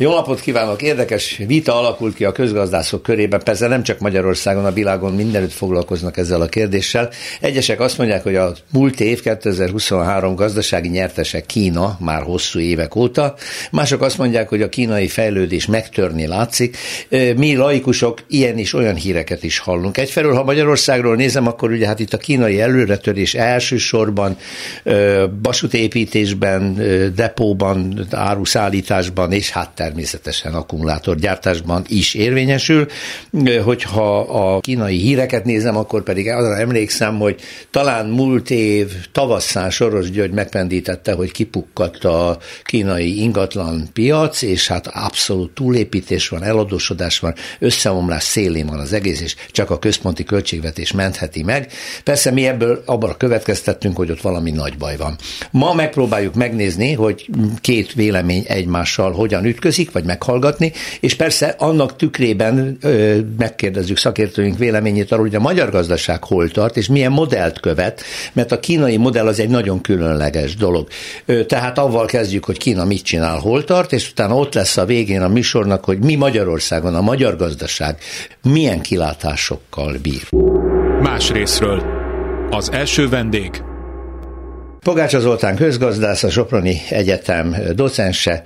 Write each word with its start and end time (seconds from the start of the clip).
Jó 0.00 0.10
napot 0.10 0.40
kívánok! 0.40 0.82
Érdekes 0.82 1.40
vita 1.46 1.78
alakult 1.78 2.14
ki 2.14 2.24
a 2.24 2.32
közgazdászok 2.32 3.02
körében, 3.02 3.42
persze 3.44 3.66
nem 3.66 3.82
csak 3.82 3.98
Magyarországon, 3.98 4.64
a 4.64 4.72
világon 4.72 5.14
mindenütt 5.14 5.52
foglalkoznak 5.52 6.16
ezzel 6.16 6.40
a 6.40 6.46
kérdéssel. 6.46 7.10
Egyesek 7.40 7.80
azt 7.80 7.98
mondják, 7.98 8.22
hogy 8.22 8.36
a 8.36 8.52
múlt 8.72 9.00
év 9.00 9.20
2023 9.20 10.34
gazdasági 10.34 10.88
nyertese 10.88 11.40
Kína 11.40 11.96
már 12.00 12.22
hosszú 12.22 12.58
évek 12.58 12.96
óta, 12.96 13.34
mások 13.70 14.02
azt 14.02 14.18
mondják, 14.18 14.48
hogy 14.48 14.62
a 14.62 14.68
kínai 14.68 15.08
fejlődés 15.08 15.66
megtörni 15.66 16.26
látszik. 16.26 16.76
Mi 17.36 17.56
laikusok 17.56 18.18
ilyen 18.28 18.58
és 18.58 18.72
olyan 18.72 18.94
híreket 18.94 19.42
is 19.42 19.58
hallunk. 19.58 19.96
Egyfelől, 19.96 20.34
ha 20.34 20.44
Magyarországról 20.44 21.16
nézem, 21.16 21.46
akkor 21.46 21.70
ugye 21.70 21.86
hát 21.86 22.00
itt 22.00 22.12
a 22.12 22.18
kínai 22.18 22.60
előretörés 22.60 23.34
elsősorban 23.34 24.36
vasútépítésben, 25.42 26.82
depóban, 27.14 28.06
áruszállításban 28.10 29.32
és 29.32 29.50
hát 29.50 29.86
természetesen 29.88 30.54
akkumulátorgyártásban 30.54 31.84
is 31.88 32.14
érvényesül. 32.14 32.86
Hogyha 33.64 34.18
a 34.20 34.60
kínai 34.60 34.96
híreket 34.96 35.44
nézem, 35.44 35.76
akkor 35.76 36.02
pedig 36.02 36.28
arra 36.28 36.56
emlékszem, 36.56 37.18
hogy 37.18 37.40
talán 37.70 38.06
múlt 38.06 38.50
év 38.50 38.90
tavasszán 39.12 39.70
Soros 39.70 40.10
György 40.10 40.32
megpendítette, 40.32 41.12
hogy 41.12 41.30
kipukkadt 41.30 42.04
a 42.04 42.38
kínai 42.62 43.22
ingatlan 43.22 43.88
piac, 43.92 44.42
és 44.42 44.66
hát 44.66 44.86
abszolút 44.86 45.50
túlépítés 45.50 46.28
van, 46.28 46.42
eladósodás 46.42 47.18
van, 47.18 47.34
összeomlás 47.58 48.22
szélén 48.22 48.66
van 48.66 48.78
az 48.78 48.92
egész, 48.92 49.20
és 49.20 49.36
csak 49.50 49.70
a 49.70 49.78
központi 49.78 50.24
költségvetés 50.24 50.92
mentheti 50.92 51.42
meg. 51.42 51.72
Persze 52.04 52.30
mi 52.30 52.46
ebből 52.46 52.82
abban 52.86 53.14
következtettünk, 53.18 53.96
hogy 53.96 54.10
ott 54.10 54.20
valami 54.20 54.50
nagy 54.50 54.76
baj 54.76 54.96
van. 54.96 55.16
Ma 55.50 55.74
megpróbáljuk 55.74 56.34
megnézni, 56.34 56.92
hogy 56.92 57.30
két 57.60 57.92
vélemény 57.92 58.44
egymással 58.46 59.12
hogyan 59.12 59.44
ütközik, 59.44 59.77
megkérdezik, 59.78 59.92
vagy 59.92 60.04
meghallgatni, 60.04 60.72
és 61.00 61.14
persze 61.14 61.54
annak 61.58 61.96
tükrében 61.96 62.76
ö, 62.80 63.18
megkérdezzük 63.38 63.96
szakértőink 63.96 64.58
véleményét 64.58 65.12
arról, 65.12 65.24
hogy 65.24 65.34
a 65.34 65.40
magyar 65.40 65.70
gazdaság 65.70 66.24
hol 66.24 66.48
tart, 66.48 66.76
és 66.76 66.88
milyen 66.88 67.12
modellt 67.12 67.60
követ, 67.60 68.02
mert 68.32 68.52
a 68.52 68.60
kínai 68.60 68.96
modell 68.96 69.26
az 69.26 69.40
egy 69.40 69.48
nagyon 69.48 69.80
különleges 69.80 70.56
dolog. 70.56 70.88
Ö, 71.26 71.44
tehát 71.44 71.78
avval 71.78 72.06
kezdjük, 72.06 72.44
hogy 72.44 72.58
Kína 72.58 72.84
mit 72.84 73.02
csinál, 73.02 73.38
hol 73.38 73.64
tart, 73.64 73.92
és 73.92 74.10
utána 74.10 74.34
ott 74.34 74.54
lesz 74.54 74.76
a 74.76 74.84
végén 74.84 75.22
a 75.22 75.28
műsornak, 75.28 75.84
hogy 75.84 75.98
mi 75.98 76.14
Magyarországon, 76.14 76.94
a 76.94 77.00
magyar 77.00 77.36
gazdaság 77.36 77.98
milyen 78.42 78.80
kilátásokkal 78.80 79.96
bír. 80.02 80.22
Más 81.00 81.30
részről. 81.30 81.82
Az 82.50 82.72
első 82.72 83.08
vendég 83.08 83.62
Pogácsa 84.88 85.20
Zoltán 85.20 85.56
közgazdász, 85.56 86.22
a 86.22 86.30
Soproni 86.30 86.80
Egyetem 86.90 87.56
docense, 87.74 88.42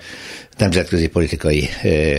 nemzetközi 0.58 1.06
politikai 1.06 1.68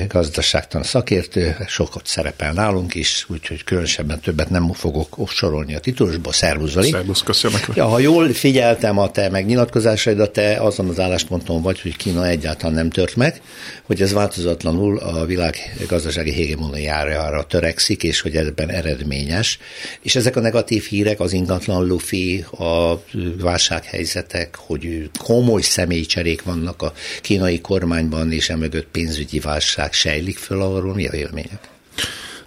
gazdaságtan 0.08 0.84
szakértő, 0.84 1.56
sokat 1.68 2.08
szerepel 2.08 2.54
nálunk 2.54 2.96
is, 2.96 3.26
úgyhogy 3.30 3.64
különösebben 3.64 4.20
többet 4.20 4.50
nem 4.50 4.74
fogok 4.74 5.30
sorolni 5.30 5.76
a 5.76 5.80
titulusból. 5.80 6.34
Szervusz, 6.34 6.72
Zoli. 6.72 6.90
Szervusz, 6.90 7.22
köszönöm. 7.22 7.60
Ja, 7.74 7.86
ha 7.86 8.00
jól 8.00 8.34
figyeltem 8.34 8.98
a 8.98 9.12
te 9.12 9.30
megnyilatkozásaidat, 9.30 10.32
te 10.32 10.56
azon 10.56 10.90
az 10.90 11.00
állásponton 11.00 11.62
vagy, 11.62 11.82
hogy 11.82 11.96
Kína 11.96 12.28
egyáltalán 12.28 12.74
nem 12.74 12.90
tört 12.90 13.16
meg, 13.16 13.42
hogy 13.84 14.02
ez 14.02 14.14
változatlanul 14.14 14.98
a 14.98 15.26
világ 15.26 15.56
gazdasági 15.88 16.34
hegemoniára 16.34 17.44
törekszik, 17.44 18.04
és 18.04 18.22
hogy 18.22 18.36
ebben 18.36 18.70
eredményes. 18.70 19.60
És 20.02 20.16
ezek 20.16 20.36
a 20.36 20.40
negatív 20.40 20.84
hírek, 20.84 21.20
az 21.20 21.34
ingatlan 21.34 21.86
lufi, 21.86 22.46
a 22.52 23.04
válsághelyzetek, 23.40 24.56
hogy 24.56 25.10
komoly 25.20 25.62
személycserék 25.62 26.44
vannak 26.44 26.82
a 26.82 26.94
kínai 27.22 27.62
kormányban, 27.62 28.23
és 28.32 28.50
emögött 28.50 28.88
pénzügyi 28.92 29.40
válság 29.40 29.94
sejlik 29.94 30.38
föl, 30.38 30.62
arról 30.62 30.94
mi 30.94 31.08
a 31.08 31.12
véleményed? 31.12 31.60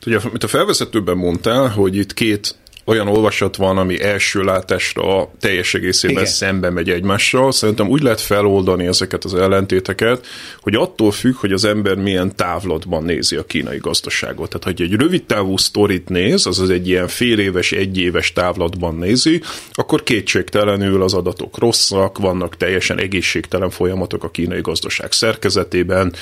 Ugye, 0.07 0.19
amit 0.19 0.43
a 0.43 0.49
felvezetőben 0.49 1.17
mondtál, 1.17 1.69
hogy 1.69 1.97
itt 1.97 2.15
két 2.15 2.55
olyan 2.87 3.09
olvasat 3.09 3.57
van, 3.57 3.79
ami 3.79 4.03
első 4.03 4.43
látásra 4.43 5.31
teljes 5.41 5.75
egészében 5.75 6.17
Igen. 6.17 6.33
szembe 6.33 6.71
megy 6.71 6.91
egymással. 6.91 7.53
Szerintem 7.53 7.89
úgy 7.89 8.03
lehet 8.03 8.21
feloldani 8.21 8.87
ezeket 8.87 9.25
az 9.25 9.35
ellentéteket, 9.35 10.27
hogy 10.61 10.75
attól 10.75 11.11
függ, 11.11 11.35
hogy 11.35 11.53
az 11.53 11.65
ember 11.65 11.97
milyen 11.97 12.37
távlatban 12.37 13.05
nézi 13.05 13.37
a 13.37 13.45
kínai 13.45 13.79
gazdaságot. 13.79 14.49
Tehát, 14.49 14.65
hogy 14.65 14.81
egy 14.81 15.01
rövid 15.01 15.25
távú 15.25 15.57
sztorit 15.57 16.09
néz, 16.09 16.47
azaz 16.47 16.71
egy 16.71 16.89
ilyen 16.89 17.09
fél 17.09 17.39
éves, 17.39 17.73
egy 17.73 17.99
éves 17.99 18.33
távlatban 18.33 18.95
nézi, 18.95 19.41
akkor 19.73 20.03
kétségtelenül 20.03 21.03
az 21.03 21.15
adatok 21.15 21.59
rosszak, 21.59 22.19
vannak 22.19 22.57
teljesen 22.57 22.99
egészségtelen 22.99 23.71
folyamatok 23.71 24.25
a 24.25 24.31
kínai 24.31 24.61
gazdaság 24.61 25.13
szerkezetében, 25.13 26.15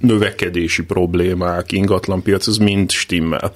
növekedési 0.00 0.82
problémák, 0.82 1.72
ingatlanpiac, 1.72 2.46
ez 2.46 2.56
mind 2.56 2.90
stimmel. 2.90 3.52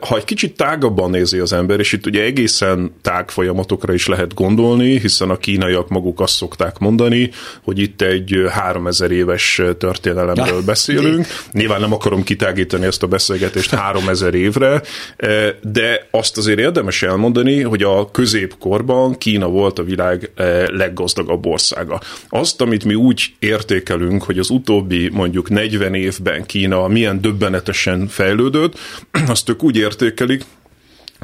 Ha 0.00 0.16
egy 0.16 0.24
kicsit 0.24 0.56
tágabban 0.56 1.10
nézi 1.10 1.38
az 1.38 1.52
ember, 1.52 1.78
és 1.78 1.92
itt 1.92 2.06
ugye 2.06 2.22
egészen 2.22 2.94
tág 3.02 3.30
folyamatokra 3.30 3.92
is 3.92 4.06
lehet 4.06 4.34
gondolni, 4.34 4.98
hiszen 4.98 5.30
a 5.30 5.36
kínaiak 5.36 5.88
maguk 5.88 6.20
azt 6.20 6.34
szokták 6.34 6.78
mondani, 6.78 7.30
hogy 7.62 7.78
itt 7.78 8.02
egy 8.02 8.44
3000 8.50 9.10
éves 9.10 9.60
történelemről 9.78 10.62
beszélünk. 10.62 11.26
Nyilván 11.52 11.80
nem 11.80 11.92
akarom 11.92 12.22
kitágítani 12.22 12.84
ezt 12.84 13.02
a 13.02 13.06
beszélgetést 13.06 13.74
3000 13.74 14.34
évre, 14.34 14.82
de 15.62 16.06
azt 16.10 16.38
azért 16.38 16.58
érdemes 16.58 17.02
elmondani, 17.02 17.62
hogy 17.62 17.82
a 17.82 18.10
középkorban 18.10 19.18
Kína 19.18 19.48
volt 19.48 19.78
a 19.78 19.82
világ 19.82 20.30
leggazdagabb 20.66 21.46
országa. 21.46 22.00
Azt, 22.28 22.60
amit 22.60 22.84
mi 22.84 22.94
úgy 22.94 23.34
értékelünk, 23.38 24.22
hogy 24.22 24.38
az 24.38 24.50
utóbbi 24.50 25.08
mondjuk 25.12 25.48
40 25.48 25.94
évben 25.94 26.46
Kína 26.46 26.88
milyen 26.88 27.20
döbbenetesen 27.20 28.08
fejlődött, 28.08 28.78
azt 29.26 29.48
úgy 29.62 29.76
értékelik, 29.76 30.44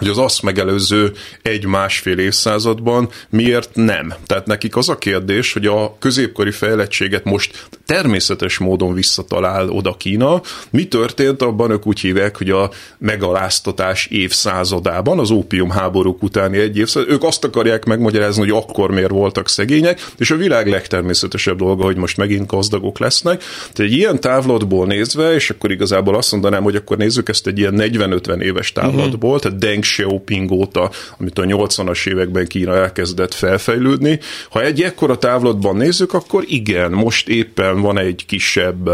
hogy 0.01 0.09
az 0.09 0.19
azt 0.19 0.43
megelőző 0.43 1.13
egy-másfél 1.43 2.19
évszázadban 2.19 3.09
miért 3.29 3.71
nem. 3.75 4.15
Tehát 4.27 4.47
nekik 4.47 4.77
az 4.77 4.89
a 4.89 4.99
kérdés, 4.99 5.53
hogy 5.53 5.67
a 5.67 5.97
középkori 5.99 6.51
fejlettséget 6.51 7.25
most 7.25 7.69
természetes 7.87 8.59
módon 8.59 8.95
visszatalál 8.95 9.69
oda 9.69 9.95
Kína. 9.99 10.41
Mi 10.71 10.85
történt 10.85 11.43
abban, 11.43 11.71
ők 11.71 11.87
úgy 11.87 12.01
hívják, 12.01 12.37
hogy 12.37 12.51
a 12.51 12.71
megaláztatás 12.99 14.07
évszázadában, 14.07 15.19
az 15.19 15.31
ópium 15.31 15.71
háborúk 15.71 16.23
utáni 16.23 16.59
egy 16.59 16.77
évszázad, 16.77 17.11
ők 17.11 17.23
azt 17.25 17.45
akarják 17.45 17.85
megmagyarázni, 17.85 18.41
hogy 18.41 18.63
akkor 18.63 18.91
miért 18.91 19.11
voltak 19.11 19.49
szegények, 19.49 20.13
és 20.19 20.31
a 20.31 20.37
világ 20.37 20.69
legtermészetesebb 20.69 21.59
dolga, 21.59 21.85
hogy 21.85 21.97
most 21.97 22.17
megint 22.17 22.47
gazdagok 22.47 22.99
lesznek. 22.99 23.43
Tehát 23.73 23.93
egy 23.93 23.99
ilyen 23.99 24.21
távlatból 24.21 24.87
nézve, 24.87 25.35
és 25.35 25.51
akkor 25.51 25.71
igazából 25.71 26.15
azt 26.17 26.33
mondanám, 26.33 26.63
hogy 26.63 26.77
akkor 26.77 26.97
nézzük 26.97 27.29
ezt 27.29 27.47
egy 27.47 27.59
ilyen 27.59 27.75
40-50 27.77 28.41
éves 28.41 28.73
távlatból, 28.73 29.31
uh-huh. 29.31 29.43
tehát 29.43 29.59
Deng 29.59 29.85
Xiaoping 29.91 30.51
óta, 30.51 30.91
amit 31.19 31.39
a 31.39 31.43
80-as 31.43 32.09
években 32.09 32.47
Kína 32.47 32.77
elkezdett 32.77 33.35
felfejlődni. 33.35 34.19
Ha 34.51 34.63
egy 34.63 34.83
ekkora 34.83 35.19
távlatban 35.19 35.77
nézzük, 35.77 36.13
akkor 36.13 36.45
igen, 36.47 36.91
most 36.91 37.29
éppen 37.29 37.81
van 37.81 37.99
egy 37.99 38.25
kisebb 38.27 38.91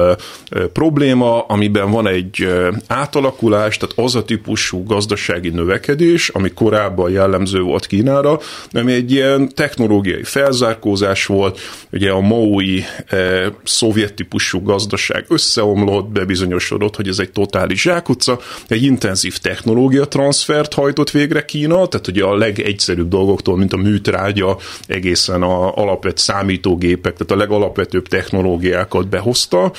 probléma, 0.72 1.40
amiben 1.40 1.90
van 1.90 2.06
egy 2.06 2.48
átalakulás, 2.86 3.76
tehát 3.76 3.98
az 3.98 4.14
a 4.14 4.24
típusú 4.24 4.84
gazdasági 4.84 5.48
növekedés, 5.48 6.28
ami 6.28 6.50
korábban 6.50 7.10
jellemző 7.10 7.60
volt 7.60 7.86
Kínára, 7.86 8.40
ami 8.72 8.92
egy 8.92 9.12
ilyen 9.12 9.48
technológiai 9.54 10.22
felzárkózás 10.22 11.26
volt, 11.26 11.60
ugye 11.92 12.10
a 12.10 12.20
maui 12.20 12.84
eh, 13.06 13.46
szovjet 13.64 14.14
típusú 14.14 14.62
gazdaság 14.62 15.24
összeomlott, 15.28 16.08
bebizonyosodott, 16.08 16.96
hogy 16.96 17.08
ez 17.08 17.18
egy 17.18 17.30
totális 17.30 17.80
zsákutca, 17.80 18.38
egy 18.68 18.82
intenzív 18.82 19.38
technológia 19.38 20.04
transfert 20.04 20.74
hajtott 20.86 21.10
végre 21.10 21.44
Kína, 21.44 21.86
tehát 21.86 22.08
ugye 22.08 22.24
a 22.24 22.36
legegyszerűbb 22.36 23.08
dolgoktól, 23.08 23.56
mint 23.56 23.72
a 23.72 23.76
műtrágya, 23.76 24.58
egészen 24.86 25.42
a 25.42 25.74
alapvető 25.74 26.14
számítógépek, 26.16 27.12
tehát 27.16 27.30
a 27.30 27.36
legalapvetőbb 27.36 28.08
technológiákat 28.08 29.08
behozta. 29.08 29.72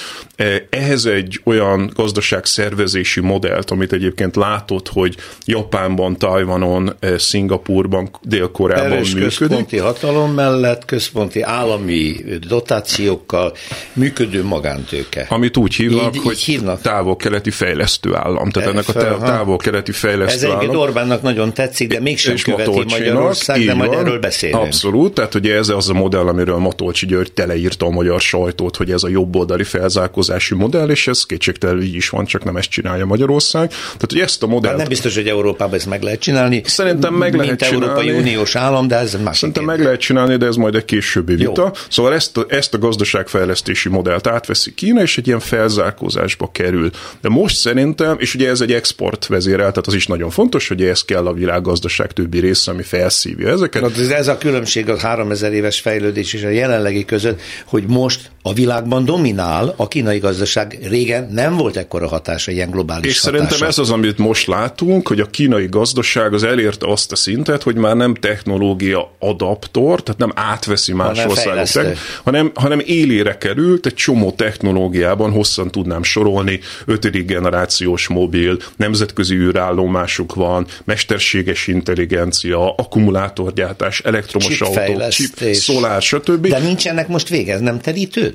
Ehhez 0.70 1.06
egy 1.06 1.42
olyan 1.44 1.92
gazdaságszervezési 1.96 3.20
modellt, 3.20 3.72
amit 3.72 3.94
egyébként 3.94 4.36
látott, 4.36 4.88
hogy 4.88 5.16
Japánban, 5.46 6.18
Tajvanon, 6.18 6.96
e, 7.00 7.18
Szingapurban, 7.18 8.10
Dél-Koreában 8.22 8.98
működik. 8.98 9.24
központi 9.24 9.78
hatalom 9.78 10.34
mellett, 10.34 10.86
központi 10.86 11.42
állami 11.42 12.16
dotációkkal 12.48 13.54
működő 13.94 14.44
magántőke. 14.44 15.26
Amit 15.30 15.58
úgy 15.58 15.76
hívnak, 15.76 16.16
így, 16.16 16.22
hogy 16.24 16.62
távol-keleti 16.82 17.52
fejlesztő 17.52 18.16
állam. 18.16 18.50
Tehát 18.50 18.70
ennek 18.70 18.88
a 18.88 19.18
távol-keleti 19.18 19.92
fejlesztő 19.92 20.48
állam 20.48 20.87
Orbánnak 20.88 21.22
nagyon 21.22 21.54
tetszik, 21.54 21.88
de 21.88 22.00
mégsem 22.00 22.34
és 22.34 22.44
követi 22.44 22.70
Matolcsinak, 22.70 23.00
Magyarország, 23.00 23.66
de 23.66 23.74
majd 23.74 23.90
van, 23.90 24.00
erről 24.00 24.20
beszélünk. 24.20 24.62
Abszolút, 24.62 25.14
tehát 25.14 25.36
ugye 25.36 25.56
ez 25.56 25.70
az 25.70 25.90
a 25.90 25.94
modell, 25.94 26.28
amiről 26.28 26.58
Matolcsi 26.58 27.06
György 27.06 27.32
teleírta 27.32 27.86
a 27.86 27.90
magyar 27.90 28.22
sajtót, 28.22 28.76
hogy 28.76 28.92
ez 28.92 29.04
a 29.04 29.08
jobboldali 29.10 29.64
felzárkózási 29.64 30.56
modell, 30.56 30.90
és 30.90 31.08
ez 31.08 31.26
kétségtelenül 31.26 31.82
így 31.82 31.96
is 31.96 32.10
van, 32.10 32.26
csak 32.26 32.44
nem 32.44 32.56
ezt 32.56 32.70
csinálja 32.70 33.06
Magyarország. 33.06 33.70
Tehát, 33.70 34.12
hogy 34.12 34.20
ezt 34.20 34.44
a 34.44 34.48
modellt... 34.48 34.68
Hát 34.68 34.78
nem 34.78 34.88
biztos, 34.88 35.16
hogy 35.16 35.28
Európában 35.28 35.76
ezt 35.76 35.86
meg 35.86 36.02
lehet 36.02 36.20
csinálni. 36.20 36.62
Szerintem 36.66 37.14
meg 37.14 37.32
mint 37.32 37.44
lehet 37.44 37.60
csinálni. 37.60 37.86
Európai 37.86 38.12
Uniós 38.12 38.56
állam, 38.56 38.88
de 38.88 38.96
ez 38.96 39.18
más. 39.24 39.38
Szerintem 39.38 39.64
meg 39.64 39.84
lehet 39.84 40.00
csinálni, 40.00 40.38
de 40.38 40.46
ez 40.46 40.56
majd 40.56 40.76
egy 40.76 40.86
későbbi 40.86 41.36
vita. 41.36 41.62
Jó. 41.62 41.72
Szóval 41.90 42.14
ezt 42.14 42.38
a, 42.38 42.46
ezt 42.48 42.74
a 42.74 42.78
gazdaságfejlesztési 42.78 43.90
modellt 43.90 44.28
átveszi 44.28 44.74
Kína, 44.74 45.02
és 45.02 45.18
egy 45.18 45.28
ilyen 45.28 45.40
felzárkózásba 45.40 46.50
kerül. 46.52 46.90
De 47.22 47.30
most 47.30 47.56
szerintem, 47.58 48.16
és 48.20 48.36
ugye 48.36 48.50
ez 48.50 48.62
egy 48.62 48.74
export 48.74 49.26
vezérel, 49.26 49.70
tehát 49.70 49.88
az 49.88 49.94
is 49.94 50.08
nagyon 50.08 50.30
fontos, 50.30 50.68
hogy 50.68 50.77
ez 50.86 51.02
kell 51.02 51.28
a 51.28 51.34
világgazdaság 51.34 52.12
többi 52.12 52.40
része, 52.40 52.72
ami 52.72 52.84
felszívja 52.84 53.50
ezeket. 53.50 53.82
Na, 53.82 54.16
ez 54.16 54.28
a 54.28 54.38
különbség 54.38 54.90
a 54.90 54.98
3000 54.98 55.54
éves 55.54 55.80
fejlődés 55.80 56.34
és 56.34 56.44
a 56.44 56.50
jelenlegi 56.50 57.06
között, 57.06 57.42
hogy 57.66 57.84
most 57.88 58.32
a 58.48 58.54
világban 58.54 59.06
dominál 59.06 59.74
a 59.78 59.88
kínai 59.88 60.20
gazdaság. 60.20 60.78
Régen 60.90 61.30
nem 61.32 61.56
volt 61.58 61.78
ekkora 61.78 62.08
hatása, 62.08 62.52
ilyen 62.52 62.70
globális 62.70 63.12
És 63.12 63.20
hatása. 63.20 63.38
szerintem 63.38 63.68
ez 63.68 63.78
az, 63.78 63.90
amit 63.92 64.18
most 64.18 64.48
látunk, 64.48 65.08
hogy 65.08 65.20
a 65.20 65.26
kínai 65.26 65.68
gazdaság 65.68 66.34
az 66.34 66.44
elérte 66.44 66.92
azt 66.92 67.12
a 67.12 67.16
szintet, 67.16 67.64
hogy 67.64 67.76
már 67.76 67.96
nem 67.96 68.14
technológia 68.14 69.12
adaptor, 69.20 70.04
tehát 70.04 70.20
nem 70.20 70.32
átveszi 70.36 70.94
más 70.94 71.08
hanem 71.08 71.30
országok, 71.30 71.98
hanem, 72.24 72.52
hanem 72.54 72.82
élére 72.86 73.38
került 73.38 73.86
egy 73.86 73.94
csomó 73.94 74.32
technológiában, 74.32 75.32
hosszan 75.32 75.72
tudnám 75.72 76.04
sorolni, 76.04 76.60
ötödik 76.86 77.26
generációs 77.26 78.08
mobil, 78.08 78.58
nemzetközi 78.76 79.36
űrállomásuk 79.36 80.36
van, 80.36 80.68
mesterséges 80.84 81.68
intelligencia, 81.68 82.76
akkumulátorgyártás, 82.76 84.00
elektromos 84.00 84.62
autó, 84.62 85.08
chip, 85.10 85.54
szolár, 85.54 86.02
stb. 86.02 86.48
De 86.48 86.60
nincsenek 86.60 87.08
most 87.08 87.30
vége, 87.30 87.54
ez 87.54 87.60
nem 87.60 87.80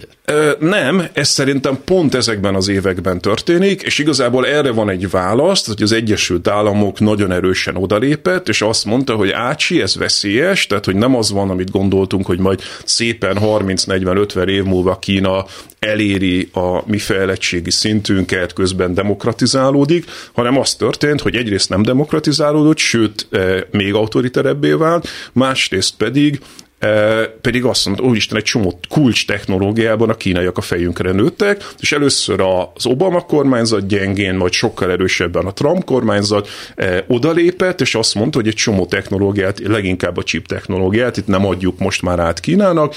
terítődött? 0.03 0.21
Ö, 0.25 0.67
nem, 0.67 1.09
ez 1.13 1.29
szerintem 1.29 1.79
pont 1.85 2.15
ezekben 2.15 2.55
az 2.55 2.69
években 2.69 3.21
történik, 3.21 3.83
és 3.83 3.99
igazából 3.99 4.47
erre 4.47 4.71
van 4.71 4.89
egy 4.89 5.11
válasz, 5.11 5.67
hogy 5.67 5.83
az 5.83 5.93
Egyesült 5.93 6.49
Államok 6.49 7.01
nagyon 7.01 7.33
erősen 7.33 7.77
odalépett, 7.77 8.49
és 8.49 8.63
azt 8.63 8.85
mondta, 8.85 9.15
hogy 9.15 9.31
ácsi, 9.31 9.81
ez 9.83 9.97
veszélyes, 9.97 10.67
tehát 10.67 10.85
hogy 10.85 10.97
nem 10.97 11.17
az 11.17 11.31
van, 11.31 11.51
amit 11.51 11.71
gondoltunk, 11.71 12.27
hogy 12.27 12.39
majd 12.39 12.61
szépen 12.85 13.37
30-40-50 13.41 14.47
év 14.47 14.65
múlva 14.65 14.99
Kína 14.99 15.45
eléri 15.79 16.49
a 16.53 16.91
mi 16.91 16.99
fejlettségi 16.99 17.71
szintünket, 17.71 18.53
közben 18.53 18.95
demokratizálódik, 18.95 20.05
hanem 20.33 20.59
az 20.59 20.75
történt, 20.75 21.21
hogy 21.21 21.37
egyrészt 21.37 21.69
nem 21.69 21.83
demokratizálódott, 21.83 22.79
sőt, 22.79 23.27
eh, 23.31 23.61
még 23.71 23.95
autoriterebbé 23.95 24.73
vált, 24.73 25.09
másrészt 25.33 25.95
pedig 25.97 26.41
pedig 27.41 27.65
azt 27.65 27.87
mondta, 27.87 28.05
úristen, 28.05 28.39
egy 28.39 28.45
csomó 28.45 28.79
kulcs 28.89 29.27
technológiában 29.27 30.11
a 30.11 30.15
kínaiak 30.15 30.59
a 30.59 30.61
fejünkre 30.61 31.13
nőttek, 31.13 31.73
és 31.81 31.93
először 31.93 32.41
az 32.75 32.87
Obama 32.87 33.21
kormányzat 33.21 33.87
gyengén, 33.87 34.35
majd 34.35 34.53
sokkal 34.53 34.91
erősebben 34.91 35.47
a 35.47 35.53
Trump 35.53 35.85
kormányzat 35.85 36.49
odalépett, 37.07 37.81
és 37.81 37.95
azt 37.95 38.15
mondta, 38.15 38.39
hogy 38.39 38.47
egy 38.47 38.55
csomó 38.55 38.87
technológiát, 38.87 39.61
leginkább 39.65 40.17
a 40.17 40.23
chip 40.23 40.47
technológiát, 40.47 41.17
itt 41.17 41.27
nem 41.27 41.47
adjuk 41.47 41.79
most 41.79 42.03
már 42.03 42.19
át 42.19 42.41
Kínának, 42.41 42.95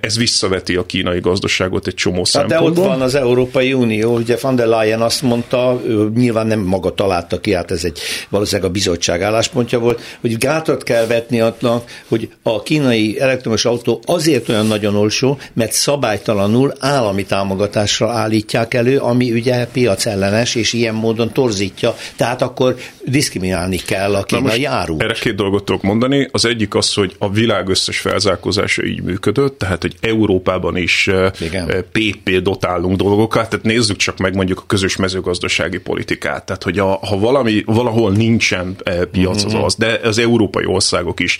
ez 0.00 0.16
visszaveti 0.16 0.74
a 0.74 0.86
kínai 0.86 1.20
gazdaságot 1.20 1.86
egy 1.86 1.94
csomó 1.94 2.16
hát 2.16 2.26
szempontból. 2.26 2.70
De 2.70 2.80
ott 2.80 2.86
van 2.86 3.00
az 3.00 3.14
Európai 3.14 3.72
Unió, 3.72 4.16
ugye 4.16 4.36
van 4.40 4.56
der 4.56 4.66
Leyen 4.66 5.02
azt 5.02 5.22
mondta, 5.22 5.82
nyilván 6.14 6.46
nem 6.46 6.60
maga 6.60 6.94
találta 6.94 7.40
ki, 7.40 7.52
hát 7.52 7.70
ez 7.70 7.84
egy 7.84 7.98
valószínűleg 8.28 8.70
a 8.70 8.72
bizottság 8.72 9.22
álláspontja 9.22 9.78
volt, 9.78 10.00
hogy 10.20 10.38
gátat 10.38 10.82
kell 10.82 11.06
vetni 11.06 11.40
annak, 11.40 11.90
hogy 12.08 12.28
a 12.42 12.62
kínai 12.62 13.07
elektromos 13.16 13.64
autó 13.64 14.00
azért 14.04 14.48
olyan 14.48 14.66
nagyon 14.66 14.96
olcsó, 14.96 15.38
mert 15.52 15.72
szabálytalanul 15.72 16.72
állami 16.78 17.24
támogatásra 17.24 18.10
állítják 18.10 18.74
elő, 18.74 18.98
ami 18.98 19.32
ugye 19.32 19.66
piacellenes, 19.66 20.54
és 20.54 20.72
ilyen 20.72 20.94
módon 20.94 21.32
torzítja. 21.32 21.94
Tehát 22.16 22.42
akkor 22.42 22.76
diszkriminálni 23.04 23.76
kell 23.76 24.14
a 24.14 24.22
kínai 24.22 24.64
árut. 24.64 25.02
Erre 25.02 25.12
két 25.12 25.34
dolgot 25.34 25.64
tudok 25.64 25.82
mondani. 25.82 26.28
Az 26.32 26.44
egyik 26.44 26.74
az, 26.74 26.94
hogy 26.94 27.14
a 27.18 27.30
világ 27.30 27.68
összes 27.68 27.98
felzárkózása 27.98 28.84
így 28.84 29.02
működött, 29.02 29.58
tehát 29.58 29.82
hogy 29.82 29.94
Európában 30.00 30.76
is 30.76 31.08
eh, 31.08 31.30
Igen. 31.40 31.66
PP 31.92 32.28
eh, 32.28 32.36
dotálunk 32.40 32.96
dolgokat, 32.96 33.48
tehát 33.48 33.64
nézzük 33.64 33.96
csak 33.96 34.18
meg 34.18 34.34
mondjuk 34.34 34.58
a 34.58 34.64
közös 34.66 34.96
mezőgazdasági 34.96 35.78
politikát. 35.78 36.44
Tehát, 36.46 36.62
hogy 36.62 36.78
a, 36.78 36.86
ha 36.86 37.18
valami, 37.18 37.62
valahol 37.66 38.12
nincsen 38.12 38.76
eh, 38.82 38.98
piac, 39.04 39.44
az 39.44 39.52
mhm. 39.52 39.62
az, 39.62 39.74
de 39.74 40.00
az 40.02 40.18
európai 40.18 40.66
országok 40.66 41.20
is 41.20 41.38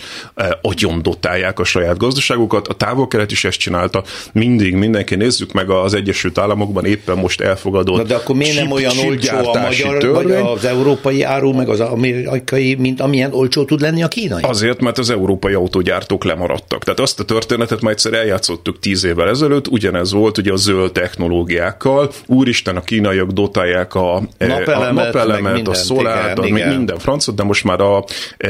agyon 0.63 1.03
dotálják 1.03 1.58
a 1.59 1.65
saját 1.65 1.97
gazdaságukat. 1.97 2.69
A 2.69 2.75
távol-kelet 2.75 3.31
is 3.31 3.45
ezt 3.45 3.59
csinálta. 3.59 4.03
Mindig 4.33 4.75
mindenki 4.75 5.15
nézzük 5.15 5.53
meg 5.53 5.71
az 5.71 5.95
Egyesült 5.95 6.39
Államokban 6.39 6.85
éppen 6.85 7.19
most 7.19 7.41
elfogadott. 7.41 7.97
Na 7.97 8.03
de 8.03 8.15
akkor 8.15 8.37
miért 8.37 8.57
nem 8.57 8.71
olyan 8.71 8.99
olcsó 8.99 9.37
a 9.37 9.61
magyar, 9.61 9.99
törvény? 9.99 10.13
vagy 10.13 10.33
az 10.33 10.65
európai 10.65 11.23
áru, 11.23 11.53
meg 11.53 11.69
az 11.69 11.81
amerikai, 11.81 12.75
mint 12.75 13.01
amilyen 13.01 13.33
olcsó 13.33 13.65
tud 13.65 13.81
lenni 13.81 14.03
a 14.03 14.09
kínai? 14.09 14.43
Azért, 14.43 14.81
mert 14.81 14.99
az 14.99 15.11
európai 15.11 15.53
autógyártók 15.53 16.25
lemaradtak. 16.25 16.85
Tehát 16.85 17.01
azt 17.01 17.21
a 17.21 17.25
történetet 17.25 17.81
már 17.81 17.93
egyszer 17.93 18.13
eljátszottuk 18.13 18.79
tíz 18.79 19.05
évvel 19.05 19.29
ezelőtt, 19.29 19.69
ugyanez 19.69 20.13
volt 20.13 20.39
ugye 20.39 20.53
a 20.53 20.57
zöld 20.57 20.93
technológiákkal. 20.93 22.11
Úristen, 22.27 22.77
a 22.77 22.81
kínaiak 22.81 23.31
dotálják 23.31 23.95
a 23.95 24.23
napelemet, 24.39 25.15
a, 25.15 25.19
napelemet, 25.19 25.69
a 25.69 25.75
szolárt, 25.75 26.45
igen, 26.45 26.77
minden 26.77 26.99
francot, 26.99 27.35
de 27.35 27.43
most 27.43 27.65
már 27.65 27.81
a, 27.81 28.05
e, 28.37 28.49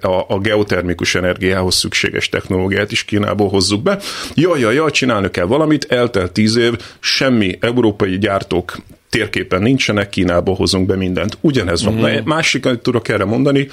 a, 0.00 0.24
a 0.28 0.38
geotermikus 0.38 1.14
energiához 1.14 1.74
szükséges 1.74 2.28
technológiák 2.28 2.49
technológiát 2.50 2.92
is 2.92 3.04
Kínából 3.04 3.48
hozzuk 3.48 3.82
be. 3.82 3.98
Jaj, 4.34 4.60
jaj, 4.60 4.74
jaj, 4.74 4.90
csinálni 4.90 5.30
kell 5.30 5.44
valamit, 5.44 5.84
eltelt 5.88 6.32
tíz 6.32 6.56
év, 6.56 6.72
semmi 7.00 7.58
európai 7.60 8.18
gyártók 8.18 8.76
térképen 9.08 9.62
nincsenek, 9.62 10.08
Kínából 10.08 10.54
hozunk 10.54 10.86
be 10.86 10.96
mindent. 10.96 11.38
Ugyanez 11.40 11.84
van. 11.84 11.94
Mm. 11.94 12.24
Másik, 12.24 12.66
amit 12.66 12.80
tudok 12.80 13.08
erre 13.08 13.24
mondani, 13.24 13.68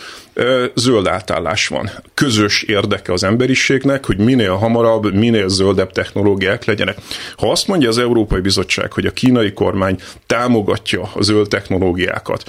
zöld 0.73 1.07
átállás 1.07 1.67
van. 1.67 1.89
Közös 2.13 2.63
érdeke 2.63 3.13
az 3.13 3.23
emberiségnek, 3.23 4.05
hogy 4.05 4.17
minél 4.17 4.53
hamarabb, 4.53 5.13
minél 5.13 5.49
zöldebb 5.49 5.91
technológiák 5.91 6.65
legyenek. 6.65 6.97
Ha 7.37 7.51
azt 7.51 7.67
mondja 7.67 7.89
az 7.89 7.97
Európai 7.97 8.41
Bizottság, 8.41 8.93
hogy 8.93 9.05
a 9.05 9.11
kínai 9.11 9.53
kormány 9.53 9.99
támogatja 10.25 11.09
a 11.13 11.21
zöld 11.21 11.47
technológiákat, 11.47 12.43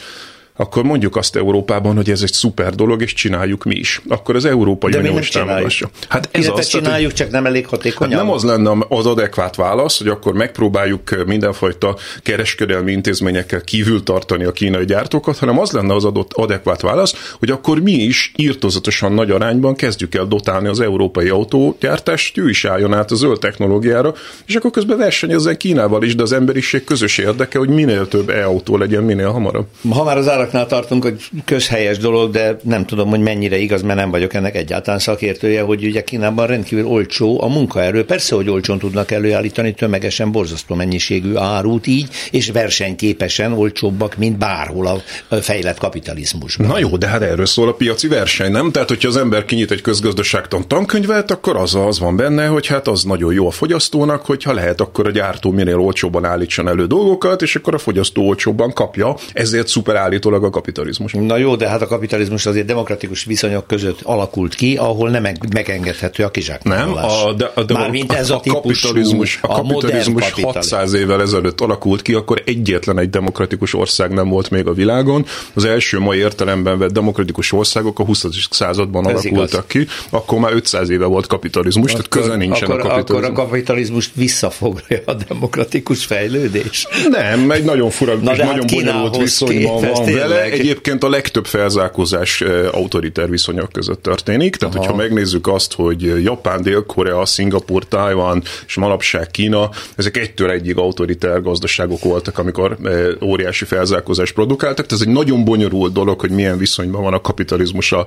akkor 0.60 0.82
mondjuk 0.82 1.16
azt 1.16 1.36
Európában, 1.36 1.96
hogy 1.96 2.10
ez 2.10 2.22
egy 2.22 2.32
szuper 2.32 2.74
dolog, 2.74 3.02
és 3.02 3.12
csináljuk 3.12 3.64
mi 3.64 3.74
is. 3.74 4.02
Akkor 4.08 4.36
az 4.36 4.44
Európai 4.44 4.90
De 4.90 4.98
Unió 4.98 5.18
is 5.18 5.28
támogatja. 5.28 5.90
Hát 6.08 6.28
ez 6.32 6.48
az, 6.48 6.66
csináljuk, 6.66 7.12
csak 7.12 7.30
nem 7.30 7.46
elég 7.46 7.66
hatékonyan. 7.66 8.14
Hát 8.14 8.22
nem 8.22 8.34
az 8.34 8.42
lenne 8.42 8.86
az 8.88 9.06
adekvát 9.06 9.56
válasz, 9.56 9.98
hogy 9.98 10.08
akkor 10.08 10.34
megpróbáljuk 10.34 11.24
mindenfajta 11.26 11.96
kereskedelmi 12.22 12.92
intézményekkel 12.92 13.60
kívül 13.60 14.02
tartani 14.02 14.44
a 14.44 14.52
kínai 14.52 14.84
gyártókat, 14.84 15.38
hanem 15.38 15.58
az 15.58 15.70
lenne 15.70 15.94
az 15.94 16.04
adott 16.04 16.32
adekvát 16.32 16.80
válasz, 16.80 17.34
hogy 17.38 17.50
akkor 17.50 17.80
mi 17.80 17.92
is 17.92 18.32
írtozatosan 18.36 19.12
nagy 19.12 19.30
arányban 19.30 19.74
kezdjük 19.74 20.14
el 20.14 20.26
dotálni 20.26 20.68
az 20.68 20.80
európai 20.80 21.28
autógyártást, 21.28 22.38
ő 22.38 22.48
is 22.48 22.64
álljon 22.64 22.94
át 22.94 23.10
a 23.10 23.14
zöld 23.14 23.38
technológiára, 23.38 24.14
és 24.46 24.54
akkor 24.54 24.70
közben 24.70 24.98
versenyezzen 24.98 25.56
Kínával 25.56 26.02
is, 26.02 26.14
de 26.14 26.22
az 26.22 26.32
emberiség 26.32 26.84
közös 26.84 27.18
érdeke, 27.18 27.58
hogy 27.58 27.68
minél 27.68 28.08
több 28.08 28.28
e-autó 28.28 28.76
legyen 28.76 29.02
minél 29.02 29.30
hamarabb. 29.30 29.66
Ha 29.90 30.04
már 30.04 30.16
az 30.16 30.28
árak 30.28 30.47
áraknál 30.48 30.80
tartunk, 30.80 31.02
hogy 31.02 31.24
közhelyes 31.44 31.98
dolog, 31.98 32.30
de 32.30 32.56
nem 32.62 32.86
tudom, 32.86 33.08
hogy 33.08 33.20
mennyire 33.20 33.56
igaz, 33.56 33.82
mert 33.82 33.98
nem 33.98 34.10
vagyok 34.10 34.34
ennek 34.34 34.56
egyáltalán 34.56 34.98
szakértője, 34.98 35.62
hogy 35.62 35.84
ugye 35.84 36.04
Kínában 36.04 36.46
rendkívül 36.46 36.86
olcsó 36.86 37.42
a 37.42 37.48
munkaerő. 37.48 38.04
Persze, 38.04 38.34
hogy 38.34 38.50
olcsón 38.50 38.78
tudnak 38.78 39.10
előállítani 39.10 39.72
tömegesen 39.72 40.32
borzasztó 40.32 40.74
mennyiségű 40.74 41.36
árut 41.36 41.86
így, 41.86 42.08
és 42.30 42.50
versenyképesen 42.50 43.52
olcsóbbak, 43.52 44.16
mint 44.16 44.38
bárhol 44.38 45.02
a 45.28 45.34
fejlett 45.36 45.78
kapitalizmusban. 45.78 46.66
Na 46.66 46.78
jó, 46.78 46.96
de 46.96 47.06
hát 47.06 47.22
erről 47.22 47.46
szól 47.46 47.68
a 47.68 47.72
piaci 47.72 48.08
verseny, 48.08 48.50
nem? 48.50 48.72
Tehát, 48.72 48.88
hogyha 48.88 49.08
az 49.08 49.16
ember 49.16 49.44
kinyit 49.44 49.70
egy 49.70 49.80
közgazdaságtan 49.80 50.68
tankönyvet, 50.68 51.30
akkor 51.30 51.56
az 51.56 51.74
az 51.74 51.98
van 51.98 52.16
benne, 52.16 52.46
hogy 52.46 52.66
hát 52.66 52.88
az 52.88 53.02
nagyon 53.04 53.32
jó 53.32 53.46
a 53.46 53.50
fogyasztónak, 53.50 54.26
hogyha 54.26 54.52
lehet, 54.52 54.80
akkor 54.80 55.06
a 55.06 55.10
gyártó 55.10 55.50
minél 55.50 55.78
olcsóban 55.78 56.24
állítson 56.24 56.68
elő 56.68 56.86
dolgokat, 56.86 57.42
és 57.42 57.56
akkor 57.56 57.74
a 57.74 57.78
fogyasztó 57.78 58.26
olcsóbban 58.26 58.72
kapja, 58.72 59.14
ezért 59.32 59.68
szuper 59.68 59.96
állítólag 59.96 60.37
kizárólag 60.38 60.44
a 60.44 60.50
kapitalizmus. 60.50 61.12
Na 61.12 61.36
jó, 61.36 61.56
de 61.56 61.68
hát 61.68 61.82
a 61.82 61.86
kapitalizmus 61.86 62.46
azért 62.46 62.66
demokratikus 62.66 63.24
viszonyok 63.24 63.66
között 63.66 64.00
alakult 64.02 64.54
ki, 64.54 64.76
ahol 64.76 65.10
nem 65.10 65.26
megengedhető 65.52 66.24
a 66.24 66.30
kizsákmányolás. 66.30 67.22
Nem, 67.22 67.26
a, 67.26 67.32
de, 67.32 67.50
a, 67.54 67.62
de 67.62 67.74
Mármint 67.74 68.12
ez 68.12 68.30
a, 68.30 68.40
a 68.44 68.52
kapitalizmus, 68.52 69.38
a, 69.42 69.52
a 69.52 69.62
kapitalizmus 69.62 70.30
600 70.30 70.92
évvel 70.92 71.20
ezelőtt 71.20 71.60
alakult 71.60 72.02
ki, 72.02 72.14
akkor 72.14 72.42
egyetlen 72.46 72.98
egy 72.98 73.10
demokratikus 73.10 73.74
ország 73.74 74.12
nem 74.12 74.28
volt 74.28 74.50
még 74.50 74.66
a 74.66 74.72
világon. 74.72 75.26
Az 75.54 75.64
első 75.64 75.98
mai 75.98 76.18
értelemben 76.18 76.78
vett 76.78 76.92
demokratikus 76.92 77.52
országok 77.52 77.98
a 77.98 78.04
20. 78.04 78.24
században 78.50 79.08
ez 79.08 79.10
alakultak 79.10 79.74
igaz. 79.74 79.86
ki, 79.86 79.92
akkor 80.10 80.38
már 80.38 80.52
500 80.52 80.88
éve 80.88 81.04
volt 81.04 81.26
kapitalizmus, 81.26 81.92
akkor, 81.92 82.06
tehát 82.06 82.26
köze 82.26 82.36
nincsen 82.36 82.70
akkor, 82.70 82.80
a 82.80 82.88
kapitalizmus. 82.88 83.28
Akkor 83.28 83.44
a 83.44 83.48
kapitalizmust 83.48 84.10
visszafoglalja 84.14 85.02
a 85.04 85.14
demokratikus 85.28 86.04
fejlődés? 86.04 86.86
Nem, 87.10 87.50
egy 87.50 87.64
nagyon 87.64 87.90
fura, 87.90 88.14
Na 88.14 88.32
és 88.32 88.38
nagyon 88.38 88.54
hát 88.54 88.74
bonyolult 88.74 89.16
viszonyban 89.16 89.80
van 89.80 90.04
vele, 90.04 90.27
vele 90.28 90.42
egyébként 90.42 91.04
a 91.04 91.08
legtöbb 91.08 91.46
felzárkózás 91.46 92.40
autoriter 92.70 93.30
viszonyok 93.30 93.72
között 93.72 94.02
történik. 94.02 94.56
Tehát, 94.56 94.74
Aha. 94.74 94.84
hogyha 94.84 95.02
megnézzük 95.02 95.46
azt, 95.46 95.72
hogy 95.72 96.22
Japán, 96.22 96.62
Dél-Korea, 96.62 97.26
Szingapur, 97.26 97.88
Tajvan 97.88 98.42
és 98.66 98.74
manapság 98.74 99.30
Kína, 99.30 99.70
ezek 99.96 100.16
egytől 100.16 100.50
egyig 100.50 100.76
autoriter 100.78 101.42
gazdaságok 101.42 102.02
voltak, 102.02 102.38
amikor 102.38 102.76
óriási 103.22 103.64
felzárkózást 103.64 104.34
produkáltak. 104.34 104.86
Tehát 104.86 105.02
ez 105.02 105.08
egy 105.08 105.14
nagyon 105.14 105.44
bonyolult 105.44 105.92
dolog, 105.92 106.20
hogy 106.20 106.30
milyen 106.30 106.58
viszonyban 106.58 107.02
van 107.02 107.14
a 107.14 107.20
kapitalizmus 107.20 107.92
a, 107.92 108.06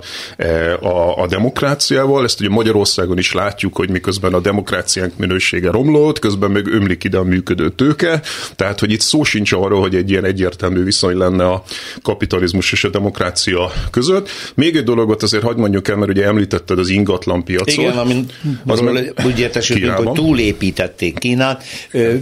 a, 0.81 1.21
a 1.21 1.27
demokráciával. 1.27 2.23
Ezt 2.23 2.39
ugye 2.39 2.49
Magyarországon 2.49 3.17
is 3.17 3.33
látjuk, 3.33 3.75
hogy 3.75 3.89
miközben 3.89 4.33
a 4.33 4.39
demokráciánk 4.39 5.17
minősége 5.17 5.71
romlott, 5.71 6.19
közben 6.19 6.51
meg 6.51 6.67
ömlik 6.67 7.03
ide 7.03 7.17
a 7.17 7.23
működő 7.23 7.69
tőke. 7.69 8.21
Tehát, 8.55 8.79
hogy 8.79 8.91
itt 8.91 9.01
szó 9.01 9.23
sincs 9.23 9.51
arról, 9.51 9.81
hogy 9.81 9.95
egy 9.95 10.09
ilyen 10.09 10.25
egyértelmű 10.25 10.83
viszony 10.83 11.17
lenne 11.17 11.47
a 11.47 11.63
kapitalizmus 12.01 12.71
és 12.71 12.83
a 12.83 12.89
demokrácia 12.89 13.71
között. 13.91 14.29
Még 14.53 14.75
egy 14.75 14.83
dologot 14.83 15.23
azért 15.23 15.43
hagyd 15.43 15.57
mondjuk 15.57 15.87
el, 15.87 15.95
mert 15.95 16.11
ugye 16.11 16.25
említetted 16.25 16.79
az 16.79 16.89
ingatlan 16.89 17.43
piacot. 17.43 17.67
Igen, 17.67 17.97
amin 17.97 18.25
az 18.65 18.79
meg 18.79 19.13
úgy 19.25 19.39
értesültünk, 19.39 19.91
hogy 19.91 20.11
túlépítették 20.11 21.19
Kínát, 21.19 21.63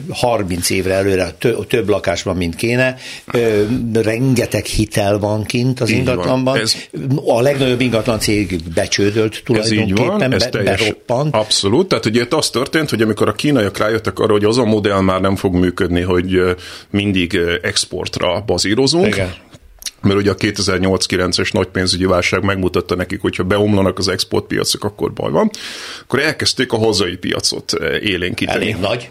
30 0.10 0.70
évre 0.70 0.94
előre 0.94 1.36
több 1.68 1.90
lakás 1.90 2.24
van, 2.24 2.36
mint 2.36 2.56
kéne, 2.56 2.96
rengeteg 3.94 4.66
hitel 4.66 5.20
van 5.20 5.44
kint 5.44 5.80
az 5.80 5.90
ingatlanban, 5.90 6.58
ez, 6.58 6.76
a 7.26 7.42
legnagyobb 7.42 7.82
ingatlan 7.82 8.20
cég 8.20 8.60
becsődölt 8.74 9.42
tulajdonképpen, 9.46 10.34
ez 10.34 10.48
be, 10.48 10.64
beroppant. 10.64 11.36
Abszolút, 11.36 11.88
tehát 11.88 12.06
ugye 12.06 12.22
itt 12.22 12.34
az 12.34 12.50
történt, 12.50 12.90
hogy 12.90 13.02
amikor 13.02 13.28
a 13.28 13.34
kínaiak 13.34 13.78
rájöttek 13.78 14.20
arra, 14.20 14.32
hogy 14.32 14.44
az 14.44 14.58
a 14.58 14.66
modell 14.66 15.02
már 15.02 15.22
nem 15.22 15.36
fog 15.36 15.56
működni, 15.56 16.02
hogy 16.02 16.40
mindig 16.90 17.40
exportra 17.62 18.44
bazírozunk, 18.46 19.08
Igen 19.08 19.34
mert 20.02 20.20
ugye 20.20 20.32
a 20.32 20.36
2008-9-es 20.36 21.54
nagy 21.54 21.68
pénzügyi 21.68 22.06
válság 22.06 22.44
megmutatta 22.44 22.96
nekik, 22.96 23.22
hogyha 23.22 23.44
beomlanak 23.44 23.98
az 23.98 24.08
exportpiacok, 24.08 24.84
akkor 24.84 25.14
baj 25.14 25.32
van, 25.32 25.50
akkor 26.02 26.20
elkezdték 26.20 26.72
a 26.72 26.78
hazai 26.78 27.16
piacot 27.16 27.74
élénkíteni. 28.02 28.62
Elég 28.64 28.76
nagy. 28.76 29.10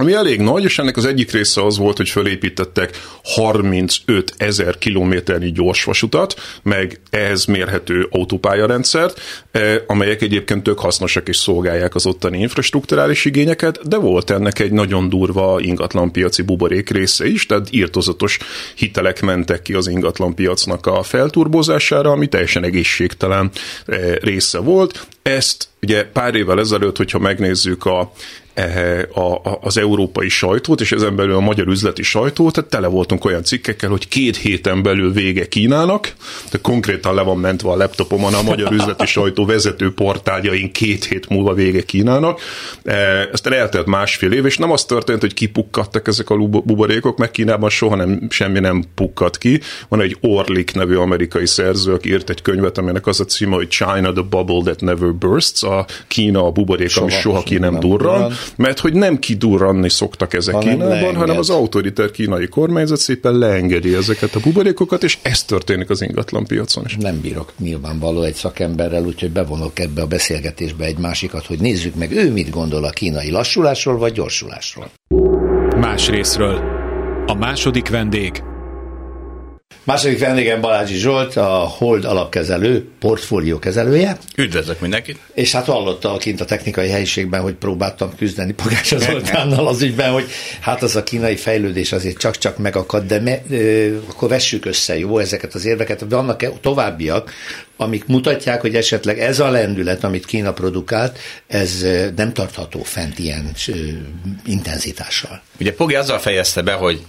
Ami 0.00 0.12
elég 0.12 0.40
nagy, 0.40 0.64
és 0.64 0.78
ennek 0.78 0.96
az 0.96 1.04
egyik 1.04 1.30
része 1.30 1.64
az 1.64 1.78
volt, 1.78 1.96
hogy 1.96 2.08
fölépítettek 2.08 3.00
35 3.22 4.34
ezer 4.36 4.78
kilométernyi 4.78 5.52
gyorsvasutat, 5.52 6.34
meg 6.62 7.00
ehhez 7.10 7.44
mérhető 7.44 8.06
autópályarendszert, 8.10 9.20
eh, 9.50 9.76
amelyek 9.86 10.22
egyébként 10.22 10.62
tök 10.62 10.78
hasznosak 10.78 11.28
és 11.28 11.36
szolgálják 11.36 11.94
az 11.94 12.06
ottani 12.06 12.38
infrastruktúrális 12.38 13.24
igényeket, 13.24 13.88
de 13.88 13.96
volt 13.96 14.30
ennek 14.30 14.58
egy 14.58 14.72
nagyon 14.72 15.08
durva 15.08 15.60
ingatlanpiaci 15.60 16.42
buborék 16.42 16.90
része 16.90 17.26
is, 17.26 17.46
tehát 17.46 17.68
írtozatos 17.70 18.38
hitelek 18.74 19.20
mentek 19.20 19.62
ki 19.62 19.74
az 19.74 19.88
ingatlanpiacnak 19.88 20.86
a 20.86 21.02
felturbozására, 21.02 22.10
ami 22.10 22.26
teljesen 22.26 22.64
egészségtelen 22.64 23.50
eh, 23.86 24.14
része 24.20 24.58
volt. 24.58 25.06
Ezt 25.36 25.68
ugye 25.82 26.04
pár 26.04 26.34
évvel 26.34 26.58
ezelőtt, 26.58 26.96
hogyha 26.96 27.18
megnézzük 27.18 27.84
a 27.84 28.12
E, 28.54 29.08
a, 29.14 29.58
az 29.60 29.78
európai 29.78 30.28
sajtót, 30.28 30.80
és 30.80 30.92
ezen 30.92 31.16
belül 31.16 31.34
a 31.34 31.40
magyar 31.40 31.66
üzleti 31.66 32.02
sajtót, 32.02 32.52
tehát 32.52 32.70
tele 32.70 32.86
voltunk 32.86 33.24
olyan 33.24 33.44
cikkekkel, 33.44 33.90
hogy 33.90 34.08
két 34.08 34.36
héten 34.36 34.82
belül 34.82 35.12
vége 35.12 35.48
Kínának, 35.48 36.12
de 36.50 36.58
konkrétan 36.62 37.14
le 37.14 37.22
van 37.22 37.38
mentve 37.38 37.70
a 37.70 37.76
laptopomon 37.76 38.34
a 38.34 38.42
magyar 38.42 38.72
üzleti 38.72 39.06
sajtó 39.06 39.46
vezető 39.46 39.94
portáljain 39.94 40.72
két 40.72 41.04
hét 41.04 41.28
múlva 41.28 41.54
vége 41.54 41.82
Kínának. 41.82 42.40
Ezt 43.32 43.46
eltelt 43.46 43.86
másfél 43.86 44.32
év, 44.32 44.46
és 44.46 44.58
nem 44.58 44.70
az 44.70 44.84
történt, 44.84 45.20
hogy 45.20 45.34
kipukkadtak 45.34 46.08
ezek 46.08 46.30
a 46.30 46.36
buborékok, 46.36 47.18
meg 47.18 47.30
Kínában 47.30 47.70
soha 47.70 47.94
nem, 47.94 48.26
semmi 48.30 48.58
nem 48.58 48.84
pukkadt 48.94 49.38
ki. 49.38 49.60
Van 49.88 50.00
egy 50.00 50.16
Orlik 50.20 50.74
nevű 50.74 50.94
amerikai 50.94 51.46
szerző, 51.46 51.92
aki 51.92 52.08
írt 52.08 52.30
egy 52.30 52.42
könyvet, 52.42 52.78
aminek 52.78 53.06
az 53.06 53.20
a 53.20 53.24
címe, 53.24 53.54
hogy 53.54 53.68
China 53.68 54.12
the 54.12 54.22
Bubble 54.30 54.62
That 54.62 54.80
Never 54.80 55.12
Bursts, 55.20 55.62
a 55.62 55.86
Kína 56.08 56.44
a 56.46 56.50
buborék, 56.50 56.88
soha, 56.88 57.06
ami 57.06 57.14
soha 57.14 57.42
ki 57.42 57.58
nem 57.58 57.80
durran 57.80 58.32
mert 58.56 58.78
hogy 58.78 58.92
nem 58.92 59.18
kidurranni 59.18 59.88
szoktak 59.88 60.34
ezek 60.34 60.54
hanem 60.54 60.70
Kínában, 60.70 60.94
leenged. 60.94 61.16
hanem 61.16 61.38
az 61.38 61.50
autoriter 61.50 62.10
kínai 62.10 62.48
kormányzat 62.48 62.98
szépen 62.98 63.38
leengedi 63.38 63.94
ezeket 63.94 64.34
a 64.34 64.40
buborékokat, 64.40 65.02
és 65.02 65.18
ez 65.22 65.44
történik 65.44 65.90
az 65.90 66.02
ingatlan 66.02 66.44
piacon 66.44 66.84
is. 66.86 66.96
Nem 66.96 67.20
bírok 67.20 67.52
nyilvánvaló 67.58 68.22
egy 68.22 68.34
szakemberrel, 68.34 69.04
úgyhogy 69.04 69.30
bevonok 69.30 69.78
ebbe 69.78 70.02
a 70.02 70.06
beszélgetésbe 70.06 70.84
egy 70.84 70.98
másikat, 70.98 71.46
hogy 71.46 71.58
nézzük 71.60 71.94
meg, 71.94 72.12
ő 72.12 72.32
mit 72.32 72.50
gondol 72.50 72.84
a 72.84 72.90
kínai 72.90 73.30
lassulásról 73.30 73.98
vagy 73.98 74.12
gyorsulásról. 74.12 74.90
Más 75.76 76.08
részről. 76.08 76.60
A 77.26 77.34
második 77.34 77.88
vendég 77.88 78.42
Második 79.84 80.18
vendégem 80.18 80.60
Balázsi 80.60 80.94
Zsolt, 80.94 81.36
a 81.36 81.46
Hold 81.48 82.04
alapkezelő, 82.04 82.88
portfólió 82.98 83.58
kezelője. 83.58 84.18
Üdvözlök 84.36 84.80
mindenkit! 84.80 85.18
És 85.34 85.52
hát 85.52 85.64
hallotta 85.64 86.16
kint 86.16 86.40
a 86.40 86.44
technikai 86.44 86.88
helyiségben, 86.88 87.40
hogy 87.40 87.54
próbáltam 87.54 88.16
küzdeni 88.16 88.52
Pogácsa 88.52 88.98
Zoltánnal 89.10 89.66
az 89.66 89.82
ügyben, 89.82 90.12
hogy 90.12 90.24
hát 90.60 90.82
az 90.82 90.96
a 90.96 91.02
kínai 91.02 91.36
fejlődés 91.36 91.92
azért 91.92 92.18
csak-csak 92.18 92.58
megakad, 92.58 93.06
de 93.06 93.20
me, 93.20 93.42
ö, 93.50 93.96
akkor 94.08 94.28
vessük 94.28 94.64
össze, 94.64 94.98
jó, 94.98 95.18
ezeket 95.18 95.54
az 95.54 95.64
érveket. 95.64 96.04
Vannak 96.08 96.42
-e 96.42 96.50
továbbiak, 96.60 97.32
amik 97.76 98.06
mutatják, 98.06 98.60
hogy 98.60 98.74
esetleg 98.74 99.18
ez 99.18 99.40
a 99.40 99.50
lendület, 99.50 100.04
amit 100.04 100.26
Kína 100.26 100.52
produkált, 100.52 101.18
ez 101.46 101.86
nem 102.16 102.32
tartható 102.32 102.82
fent 102.82 103.18
ilyen 103.18 103.50
ö, 103.68 103.72
intenzitással. 104.46 105.42
Ugye 105.60 105.72
Pogi 105.72 105.94
azzal 105.94 106.18
fejezte 106.18 106.62
be, 106.62 106.72
hogy 106.72 107.00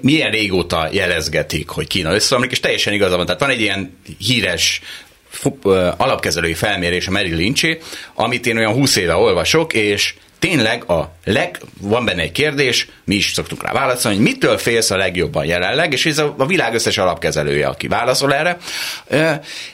milyen 0.00 0.30
régóta 0.30 0.88
jelezgetik, 0.92 1.68
hogy 1.68 1.86
Kína 1.86 2.14
összeomlik, 2.14 2.50
és 2.50 2.60
teljesen 2.60 2.92
igaza 2.92 3.16
van. 3.16 3.26
Tehát 3.26 3.40
van 3.40 3.50
egy 3.50 3.60
ilyen 3.60 3.98
híres 4.18 4.80
alapkezelői 5.96 6.54
felmérés 6.54 7.06
a 7.06 7.10
Merrill 7.10 7.36
Lynch 7.36 7.78
amit 8.14 8.46
én 8.46 8.56
olyan 8.56 8.72
20 8.72 8.96
éve 8.96 9.14
olvasok, 9.14 9.72
és 9.72 10.14
tényleg 10.38 10.90
a 10.90 11.12
leg, 11.24 11.60
van 11.80 12.04
benne 12.04 12.22
egy 12.22 12.32
kérdés, 12.32 12.88
mi 13.04 13.14
is 13.14 13.32
szoktuk 13.32 13.62
rá 13.62 13.72
válaszolni, 13.72 14.16
hogy 14.16 14.26
mitől 14.26 14.58
félsz 14.58 14.90
a 14.90 14.96
legjobban 14.96 15.44
jelenleg, 15.44 15.92
és 15.92 16.06
ez 16.06 16.18
a, 16.18 16.34
a 16.38 16.46
világ 16.46 16.74
összes 16.74 16.98
alapkezelője, 16.98 17.66
aki 17.66 17.88
válaszol 17.88 18.34
erre, 18.34 18.58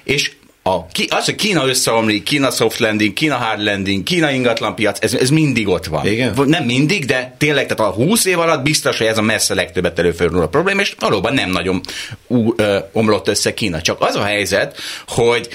és 0.05 0.33
a, 0.67 0.87
az, 1.09 1.25
hogy 1.25 1.35
Kína 1.35 1.67
összeomlik, 1.67 2.23
Kína 2.23 2.51
soft 2.51 2.79
landing, 2.79 3.13
Kína 3.13 3.35
hard 3.35 3.63
landing, 3.63 4.03
Kína 4.03 4.31
ingatlanpiac, 4.31 4.99
ez, 5.03 5.15
ez 5.15 5.31
mindig 5.31 5.69
ott 5.69 5.87
van. 5.87 6.07
Igen? 6.07 6.35
Nem 6.47 6.65
mindig, 6.65 7.05
de 7.05 7.35
tényleg, 7.39 7.67
tehát 7.67 7.93
a 7.93 7.95
20 7.95 8.25
év 8.25 8.39
alatt 8.39 8.63
biztos, 8.63 8.99
hogy 8.99 9.07
ez 9.07 9.19
a 9.19 9.23
messze 9.23 9.55
legtöbbet 9.55 9.99
előfordul 9.99 10.43
a 10.43 10.49
probléma, 10.49 10.81
és 10.81 10.95
valóban 10.99 11.35
nem 11.35 11.51
nagyon 11.51 11.81
ú, 12.27 12.53
ö, 12.57 12.79
omlott 12.93 13.29
össze 13.29 13.55
Kína. 13.55 13.81
Csak 13.81 14.01
az 14.01 14.15
a 14.15 14.23
helyzet, 14.25 14.77
hogy 15.07 15.49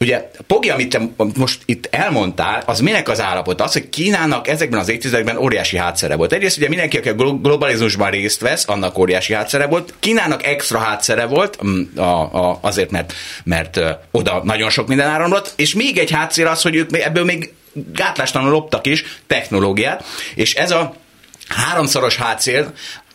Ugye, 0.00 0.30
Pogi, 0.46 0.70
amit 0.70 0.88
te 0.88 1.00
most 1.36 1.62
itt 1.64 1.88
elmondtál, 1.90 2.62
az 2.66 2.80
minek 2.80 3.08
az 3.08 3.20
állapot? 3.20 3.60
Az, 3.60 3.72
hogy 3.72 3.88
Kínának 3.88 4.48
ezekben 4.48 4.80
az 4.80 4.88
évtizedekben 4.88 5.36
óriási 5.36 5.76
hátszere 5.76 6.14
volt. 6.16 6.32
Egyrészt 6.32 6.56
ugye 6.56 6.68
mindenki, 6.68 6.96
aki 6.96 7.08
a 7.08 7.14
globalizmusban 7.14 8.10
részt 8.10 8.40
vesz, 8.40 8.68
annak 8.68 8.98
óriási 8.98 9.32
hátszere 9.32 9.66
volt. 9.66 9.94
Kínának 9.98 10.46
extra 10.46 10.78
hátszere 10.78 11.24
volt, 11.24 11.64
mm, 11.64 11.82
a, 11.96 12.48
a, 12.48 12.58
azért, 12.62 12.90
mert, 12.90 13.12
mert 13.44 13.80
oda 14.10 14.40
nagyon 14.44 14.70
sok 14.70 14.88
minden 14.88 15.08
áramlott, 15.08 15.52
és 15.56 15.74
még 15.74 15.98
egy 15.98 16.10
hátszél 16.10 16.46
az, 16.46 16.62
hogy 16.62 16.74
ők 16.74 16.96
ebből 16.96 17.24
még 17.24 17.52
gátlástalanul 17.72 18.52
loptak 18.52 18.86
is 18.86 19.04
technológiát, 19.26 20.04
és 20.34 20.54
ez 20.54 20.70
a 20.70 20.94
háromszoros 21.48 22.16
hátszél, 22.16 22.72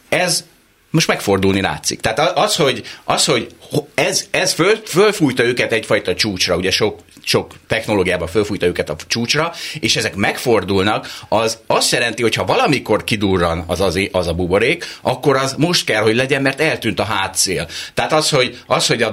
ez 0.09 0.43
most 0.89 1.07
megfordulni 1.07 1.61
látszik. 1.61 1.99
Tehát 1.99 2.37
az, 2.37 2.55
hogy, 2.55 2.83
az, 3.03 3.25
hogy 3.25 3.47
ez, 3.95 4.27
ez 4.31 4.53
föl, 4.53 4.75
fölfújta 4.85 5.43
őket 5.43 5.71
egyfajta 5.71 6.15
csúcsra, 6.15 6.55
ugye 6.55 6.71
sok, 6.71 6.99
sok 7.23 7.53
technológiában 7.67 8.27
fölfújta 8.27 8.65
őket 8.65 8.89
a 8.89 8.95
csúcsra, 9.07 9.53
és 9.79 9.95
ezek 9.95 10.15
megfordulnak, 10.15 11.07
az 11.29 11.57
azt 11.67 11.91
jelenti, 11.91 12.21
hogy 12.21 12.35
ha 12.35 12.45
valamikor 12.45 13.03
kidurran 13.03 13.63
az, 13.67 13.81
az, 13.81 13.99
az 14.11 14.27
a 14.27 14.33
buborék, 14.33 14.85
akkor 15.01 15.35
az 15.35 15.55
most 15.57 15.85
kell, 15.85 16.01
hogy 16.01 16.15
legyen, 16.15 16.41
mert 16.41 16.61
eltűnt 16.61 16.99
a 16.99 17.03
hátszél. 17.03 17.67
Tehát 17.93 18.13
az, 18.13 18.29
hogy, 18.29 18.57
az, 18.67 18.87
hogy 18.87 19.01
a 19.01 19.11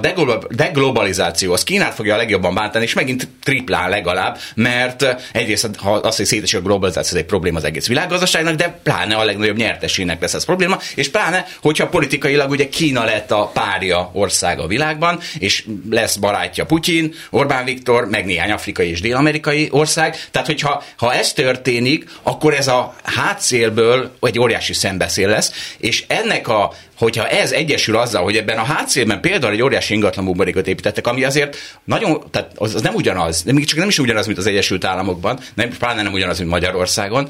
deglobalizáció 0.49 1.53
az 1.53 1.63
Kínát 1.63 1.93
fogja 1.93 2.13
a 2.13 2.17
legjobban 2.17 2.53
bántani, 2.53 2.83
és 2.83 2.93
megint 2.93 3.27
triplán 3.43 3.89
legalább, 3.89 4.37
mert 4.55 5.15
egyrészt 5.31 5.69
ha 5.77 5.93
az, 5.93 6.15
hogy 6.15 6.25
szétesik 6.25 6.59
a 6.59 6.61
globalizáció, 6.61 7.17
ez 7.17 7.23
egy 7.23 7.29
probléma 7.29 7.57
az 7.57 7.63
egész 7.63 7.87
világgazdaságnak, 7.87 8.55
de 8.55 8.79
pláne 8.83 9.15
a 9.15 9.23
legnagyobb 9.23 9.57
nyertesének 9.57 10.21
lesz 10.21 10.33
ez 10.33 10.45
probléma, 10.45 10.79
és 10.95 11.09
pláne, 11.09 11.45
hogyha 11.61 11.87
politikailag 11.87 12.49
ugye 12.49 12.69
Kína 12.69 13.03
lett 13.03 13.31
a 13.31 13.51
párja 13.53 14.09
ország 14.13 14.50
a 14.59 14.67
világban, 14.67 15.19
és 15.39 15.65
lesz 15.89 16.15
barátja 16.15 16.65
Putyin, 16.65 17.13
Orbán 17.29 17.65
Viktor, 17.65 18.09
meg 18.09 18.25
néhány 18.25 18.51
afrikai 18.51 18.89
és 18.89 19.01
dél-amerikai 19.01 19.67
ország. 19.71 20.27
Tehát, 20.31 20.47
hogyha 20.47 20.83
ha 20.97 21.13
ez 21.13 21.33
történik, 21.33 22.09
akkor 22.23 22.53
ez 22.53 22.67
a 22.67 22.95
hátszélből 23.03 24.11
egy 24.21 24.39
óriási 24.39 24.73
szembeszél 24.73 25.29
lesz, 25.29 25.73
és 25.77 26.03
ennek 26.07 26.47
a 26.47 26.73
hogyha 27.01 27.27
ez 27.27 27.51
egyesül 27.51 27.97
azzal, 27.97 28.23
hogy 28.23 28.37
ebben 28.37 28.57
a 28.57 28.63
hátszélben 28.63 29.21
például 29.21 29.53
egy 29.53 29.61
óriási 29.61 29.93
ingatlan 29.93 30.25
buborékot 30.25 30.67
építettek, 30.67 31.07
ami 31.07 31.23
azért 31.23 31.57
nagyon, 31.83 32.23
tehát 32.31 32.51
az, 32.55 32.75
az 32.75 32.81
nem 32.81 32.93
ugyanaz, 32.93 33.43
még 33.43 33.65
csak 33.65 33.77
nem 33.77 33.87
is 33.87 33.99
ugyanaz, 33.99 34.25
mint 34.25 34.37
az 34.37 34.45
Egyesült 34.45 34.85
Államokban, 34.85 35.39
nem, 35.53 35.69
pláne 35.69 36.01
nem 36.01 36.13
ugyanaz, 36.13 36.37
mint 36.37 36.49
Magyarországon, 36.49 37.29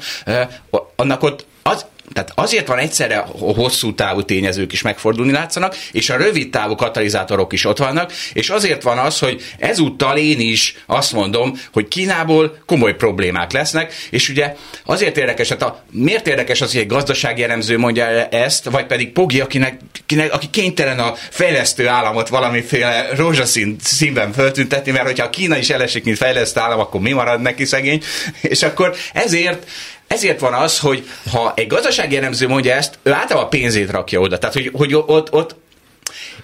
annak 0.96 1.22
ott 1.22 1.46
az, 1.62 1.86
tehát 2.12 2.32
azért 2.34 2.66
van 2.66 2.78
egyszerre 2.78 3.18
a 3.18 3.52
hosszú 3.52 3.94
távú 3.94 4.22
tényezők 4.22 4.72
is 4.72 4.82
megfordulni 4.82 5.32
látszanak, 5.32 5.76
és 5.92 6.10
a 6.10 6.16
rövid 6.16 6.50
távú 6.50 6.74
katalizátorok 6.74 7.52
is 7.52 7.64
ott 7.64 7.78
vannak, 7.78 8.12
és 8.32 8.48
azért 8.48 8.82
van 8.82 8.98
az, 8.98 9.18
hogy 9.18 9.42
ezúttal 9.58 10.16
én 10.16 10.40
is 10.40 10.76
azt 10.86 11.12
mondom, 11.12 11.60
hogy 11.72 11.88
Kínából 11.88 12.58
komoly 12.66 12.94
problémák 12.94 13.52
lesznek, 13.52 13.94
és 14.10 14.28
ugye 14.28 14.54
azért 14.84 15.16
érdekes, 15.16 15.48
hát 15.48 15.62
a, 15.62 15.84
miért 15.90 16.26
érdekes 16.26 16.60
az, 16.60 16.72
hogy 16.72 16.80
egy 16.80 16.86
gazdasági 16.86 17.42
elemző 17.42 17.78
mondja 17.78 18.06
ezt, 18.28 18.64
vagy 18.64 18.86
pedig 18.86 19.12
Pogi, 19.12 19.40
akinek, 19.40 19.80
akinek, 20.02 20.32
aki 20.32 20.50
kénytelen 20.50 20.98
a 20.98 21.14
fejlesztő 21.30 21.88
államot 21.88 22.28
valamiféle 22.28 23.08
rózsaszín 23.14 23.76
színben 23.82 24.32
föltüntetni, 24.32 24.90
mert 24.90 25.06
hogyha 25.06 25.24
a 25.24 25.30
Kína 25.30 25.56
is 25.56 25.70
elesik, 25.70 26.04
mint 26.04 26.16
fejlesztő 26.16 26.60
állam, 26.60 26.80
akkor 26.80 27.00
mi 27.00 27.12
marad 27.12 27.40
neki 27.40 27.64
szegény, 27.64 28.02
és 28.40 28.62
akkor 28.62 28.94
ezért 29.12 29.66
ezért 30.12 30.40
van 30.40 30.52
az, 30.52 30.78
hogy 30.78 31.08
ha 31.30 31.52
egy 31.56 31.66
gazdasági 31.66 32.16
elemző 32.16 32.48
mondja 32.48 32.74
ezt, 32.74 32.98
ő 33.02 33.12
általában 33.12 33.44
a 33.44 33.48
pénzét 33.48 33.90
rakja 33.90 34.20
oda. 34.20 34.38
Tehát, 34.38 34.54
hogy, 34.54 34.70
hogy 34.72 34.94
ott, 34.94 35.32
ott 35.32 35.54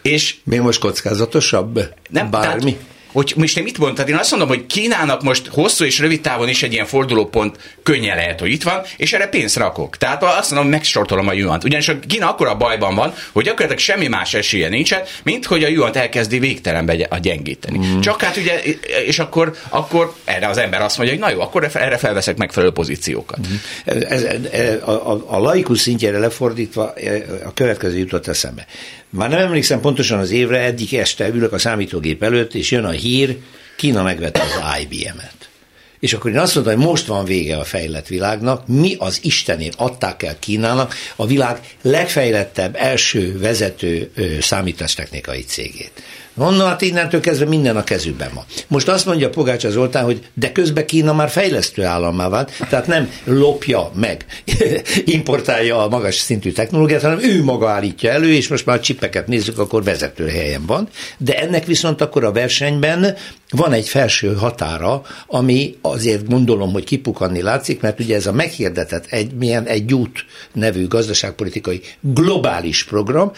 és... 0.02 0.36
Mi 0.44 0.56
most 0.56 0.80
kockázatosabb? 0.80 1.94
Nem, 2.10 2.30
Bármi? 2.30 2.72
Tehát, 2.72 2.86
hogy 3.12 3.32
most 3.36 3.58
én 3.58 3.62
mit 3.62 3.78
mondtad? 3.78 4.08
Én 4.08 4.14
azt 4.14 4.30
mondom, 4.30 4.48
hogy 4.48 4.66
Kínának 4.66 5.22
most 5.22 5.46
hosszú 5.46 5.84
és 5.84 5.98
rövid 5.98 6.20
távon 6.20 6.48
is 6.48 6.62
egy 6.62 6.72
ilyen 6.72 6.86
fordulópont 6.86 7.56
könnyen 7.82 8.16
lehet, 8.16 8.40
hogy 8.40 8.50
itt 8.50 8.62
van, 8.62 8.82
és 8.96 9.12
erre 9.12 9.26
pénzt 9.26 9.56
rakok. 9.56 9.96
Tehát 9.96 10.22
azt 10.22 10.50
mondom, 10.50 10.70
megsortolom 10.70 11.28
a 11.28 11.32
yuant. 11.32 11.64
Ugyanis 11.64 11.88
a 11.88 11.98
Kína 11.98 12.28
akkora 12.28 12.56
bajban 12.56 12.94
van, 12.94 13.14
hogy 13.32 13.44
gyakorlatilag 13.44 13.82
semmi 13.82 14.06
más 14.06 14.34
esélye 14.34 14.68
nincsen, 14.68 15.02
mint 15.22 15.44
hogy 15.44 15.64
a 15.64 15.68
yuant 15.68 15.96
elkezdi 15.96 16.38
végtelenbe 16.38 17.06
a 17.08 17.18
gyengíteni. 17.18 17.78
Mm. 17.78 18.00
Csak 18.00 18.22
hát 18.22 18.36
ugye, 18.36 18.62
és 19.06 19.18
akkor, 19.18 19.54
akkor 19.68 20.14
erre 20.24 20.48
az 20.48 20.58
ember 20.58 20.82
azt 20.82 20.96
mondja, 20.98 21.16
hogy 21.16 21.24
na 21.24 21.30
jó, 21.30 21.40
akkor 21.40 21.70
erre 21.74 21.96
felveszek 21.96 22.36
megfelelő 22.36 22.72
pozíciókat. 22.72 23.38
Mm. 23.38 23.54
Ez, 23.84 24.22
ez, 24.22 24.82
a, 24.82 24.90
a, 24.90 25.24
a 25.26 25.38
laikus 25.38 25.80
szintjére 25.80 26.18
lefordítva 26.18 26.94
a 27.44 27.52
következő 27.54 27.98
jutott 27.98 28.26
eszembe. 28.26 28.66
Már 29.10 29.30
nem 29.30 29.38
emlékszem 29.38 29.80
pontosan 29.80 30.18
az 30.18 30.30
évre, 30.30 30.58
eddig 30.58 30.94
este 30.94 31.28
ülök 31.28 31.52
a 31.52 31.58
számítógép 31.58 32.22
előtt, 32.22 32.54
és 32.54 32.70
jön 32.70 32.84
a 32.84 32.90
hír, 32.90 33.36
Kína 33.76 34.02
megvette 34.02 34.42
az 34.42 34.80
IBM-et. 34.80 35.48
És 36.00 36.12
akkor 36.12 36.30
én 36.30 36.38
azt 36.38 36.54
mondtam, 36.54 36.76
hogy 36.76 36.86
most 36.86 37.06
van 37.06 37.24
vége 37.24 37.56
a 37.56 37.64
fejlett 37.64 38.06
világnak, 38.06 38.66
mi 38.66 38.94
az 38.98 39.18
Istenért 39.22 39.80
adták 39.80 40.22
el 40.22 40.38
Kínának 40.38 40.94
a 41.16 41.26
világ 41.26 41.60
legfejlettebb 41.82 42.76
első 42.76 43.38
vezető 43.38 44.10
számítástechnikai 44.40 45.42
cégét. 45.42 46.02
Mondom, 46.38 46.66
hát 46.66 46.82
innentől 46.82 47.20
kezdve 47.20 47.46
minden 47.46 47.76
a 47.76 47.84
kezükben 47.84 48.30
van. 48.34 48.44
Most 48.68 48.88
azt 48.88 49.06
mondja 49.06 49.30
Pogácsa 49.30 49.70
Zoltán, 49.70 50.04
hogy 50.04 50.20
de 50.34 50.52
közben 50.52 50.86
Kína 50.86 51.12
már 51.12 51.28
fejlesztő 51.28 51.84
állammá 51.84 52.28
vált, 52.28 52.52
tehát 52.68 52.86
nem 52.86 53.10
lopja 53.24 53.90
meg, 53.94 54.24
importálja 55.04 55.84
a 55.84 55.88
magas 55.88 56.14
szintű 56.14 56.52
technológiát, 56.52 57.02
hanem 57.02 57.18
ő 57.22 57.42
maga 57.44 57.68
állítja 57.68 58.10
elő, 58.10 58.32
és 58.32 58.48
most 58.48 58.66
már 58.66 58.76
a 58.76 58.80
csipeket 58.80 59.26
nézzük, 59.26 59.58
akkor 59.58 59.84
vezető 59.84 60.28
helyen 60.28 60.66
van. 60.66 60.88
De 61.18 61.38
ennek 61.38 61.64
viszont 61.64 62.00
akkor 62.00 62.24
a 62.24 62.32
versenyben 62.32 63.16
van 63.50 63.72
egy 63.72 63.88
felső 63.88 64.34
határa, 64.34 65.02
ami 65.26 65.74
azért 65.80 66.28
gondolom, 66.28 66.72
hogy 66.72 66.84
kipukanni 66.84 67.42
látszik, 67.42 67.80
mert 67.80 68.00
ugye 68.00 68.14
ez 68.14 68.26
a 68.26 68.32
meghirdetett 68.32 69.06
egy, 69.08 69.34
milyen 69.34 69.64
egy 69.64 69.94
út 69.94 70.24
nevű 70.52 70.86
gazdaságpolitikai 70.88 71.80
globális 72.00 72.84
program, 72.84 73.32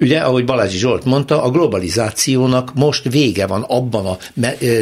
Ugye, 0.00 0.18
ahogy 0.18 0.44
Balázsi 0.44 0.78
Zsolt 0.78 1.04
mondta, 1.04 1.42
a 1.42 1.50
globalizációnak 1.50 2.74
most 2.74 3.08
vége 3.10 3.46
van 3.46 3.62
abban 3.62 4.06
a 4.06 4.18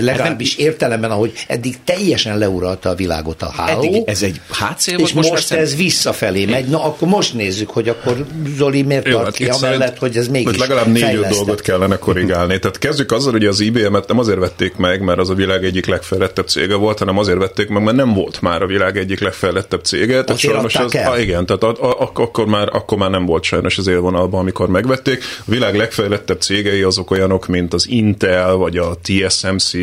legalábbis 0.00 0.56
értelemben, 0.56 1.10
ahogy 1.10 1.32
eddig 1.48 1.76
teljesen 1.84 2.38
leuralta 2.38 2.88
a 2.88 2.94
világot 2.94 3.42
a 3.42 3.50
háló. 3.50 3.82
Eddig 3.82 4.02
ez 4.06 4.22
egy 4.22 4.40
hátszél 4.50 4.98
És 4.98 5.12
most, 5.12 5.30
most 5.30 5.52
ez 5.52 5.76
visszafelé 5.76 6.44
megy. 6.44 6.68
Na, 6.68 6.84
akkor 6.84 7.08
most 7.08 7.34
nézzük, 7.34 7.70
hogy 7.70 7.88
akkor 7.88 8.26
Zoli 8.56 8.82
miért 8.82 9.06
Jó, 9.06 9.12
tart 9.12 9.24
hát 9.24 9.34
ki 9.34 9.44
amellett, 9.44 9.98
hogy 9.98 10.16
ez 10.16 10.28
mégis 10.28 10.58
legalább 10.58 10.86
négy 10.86 11.20
dolgot 11.20 11.60
kellene 11.60 11.96
korrigálni. 11.96 12.58
Tehát 12.58 12.78
kezdjük 12.78 13.12
azzal, 13.12 13.32
hogy 13.32 13.46
az 13.46 13.60
IBM-et 13.60 14.08
nem 14.08 14.18
azért 14.18 14.38
vették 14.38 14.76
meg, 14.76 15.02
mert 15.02 15.18
az 15.18 15.30
a 15.30 15.34
világ 15.34 15.64
egyik 15.64 15.86
legfejlettebb 15.86 16.48
cége 16.48 16.74
volt, 16.74 16.98
hanem 16.98 17.18
azért 17.18 17.38
vették 17.38 17.68
meg, 17.68 17.82
mert 17.82 17.96
nem 17.96 18.14
volt 18.14 18.40
már 18.40 18.62
a 18.62 18.66
világ 18.66 18.96
egyik 18.96 19.20
legfejlettebb 19.20 19.84
cége. 19.84 20.24
Tehát 20.24 20.40
sajnos 20.40 20.74
az, 20.74 20.94
ah, 20.94 21.20
igen, 21.20 21.46
tehát 21.46 21.62
a, 21.62 21.90
a, 21.90 22.10
akkor, 22.14 22.46
már, 22.46 22.68
akkor 22.72 22.98
már 22.98 23.10
nem 23.10 23.26
volt 23.26 23.42
sajnos 23.42 23.78
az 23.78 23.86
élvonalban, 23.86 24.40
amikor 24.40 24.68
megvették 24.68 25.00
megvették. 25.04 25.24
A 25.46 25.50
világ 25.50 25.76
legfejlettebb 25.76 26.40
cégei 26.40 26.82
azok 26.82 27.10
olyanok, 27.10 27.46
mint 27.46 27.74
az 27.74 27.88
Intel, 27.88 28.54
vagy 28.54 28.76
a 28.76 28.96
TSMC, 29.02 29.74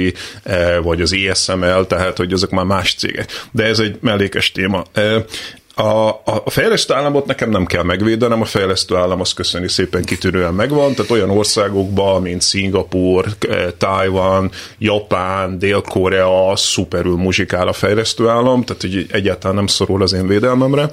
eh, 0.44 0.78
vagy 0.84 1.02
az 1.02 1.14
ESML, 1.14 1.88
tehát 1.88 2.18
hogy 2.18 2.34
azok 2.34 2.50
már 2.50 2.66
más 2.66 2.94
cégek. 2.94 3.48
De 3.52 3.64
ez 3.64 3.80
egy 3.80 3.98
mellékes 4.02 4.52
téma. 4.52 4.84
Eh, 4.94 5.24
a, 5.76 6.08
a 6.26 6.50
fejlesztő 6.50 6.94
államot 6.94 7.26
nekem 7.26 7.50
nem 7.50 7.66
kell 7.66 7.84
megvédenem, 7.84 8.42
a 8.42 8.46
fejlesztő 8.46 8.96
állam 8.96 9.20
az 9.20 9.34
köszöni 9.34 9.68
szépen 9.68 10.04
kitűnően 10.04 10.54
megvan, 10.54 10.94
tehát 10.94 11.12
olyan 11.12 11.30
országokban, 11.30 12.22
mint 12.22 12.42
Szingapur, 12.42 13.26
eh, 13.40 13.66
Taiwan, 13.78 14.52
Japán, 14.78 15.60
Dél-Korea 15.60 16.56
szuperül 16.56 17.16
muzsikál 17.16 17.68
a 17.68 17.74
fejlesztő 17.74 18.28
állam, 18.28 18.64
tehát 18.64 18.82
hogy 18.82 19.06
egyáltalán 19.12 19.56
nem 19.56 19.68
szorul 19.68 20.02
az 20.02 20.14
én 20.14 20.28
védelmemre. 20.28 20.90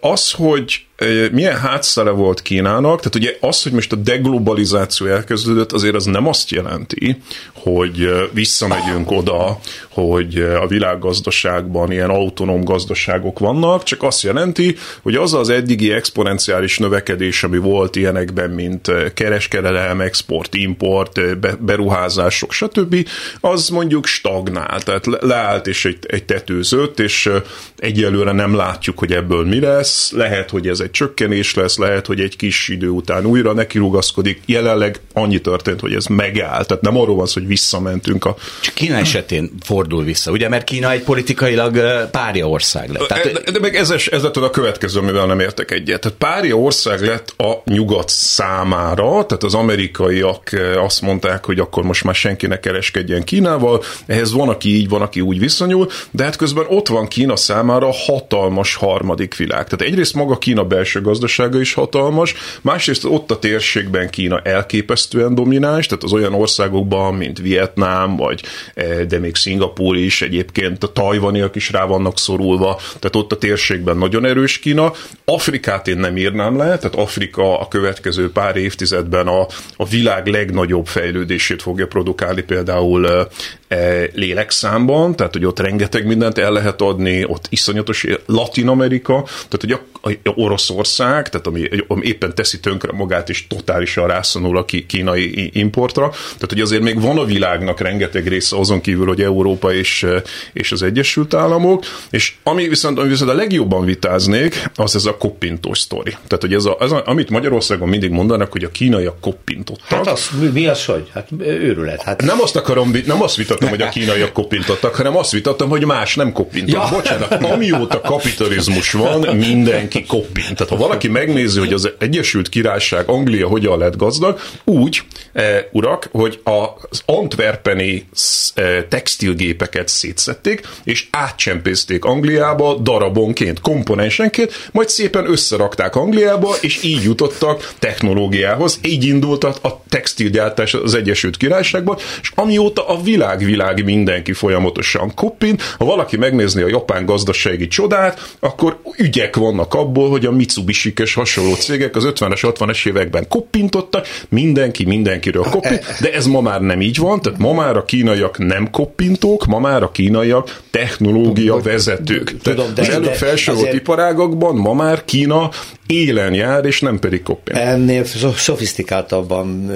Az, 0.00 0.30
hogy 0.30 0.84
milyen 1.32 1.58
hátszere 1.58 2.10
volt 2.10 2.42
Kínának, 2.42 2.98
tehát 2.98 3.14
ugye 3.14 3.36
az, 3.40 3.62
hogy 3.62 3.72
most 3.72 3.92
a 3.92 3.96
deglobalizáció 3.96 5.06
elkezdődött, 5.06 5.72
azért 5.72 5.94
az 5.94 6.04
nem 6.04 6.26
azt 6.26 6.50
jelenti, 6.50 7.16
hogy 7.54 8.08
visszamegyünk 8.32 9.10
oda, 9.10 9.58
hogy 9.88 10.38
a 10.38 10.66
világgazdaságban 10.66 11.92
ilyen 11.92 12.10
autonóm 12.10 12.64
gazdaságok 12.64 13.38
vannak, 13.38 13.82
csak 13.82 14.02
azt 14.02 14.22
jelenti, 14.22 14.76
hogy 15.02 15.14
az 15.14 15.34
az 15.34 15.48
eddigi 15.48 15.92
exponenciális 15.92 16.78
növekedés, 16.78 17.42
ami 17.42 17.58
volt 17.58 17.96
ilyenekben, 17.96 18.50
mint 18.50 18.92
kereskedelem, 19.14 20.00
export, 20.00 20.54
import, 20.54 21.38
beruházások, 21.60 22.52
stb., 22.52 23.08
az 23.40 23.68
mondjuk 23.68 24.06
stagnál, 24.06 24.80
tehát 24.82 25.06
leállt 25.06 25.66
és 25.66 25.84
egy, 25.84 25.98
egy 26.06 26.24
tetőzött, 26.24 27.00
és 27.00 27.30
egyelőre 27.76 28.32
nem 28.32 28.54
látjuk, 28.54 28.98
hogy 28.98 29.12
ebből 29.12 29.44
mi 29.44 29.60
lesz, 29.60 30.12
lehet, 30.12 30.50
hogy 30.50 30.68
ez 30.68 30.80
egy 30.80 30.89
csökkenés 30.90 31.54
lesz, 31.54 31.78
lehet, 31.78 32.06
hogy 32.06 32.20
egy 32.20 32.36
kis 32.36 32.68
idő 32.68 32.88
után 32.88 33.26
újra 33.26 33.52
nekirugaszkodik. 33.52 34.42
Jelenleg 34.46 35.00
annyi 35.12 35.40
történt, 35.40 35.80
hogy 35.80 35.94
ez 35.94 36.04
megáll. 36.06 36.64
Tehát 36.64 36.82
nem 36.82 36.96
arról 36.96 37.16
van 37.16 37.26
szó, 37.26 37.32
hogy 37.40 37.48
visszamentünk 37.48 38.24
a... 38.24 38.36
Csak 38.60 38.74
Kína 38.74 38.96
esetén 38.96 39.50
fordul 39.64 40.04
vissza, 40.04 40.30
ugye? 40.30 40.48
Mert 40.48 40.64
Kína 40.64 40.90
egy 40.90 41.02
politikailag 41.02 41.78
párja 42.10 42.48
ország 42.48 42.90
lett. 42.90 43.06
Tehát... 43.06 43.32
De, 43.32 43.50
de 43.50 43.58
meg 43.58 43.76
ez, 43.76 43.90
ez 43.90 44.22
lett 44.22 44.36
a 44.36 44.50
következő, 44.50 44.98
amivel 44.98 45.26
nem 45.26 45.40
értek 45.40 45.70
egyet. 45.70 46.00
Tehát 46.00 46.18
párja 46.18 46.54
ország 46.54 47.04
lett 47.04 47.34
a 47.36 47.62
nyugat 47.64 48.08
számára, 48.08 49.26
tehát 49.26 49.42
az 49.42 49.54
amerikaiak 49.54 50.50
azt 50.76 51.00
mondták, 51.00 51.44
hogy 51.44 51.58
akkor 51.58 51.82
most 51.82 52.04
már 52.04 52.14
senki 52.14 52.46
ne 52.46 52.60
kereskedjen 52.60 53.24
Kínával, 53.24 53.82
ehhez 54.06 54.32
van, 54.32 54.48
aki 54.48 54.74
így, 54.76 54.88
van, 54.88 55.02
aki 55.02 55.20
úgy 55.20 55.38
viszonyul, 55.38 55.88
de 56.10 56.24
hát 56.24 56.36
közben 56.36 56.64
ott 56.68 56.88
van 56.88 57.08
Kína 57.08 57.36
számára 57.36 57.90
hatalmas 57.92 58.74
harmadik 58.74 59.36
világ. 59.36 59.64
Tehát 59.64 59.82
egyrészt 59.82 60.14
maga 60.14 60.38
Kína 60.38 60.64
belső 60.80 61.00
gazdasága 61.00 61.60
is 61.60 61.74
hatalmas, 61.74 62.34
másrészt 62.60 63.04
ott 63.04 63.30
a 63.30 63.38
térségben 63.38 64.10
Kína 64.10 64.40
elképesztően 64.40 65.34
domináns, 65.34 65.86
tehát 65.86 66.04
az 66.04 66.12
olyan 66.12 66.34
országokban, 66.34 67.14
mint 67.14 67.38
Vietnám, 67.38 68.16
vagy 68.16 68.42
eh, 68.74 69.00
de 69.00 69.18
még 69.18 69.36
Szingapúr 69.36 69.96
is, 69.96 70.22
egyébként 70.22 70.84
a 70.84 70.92
tajvaniak 70.92 71.56
is 71.56 71.70
rá 71.70 71.84
vannak 71.84 72.18
szorulva, 72.18 72.80
tehát 72.98 73.16
ott 73.16 73.32
a 73.32 73.38
térségben 73.38 73.96
nagyon 73.96 74.24
erős 74.24 74.58
Kína. 74.58 74.92
Afrikát 75.24 75.88
én 75.88 75.98
nem 75.98 76.16
írnám 76.16 76.56
le, 76.56 76.64
tehát 76.78 76.94
Afrika 76.94 77.60
a 77.60 77.68
következő 77.68 78.32
pár 78.32 78.56
évtizedben 78.56 79.26
a, 79.26 79.46
a 79.76 79.86
világ 79.88 80.26
legnagyobb 80.26 80.86
fejlődését 80.86 81.62
fogja 81.62 81.86
produkálni 81.86 82.42
például 82.42 83.08
eh, 83.08 83.26
E, 83.70 84.08
lélekszámban, 84.14 85.16
tehát 85.16 85.32
hogy 85.32 85.44
ott 85.44 85.58
rengeteg 85.58 86.06
mindent 86.06 86.38
el 86.38 86.52
lehet 86.52 86.80
adni, 86.80 87.24
ott 87.24 87.46
iszonyatos 87.48 88.06
Latin 88.26 88.68
Amerika, 88.68 89.22
tehát 89.24 89.60
hogy 89.60 89.72
a, 89.72 90.30
a 90.30 90.32
Oroszország, 90.70 91.28
tehát 91.28 91.46
ami, 91.46 91.68
ami 91.86 92.06
éppen 92.06 92.34
teszi 92.34 92.60
tönkre 92.60 92.92
magát, 92.92 93.28
és 93.28 93.46
totálisan 93.46 94.06
rászonul 94.06 94.58
a 94.58 94.64
kínai 94.86 95.50
importra, 95.52 96.08
tehát 96.10 96.48
hogy 96.48 96.60
azért 96.60 96.82
még 96.82 97.00
van 97.00 97.18
a 97.18 97.24
világnak 97.24 97.80
rengeteg 97.80 98.26
része 98.28 98.56
azon 98.56 98.80
kívül, 98.80 99.06
hogy 99.06 99.20
Európa 99.20 99.74
és, 99.74 100.06
és 100.52 100.72
az 100.72 100.82
Egyesült 100.82 101.34
Államok, 101.34 101.84
és 102.10 102.34
ami 102.42 102.68
viszont, 102.68 102.98
ami 102.98 103.08
viszont 103.08 103.30
a 103.30 103.34
legjobban 103.34 103.84
vitáznék, 103.84 104.70
az 104.74 104.94
ez 104.94 105.04
a 105.04 105.16
koppintós 105.16 105.78
sztori. 105.78 106.10
Tehát, 106.10 106.40
hogy 106.40 106.54
ez, 106.54 106.64
a, 106.64 106.76
ez 106.80 106.92
a, 106.92 107.02
amit 107.06 107.30
Magyarországon 107.30 107.88
mindig 107.88 108.10
mondanak, 108.10 108.52
hogy 108.52 108.64
a 108.64 108.70
kínaiak 108.70 109.20
koppintottak. 109.20 109.88
Hát 109.88 110.06
az, 110.06 110.28
mi, 110.40 110.46
mi 110.46 110.66
az, 110.66 110.84
hogy? 110.84 111.10
Hát 111.14 111.28
őrület. 111.38 112.02
Hát... 112.02 112.22
Nem 112.22 112.40
azt 112.40 112.56
akarom, 112.56 112.90
nem 113.06 113.22
azt 113.22 113.36
vitat 113.36 113.58
vitattam, 113.58 113.68
hogy 113.68 113.82
a 113.82 113.88
kínaiak 113.98 114.32
kopintottak, 114.32 114.94
hanem 114.94 115.16
azt 115.16 115.30
vitattam, 115.30 115.68
hogy 115.68 115.84
más 115.84 116.14
nem 116.14 116.32
kopintott. 116.32 116.74
Ja. 116.74 116.88
Bocsánat, 116.90 117.44
amióta 117.44 118.00
kapitalizmus 118.00 118.92
van, 118.92 119.36
mindenki 119.36 120.04
kopint. 120.06 120.59
Tehát 120.60 120.74
ha 120.74 120.86
valaki 120.88 121.08
megnézi, 121.08 121.58
hogy 121.58 121.72
az 121.72 121.90
Egyesült 121.98 122.48
Királyság, 122.48 123.08
Anglia 123.08 123.46
hogyan 123.46 123.78
lett 123.78 123.96
gazdag, 123.96 124.38
úgy, 124.64 125.02
e, 125.32 125.68
urak, 125.72 126.08
hogy 126.12 126.40
az 126.44 127.02
antwerpeni 127.06 128.08
e, 128.54 128.84
textilgépeket 128.84 129.88
szétszették, 129.88 130.68
és 130.84 131.06
átcsempészték 131.10 132.04
Angliába 132.04 132.74
darabonként, 132.74 133.60
komponensenként, 133.60 134.68
majd 134.72 134.88
szépen 134.88 135.30
összerakták 135.30 135.96
Angliába, 135.96 136.54
és 136.60 136.82
így 136.82 137.02
jutottak 137.02 137.72
technológiához, 137.78 138.78
így 138.82 139.04
indult 139.04 139.44
a 139.44 139.82
textilgyártás 139.88 140.74
az 140.74 140.94
Egyesült 140.94 141.36
Királyságban, 141.36 141.96
és 142.22 142.32
amióta 142.34 142.88
a 142.88 143.02
világ-világ 143.02 143.84
mindenki 143.84 144.32
folyamatosan 144.32 145.14
koppin, 145.14 145.58
ha 145.78 145.84
valaki 145.84 146.16
megnézni 146.16 146.62
a 146.62 146.68
japán 146.68 147.04
gazdasági 147.04 147.68
csodát, 147.68 148.36
akkor 148.40 148.78
ügyek 148.96 149.36
vannak 149.36 149.74
abból, 149.74 150.10
hogy 150.10 150.26
a 150.26 150.30
Mitsubishi 150.40 150.92
hasonló 151.14 151.54
cégek 151.54 151.96
az 151.96 152.04
50-es, 152.06 152.38
60-es 152.42 152.86
években 152.86 153.28
koppintottak, 153.28 154.06
mindenki 154.28 154.84
mindenkiről 154.84 155.42
koppint, 155.42 155.84
de 156.00 156.12
ez 156.12 156.26
ma 156.26 156.40
már 156.40 156.60
nem 156.60 156.80
így 156.80 156.96
van, 156.96 157.20
tehát 157.20 157.38
ma 157.38 157.52
már 157.52 157.76
a 157.76 157.84
kínaiak 157.84 158.38
nem 158.38 158.70
koppintók, 158.70 159.46
ma 159.46 159.58
már 159.58 159.82
a 159.82 159.90
kínaiak 159.90 160.60
technológia 160.70 161.56
vezetők. 161.56 162.36
Tudom, 162.42 162.74
de, 162.74 162.80
az 162.80 162.88
előbb 162.88 163.12
felsorolt 163.12 163.66
azért... 163.66 163.80
iparágakban 163.80 164.54
ma 164.56 164.72
már 164.72 165.04
Kína 165.04 165.50
élen 165.86 166.34
jár, 166.34 166.64
és 166.64 166.80
nem 166.80 166.98
pedig 166.98 167.22
koppint. 167.22 167.58
Ennél 167.58 168.04
szofisztikáltabban 168.36 169.70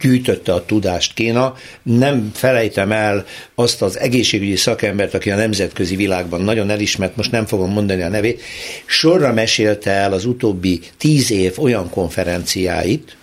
gyűjtötte 0.00 0.52
a 0.52 0.64
tudást 0.64 1.14
Kína. 1.14 1.54
Nem 1.82 2.30
felejtem 2.34 2.92
el 2.92 3.24
azt 3.54 3.82
az 3.82 3.98
egészségügyi 3.98 4.56
szakembert, 4.56 5.14
aki 5.14 5.30
a 5.30 5.36
nemzetközi 5.36 5.96
világban 5.96 6.40
nagyon 6.40 6.70
elismert, 6.70 7.16
most 7.16 7.30
nem 7.30 7.46
fogom 7.46 7.72
mondani 7.72 8.02
a 8.02 8.08
nevét, 8.08 8.42
sorra 8.86 9.32
mesélte 9.32 9.90
el 9.90 10.12
az 10.12 10.24
utóbbi 10.24 10.80
tíz 10.98 11.30
év 11.30 11.58
olyan 11.58 11.90
konferenciáit, 11.90 13.16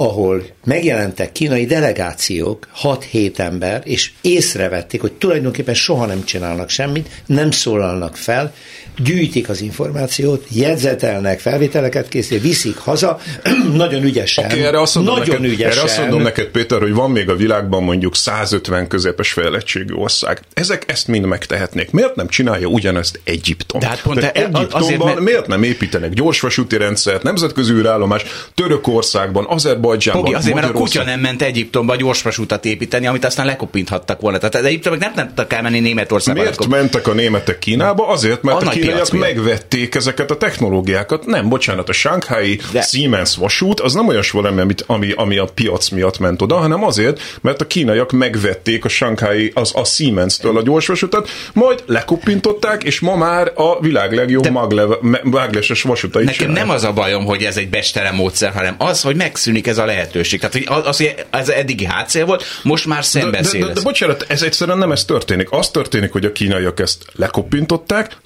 ahol 0.00 0.46
megjelentek 0.64 1.32
kínai 1.32 1.66
delegációk, 1.66 2.68
6-7 2.82 3.38
ember, 3.38 3.82
és 3.84 4.12
észrevették, 4.20 5.00
hogy 5.00 5.12
tulajdonképpen 5.12 5.74
soha 5.74 6.06
nem 6.06 6.24
csinálnak 6.24 6.68
semmit, 6.68 7.22
nem 7.26 7.50
szólalnak 7.50 8.16
fel, 8.16 8.54
gyűjtik 9.04 9.48
az 9.48 9.60
információt, 9.60 10.44
jegyzetelnek, 10.48 11.40
felvételeket 11.40 12.08
készítik, 12.08 12.42
viszik 12.42 12.76
haza, 12.76 13.20
nagyon 13.72 14.02
ügyesen. 14.02 14.44
Okay, 14.44 14.64
erre 14.64 14.80
azt 14.80 14.94
mondom 14.94 15.18
nagyon 15.18 15.40
neked, 15.40 15.52
ügyesen. 15.52 15.72
Erre 15.72 15.82
azt 15.82 15.98
mondom 15.98 16.22
neked, 16.22 16.46
Péter, 16.46 16.80
hogy 16.80 16.92
van 16.92 17.10
még 17.10 17.28
a 17.28 17.36
világban 17.36 17.82
mondjuk 17.82 18.16
150 18.16 18.88
közepes 18.88 19.32
fejlettségű 19.32 19.94
ország. 19.94 20.40
Ezek 20.54 20.84
ezt 20.86 21.08
mind 21.08 21.24
megtehetnék. 21.24 21.90
Miért 21.90 22.14
nem 22.14 22.28
csinálja 22.28 22.66
ugyanezt 22.66 23.20
Egyiptom? 23.24 23.80
De 23.80 23.86
hát 23.86 24.02
pont 24.02 24.22
e- 24.22 24.30
Egyiptomban 24.34 24.82
azért, 24.82 25.04
mert... 25.04 25.20
miért 25.20 25.46
nem 25.46 25.62
építenek 25.62 26.12
gyorsvasúti 26.12 26.76
rendszert, 26.76 27.22
nemzetközi 27.22 27.72
űrállomás, 27.72 28.22
Törökországban, 28.54 29.44
Azerbajdzsánban, 29.44 30.24
Pogi, 30.24 30.36
azért, 30.36 30.54
mert 30.54 30.68
a 30.68 30.72
kutya 30.72 31.04
nem 31.04 31.20
ment 31.20 31.42
Egyiptomba 31.42 31.96
gyorsvasutat 31.96 32.64
építeni, 32.64 33.06
amit 33.06 33.24
aztán 33.24 33.46
lekopinthattak 33.46 34.20
volna. 34.20 34.38
Tehát 34.38 34.66
Egyiptomok 34.66 34.98
nem 34.98 35.12
tudtak 35.14 35.52
elmenni 35.52 35.80
Németországba. 35.80 36.42
Miért 36.42 36.66
mentek 36.66 37.06
a 37.06 37.12
németek 37.12 37.58
Kínába? 37.58 38.08
Azért, 38.08 38.42
mert 38.42 38.62
a, 38.62 38.66
a 38.66 38.70
kínaiak 38.88 39.12
megvették 39.12 39.94
ezeket 39.94 40.30
a 40.30 40.36
technológiákat. 40.36 41.26
Nem, 41.26 41.48
bocsánat, 41.48 41.88
a 41.88 41.92
Shanghai 41.92 42.60
De... 42.72 42.80
Siemens 42.82 43.36
vasút 43.36 43.80
az 43.80 43.92
nem 43.92 44.08
olyas 44.08 44.30
valami, 44.30 44.60
amit, 44.60 44.84
ami, 44.86 45.12
ami 45.16 45.38
a 45.38 45.44
piac 45.44 45.88
miatt 45.88 46.18
ment 46.18 46.42
oda, 46.42 46.56
hanem 46.56 46.84
azért, 46.84 47.20
mert 47.40 47.60
a 47.60 47.66
kínaiak 47.66 48.12
megvették 48.12 48.84
a 48.84 48.88
Shanghai, 48.88 49.50
az, 49.54 49.72
a 49.74 49.84
Siemens-től 49.84 50.56
a 50.56 50.62
gyorsvasutat, 50.62 51.28
majd 51.52 51.82
lekopintották, 51.86 52.82
és 52.82 53.00
ma 53.00 53.16
már 53.16 53.52
a 53.54 53.80
világ 53.80 54.12
legjobb 54.12 54.42
De... 54.42 54.86
mágleses 55.22 55.82
vasutai 55.82 56.24
Nekem 56.24 56.38
csinálják. 56.38 56.66
nem 56.66 56.74
az 56.74 56.84
a 56.84 56.92
bajom, 56.92 57.24
hogy 57.24 57.42
ez 57.42 57.56
egy 57.56 57.68
bestelen 57.68 58.14
módszer, 58.14 58.52
hanem 58.52 58.74
az, 58.78 59.02
hogy 59.02 59.16
megszűnik 59.16 59.66
ez 59.66 59.78
a 59.78 59.84
lehetőség. 59.84 60.40
Tehát, 60.40 60.54
hogy 60.54 60.82
az, 60.86 60.96
hogy 60.96 61.14
ez 61.30 61.48
eddigi 61.48 61.84
hátszél 61.84 62.24
volt, 62.24 62.44
most 62.62 62.86
már 62.86 63.04
szembeszél. 63.04 63.60
De, 63.60 63.66
de, 63.66 63.72
de, 63.72 63.78
de 63.78 63.80
bocsánat, 63.80 64.24
ez 64.28 64.42
egyszerűen 64.42 64.78
nem 64.78 64.92
ez 64.92 65.04
történik. 65.04 65.50
Az 65.50 65.70
történik, 65.70 66.12
hogy 66.12 66.24
a 66.24 66.32
kínaiak 66.32 66.80
ezt 66.80 67.04
lekopintották, 67.14 68.16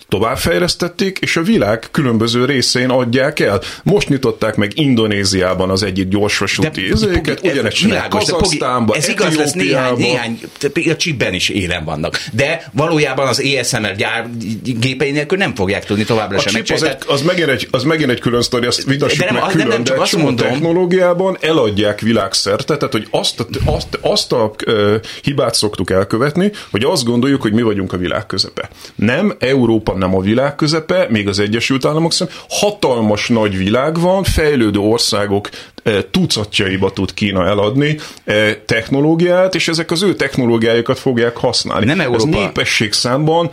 továbbfejlesztették, 0.52 1.18
és 1.18 1.36
a 1.36 1.42
világ 1.42 1.88
különböző 1.90 2.44
részein 2.44 2.88
adják 2.88 3.40
el. 3.40 3.60
Most 3.82 4.08
nyitották 4.08 4.56
meg 4.56 4.72
Indonéziában 4.74 5.70
az 5.70 5.82
egyik 5.82 6.08
gyorsvasúti 6.08 6.90
izéket, 6.90 7.40
ugyanezt 7.42 7.76
csinálják 7.76 8.08
Kazaksztánban, 8.08 8.96
Ez 8.96 9.08
igaz 9.08 9.36
lesz 9.36 9.52
néhány, 9.52 9.96
néhány, 9.96 10.40
a 10.74 10.96
csipben 10.96 11.34
is 11.34 11.48
élen 11.48 11.84
vannak. 11.84 12.18
De 12.32 12.70
valójában 12.72 13.26
az 13.26 13.40
ESML 13.40 13.94
gyár 13.96 14.30
gépei 14.62 15.10
nélkül 15.10 15.38
nem 15.38 15.54
fogják 15.54 15.84
tudni 15.84 16.04
továbbra 16.04 16.38
sem 16.38 16.62
az, 16.72 16.82
egy, 16.82 16.96
az, 17.06 17.22
megint 17.22 17.48
egy, 17.48 17.68
az 17.70 17.82
megint 17.82 18.10
egy 18.10 18.20
külön 18.20 18.42
sztori, 18.42 18.66
azt 18.66 18.84
vitassuk 18.84 19.18
de 19.18 19.32
nem, 19.32 19.34
meg 19.34 19.50
külön, 19.50 19.66
nem, 19.66 19.76
nem 19.76 19.84
csak 19.84 19.96
de 19.96 20.02
azt 20.02 20.16
mondom, 20.16 20.46
technológiában 20.46 21.36
eladják 21.40 22.00
világszerte, 22.00 22.76
tehát 22.76 22.92
hogy 22.92 23.06
azt 23.10 23.40
a, 23.40 23.46
azt, 23.64 23.98
azt 24.00 24.32
a 24.32 24.54
uh, 24.66 24.94
hibát 25.22 25.54
szoktuk 25.54 25.90
elkövetni, 25.90 26.50
hogy 26.70 26.84
azt 26.84 27.04
gondoljuk, 27.04 27.42
hogy 27.42 27.52
mi 27.52 27.62
vagyunk 27.62 27.92
a 27.92 27.96
világ 27.96 28.26
közepe. 28.26 28.68
Nem, 28.94 29.34
Európa 29.38 29.96
nem 29.96 30.14
a 30.14 30.20
világ 30.20 30.41
közepe, 30.50 31.06
még 31.10 31.28
az 31.28 31.38
Egyesült 31.38 31.84
Államok 31.84 32.12
szerint 32.12 32.38
hatalmas 32.48 33.28
nagy 33.28 33.56
világ 33.56 34.00
van, 34.00 34.22
fejlődő 34.22 34.78
országok 34.78 35.48
tucatjaiba 36.10 36.90
tud 36.90 37.14
Kína 37.14 37.46
eladni 37.46 37.98
technológiát, 38.66 39.54
és 39.54 39.68
ezek 39.68 39.90
az 39.90 40.02
ő 40.02 40.14
technológiájukat 40.14 40.98
fogják 40.98 41.36
használni. 41.36 41.84
Nem 41.84 42.00
Európa. 42.00 42.22
Ez 42.22 42.44
népességszámban 42.44 43.50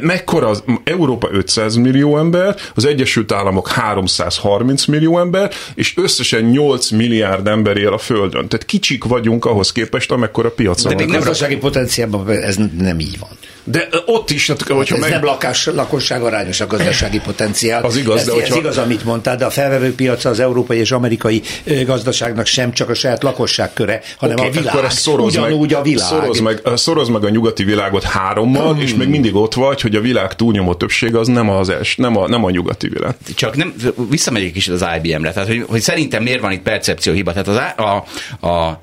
mekkora 0.00 0.48
az 0.48 0.64
Európa 0.84 1.28
500 1.32 1.74
millió 1.74 2.18
ember, 2.18 2.56
az 2.74 2.84
Egyesült 2.84 3.32
Államok 3.32 3.68
330 3.68 4.84
millió 4.84 5.18
ember, 5.18 5.52
és 5.74 5.96
összesen 5.96 6.42
8 6.42 6.90
milliárd 6.90 7.46
ember 7.46 7.76
él 7.76 7.92
a 7.92 7.98
Földön. 7.98 8.48
Tehát 8.48 8.64
kicsik 8.66 9.04
vagyunk 9.04 9.44
ahhoz 9.44 9.72
képest, 9.72 10.10
amekkora 10.10 10.50
piacra 10.50 10.88
De 10.88 10.94
még 10.94 11.08
gazdasági 11.08 11.56
potenciálban 11.56 12.30
ez 12.30 12.56
nem 12.78 13.00
így 13.00 13.18
van. 13.18 13.30
De 13.64 13.88
ott 14.06 14.30
is, 14.30 14.46
hát, 14.46 14.62
hogyha 14.62 14.94
ez 14.94 15.00
meg... 15.00 15.10
nem 15.10 15.24
lakás, 15.24 15.66
lakosság 15.66 16.22
arányos 16.22 16.60
a 16.60 16.66
gazdasági 16.66 17.20
potenciál. 17.20 17.84
Az 17.84 17.96
igaz, 17.96 18.18
ez, 18.18 18.26
de 18.26 18.32
hogyha... 18.32 18.54
ez 18.54 18.60
igaz, 18.60 18.78
amit 18.78 19.04
mondtál, 19.04 19.36
de 19.36 19.44
a 19.44 19.50
felvevő 19.50 19.94
piaca 19.94 20.28
az 20.28 20.40
európai 20.40 20.78
és 20.78 20.90
amerikai 20.90 21.42
gazdaságnak 21.86 22.46
sem 22.46 22.72
csak 22.72 22.88
a 22.88 22.94
saját 22.94 23.22
lakosság 23.22 23.72
köre, 23.72 24.00
hanem 24.16 24.36
okay, 24.36 24.48
a 24.48 24.52
világ. 24.52 24.74
Akkor 24.74 24.92
szoroz 24.92 25.36
Ugyanúgy 25.36 25.70
meg, 25.70 25.80
a 25.80 25.82
világ. 25.82 26.06
Szoroz 26.06 26.40
meg, 26.40 26.60
szoroz 26.74 27.08
meg 27.08 27.24
a 27.24 27.28
nyugati 27.28 27.64
világot 27.64 28.02
hárommal, 28.02 28.72
hmm. 28.72 28.82
és 28.82 28.94
még 28.94 29.08
mindig 29.08 29.34
ott 29.34 29.54
vagy, 29.54 29.80
hogy 29.80 29.94
a 29.94 30.00
világ 30.00 30.36
túlnyomó 30.36 30.74
többsége 30.74 31.18
az 31.18 31.28
nem, 31.28 31.50
az 31.50 31.68
els, 31.68 31.96
nem, 31.96 32.16
a, 32.16 32.28
nem 32.28 32.44
a 32.44 32.50
nyugati 32.50 32.88
világ. 32.88 33.14
Csak 33.34 33.56
nem, 33.56 33.74
visszamegyek 34.10 34.56
is 34.56 34.68
az 34.68 34.84
IBM-re, 35.02 35.32
tehát 35.32 35.48
hogy, 35.48 35.64
hogy 35.68 35.80
szerintem 35.80 36.22
miért 36.22 36.40
van 36.40 36.52
itt 36.52 36.62
percepcióhiba. 36.62 37.32
Tehát 37.32 37.48
az, 37.48 37.84
a, 37.84 38.04
a 38.48 38.80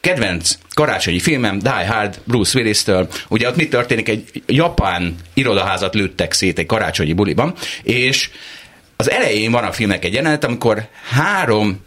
kedvenc 0.00 0.58
karácsonyi 0.74 1.18
filmem, 1.18 1.58
Die 1.58 1.86
Hard, 1.86 2.20
Bruce 2.24 2.58
Willis-től. 2.58 3.08
Ugye 3.28 3.48
ott 3.48 3.56
mi 3.56 3.68
történik? 3.68 4.08
Egy 4.08 4.42
japán 4.46 5.14
irodaházat 5.34 5.94
lőttek 5.94 6.32
szét 6.32 6.58
egy 6.58 6.66
karácsonyi 6.66 7.12
buliban, 7.12 7.54
és 7.82 8.30
az 8.96 9.10
elején 9.10 9.50
van 9.50 9.64
a 9.64 9.72
filmnek 9.72 10.04
egy 10.04 10.14
jelenet, 10.14 10.44
amikor 10.44 10.86
három 11.10 11.80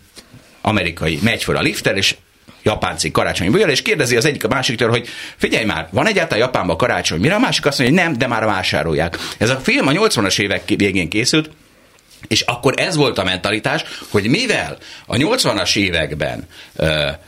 amerikai 0.65 1.19
megy 1.21 1.43
föl 1.43 1.57
a 1.57 1.61
lifter, 1.61 1.95
és 1.95 2.15
japán 2.63 2.97
cég 2.97 3.11
karácsonyi 3.11 3.49
bulival, 3.49 3.71
és 3.71 3.81
kérdezi 3.81 4.15
az 4.15 4.25
egyik 4.25 4.43
a 4.43 4.47
másiktól, 4.47 4.89
hogy 4.89 5.07
figyelj 5.35 5.65
már, 5.65 5.87
van 5.91 6.07
egyáltalán 6.07 6.45
Japánban 6.45 6.77
karácsony? 6.77 7.19
Mire 7.19 7.35
a 7.35 7.39
másik 7.39 7.65
azt 7.65 7.79
mondja, 7.79 7.97
hogy 7.97 8.05
nem, 8.05 8.17
de 8.17 8.27
már 8.27 8.45
vásárolják. 8.45 9.17
Ez 9.37 9.49
a 9.49 9.55
film 9.55 9.87
a 9.87 9.91
80-as 9.91 10.39
évek 10.39 10.63
végén 10.67 11.09
készült, 11.09 11.49
és 12.27 12.41
akkor 12.41 12.73
ez 12.77 12.95
volt 12.95 13.17
a 13.17 13.23
mentalitás, 13.23 13.83
hogy 14.09 14.27
mivel 14.27 14.77
a 15.05 15.15
80-as 15.15 15.75
években 15.75 16.47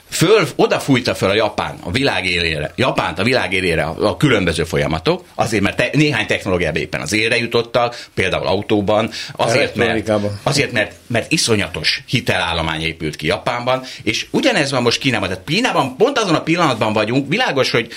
föl, 0.10 0.48
odafújta 0.56 1.16
fel 1.16 1.30
a 1.30 1.34
Japán 1.34 1.78
a 1.84 1.92
világ 1.92 2.26
élére, 2.26 2.72
Japánt 2.76 3.20
a 3.20 3.24
világ 3.24 3.54
élére 3.54 3.84
a, 3.84 4.08
a 4.08 4.18
különböző 4.18 4.64
folyamatok, 4.64 5.26
azért 5.36 5.64
mert 5.64 5.76
te, 5.76 5.90
néhány 5.94 6.26
technológiában 6.26 6.82
éppen 6.82 7.02
az 7.02 7.14
élre 7.14 7.38
jutottak, 7.38 8.08
például 8.14 8.48
autóban, 8.48 9.10
azért 9.32 9.76
mert, 9.76 10.12
azért 10.44 10.72
mert, 10.72 10.94
mert 11.08 11.32
iszonyatos 11.32 12.04
hitelállomány 12.06 12.82
épült 12.82 13.16
ki 13.16 13.28
Japánban, 13.28 13.84
és 14.04 14.26
ugyanez 14.32 14.72
van 14.72 14.82
most 14.82 15.00
Kínában. 15.00 15.28
Tehát 15.28 15.44
Kínában 15.46 15.96
pont 15.98 16.18
azon 16.18 16.36
a 16.36 16.42
pillanatban 16.44 16.94
vagyunk, 16.94 17.30
világos, 17.30 17.72
hogy 17.72 17.92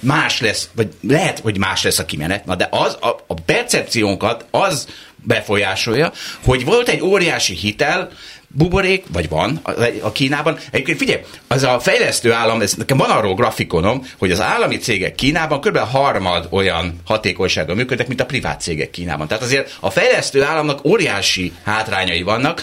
más 0.00 0.40
lesz, 0.40 0.68
vagy 0.74 0.88
lehet, 1.00 1.38
hogy 1.38 1.58
más 1.58 1.82
lesz 1.82 1.98
a 1.98 2.04
kimenet, 2.04 2.44
na 2.44 2.54
de 2.54 2.68
az 2.70 2.96
a, 3.00 3.08
a 3.26 3.34
percepciónkat 3.34 4.46
az 4.50 4.86
befolyásolja, 5.22 6.12
hogy 6.44 6.64
volt 6.64 6.88
egy 6.88 7.02
óriási 7.02 7.54
hitel, 7.54 8.10
buborék, 8.54 9.04
vagy 9.12 9.28
van 9.28 9.60
a 10.02 10.12
Kínában. 10.12 10.58
Egyébként 10.70 10.98
figyelj, 10.98 11.20
az 11.48 11.62
a 11.62 11.80
fejlesztő 11.80 12.32
állam, 12.32 12.60
ez 12.60 12.74
nekem 12.74 12.96
van 12.96 13.10
arról 13.10 13.34
grafikonom, 13.34 14.06
hogy 14.18 14.30
az 14.30 14.40
állami 14.40 14.76
cégek 14.76 15.14
Kínában 15.14 15.60
kb. 15.60 15.76
harmad 15.76 16.46
olyan 16.50 17.00
hatékonysággal 17.04 17.74
működnek, 17.74 18.08
mint 18.08 18.20
a 18.20 18.26
privát 18.26 18.60
cégek 18.60 18.90
Kínában. 18.90 19.28
Tehát 19.28 19.42
azért 19.42 19.76
a 19.80 19.90
fejlesztő 19.90 20.42
államnak 20.42 20.84
óriási 20.84 21.52
hátrányai 21.64 22.22
vannak. 22.22 22.62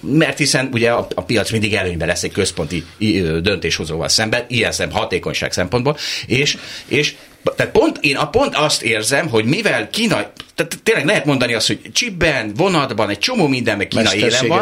Mert 0.00 0.38
hiszen 0.38 0.68
ugye 0.72 0.90
a, 0.90 1.06
a 1.14 1.22
piac 1.22 1.50
mindig 1.50 1.74
előnyben 1.74 2.08
lesz 2.08 2.22
egy 2.22 2.32
központi 2.32 2.84
döntéshozóval 3.42 4.08
szemben, 4.08 4.44
ilyen 4.48 4.72
szem 4.72 4.90
hatékonyság 4.90 5.52
szempontból, 5.52 5.96
és, 6.26 6.56
és 6.86 7.14
tehát 7.56 7.72
pont, 7.72 7.98
én 8.00 8.16
a 8.16 8.28
pont 8.28 8.54
azt 8.54 8.82
érzem, 8.82 9.28
hogy 9.28 9.44
mivel 9.44 9.90
Kína, 9.90 10.32
tehát 10.54 10.78
tényleg 10.82 11.04
lehet 11.04 11.24
mondani 11.24 11.54
azt, 11.54 11.66
hogy 11.66 11.80
csipben, 11.92 12.52
vonatban, 12.56 13.08
egy 13.08 13.18
csomó 13.18 13.46
mindenben 13.46 13.88
Kína 13.88 14.14
élen 14.14 14.46
van. 14.46 14.58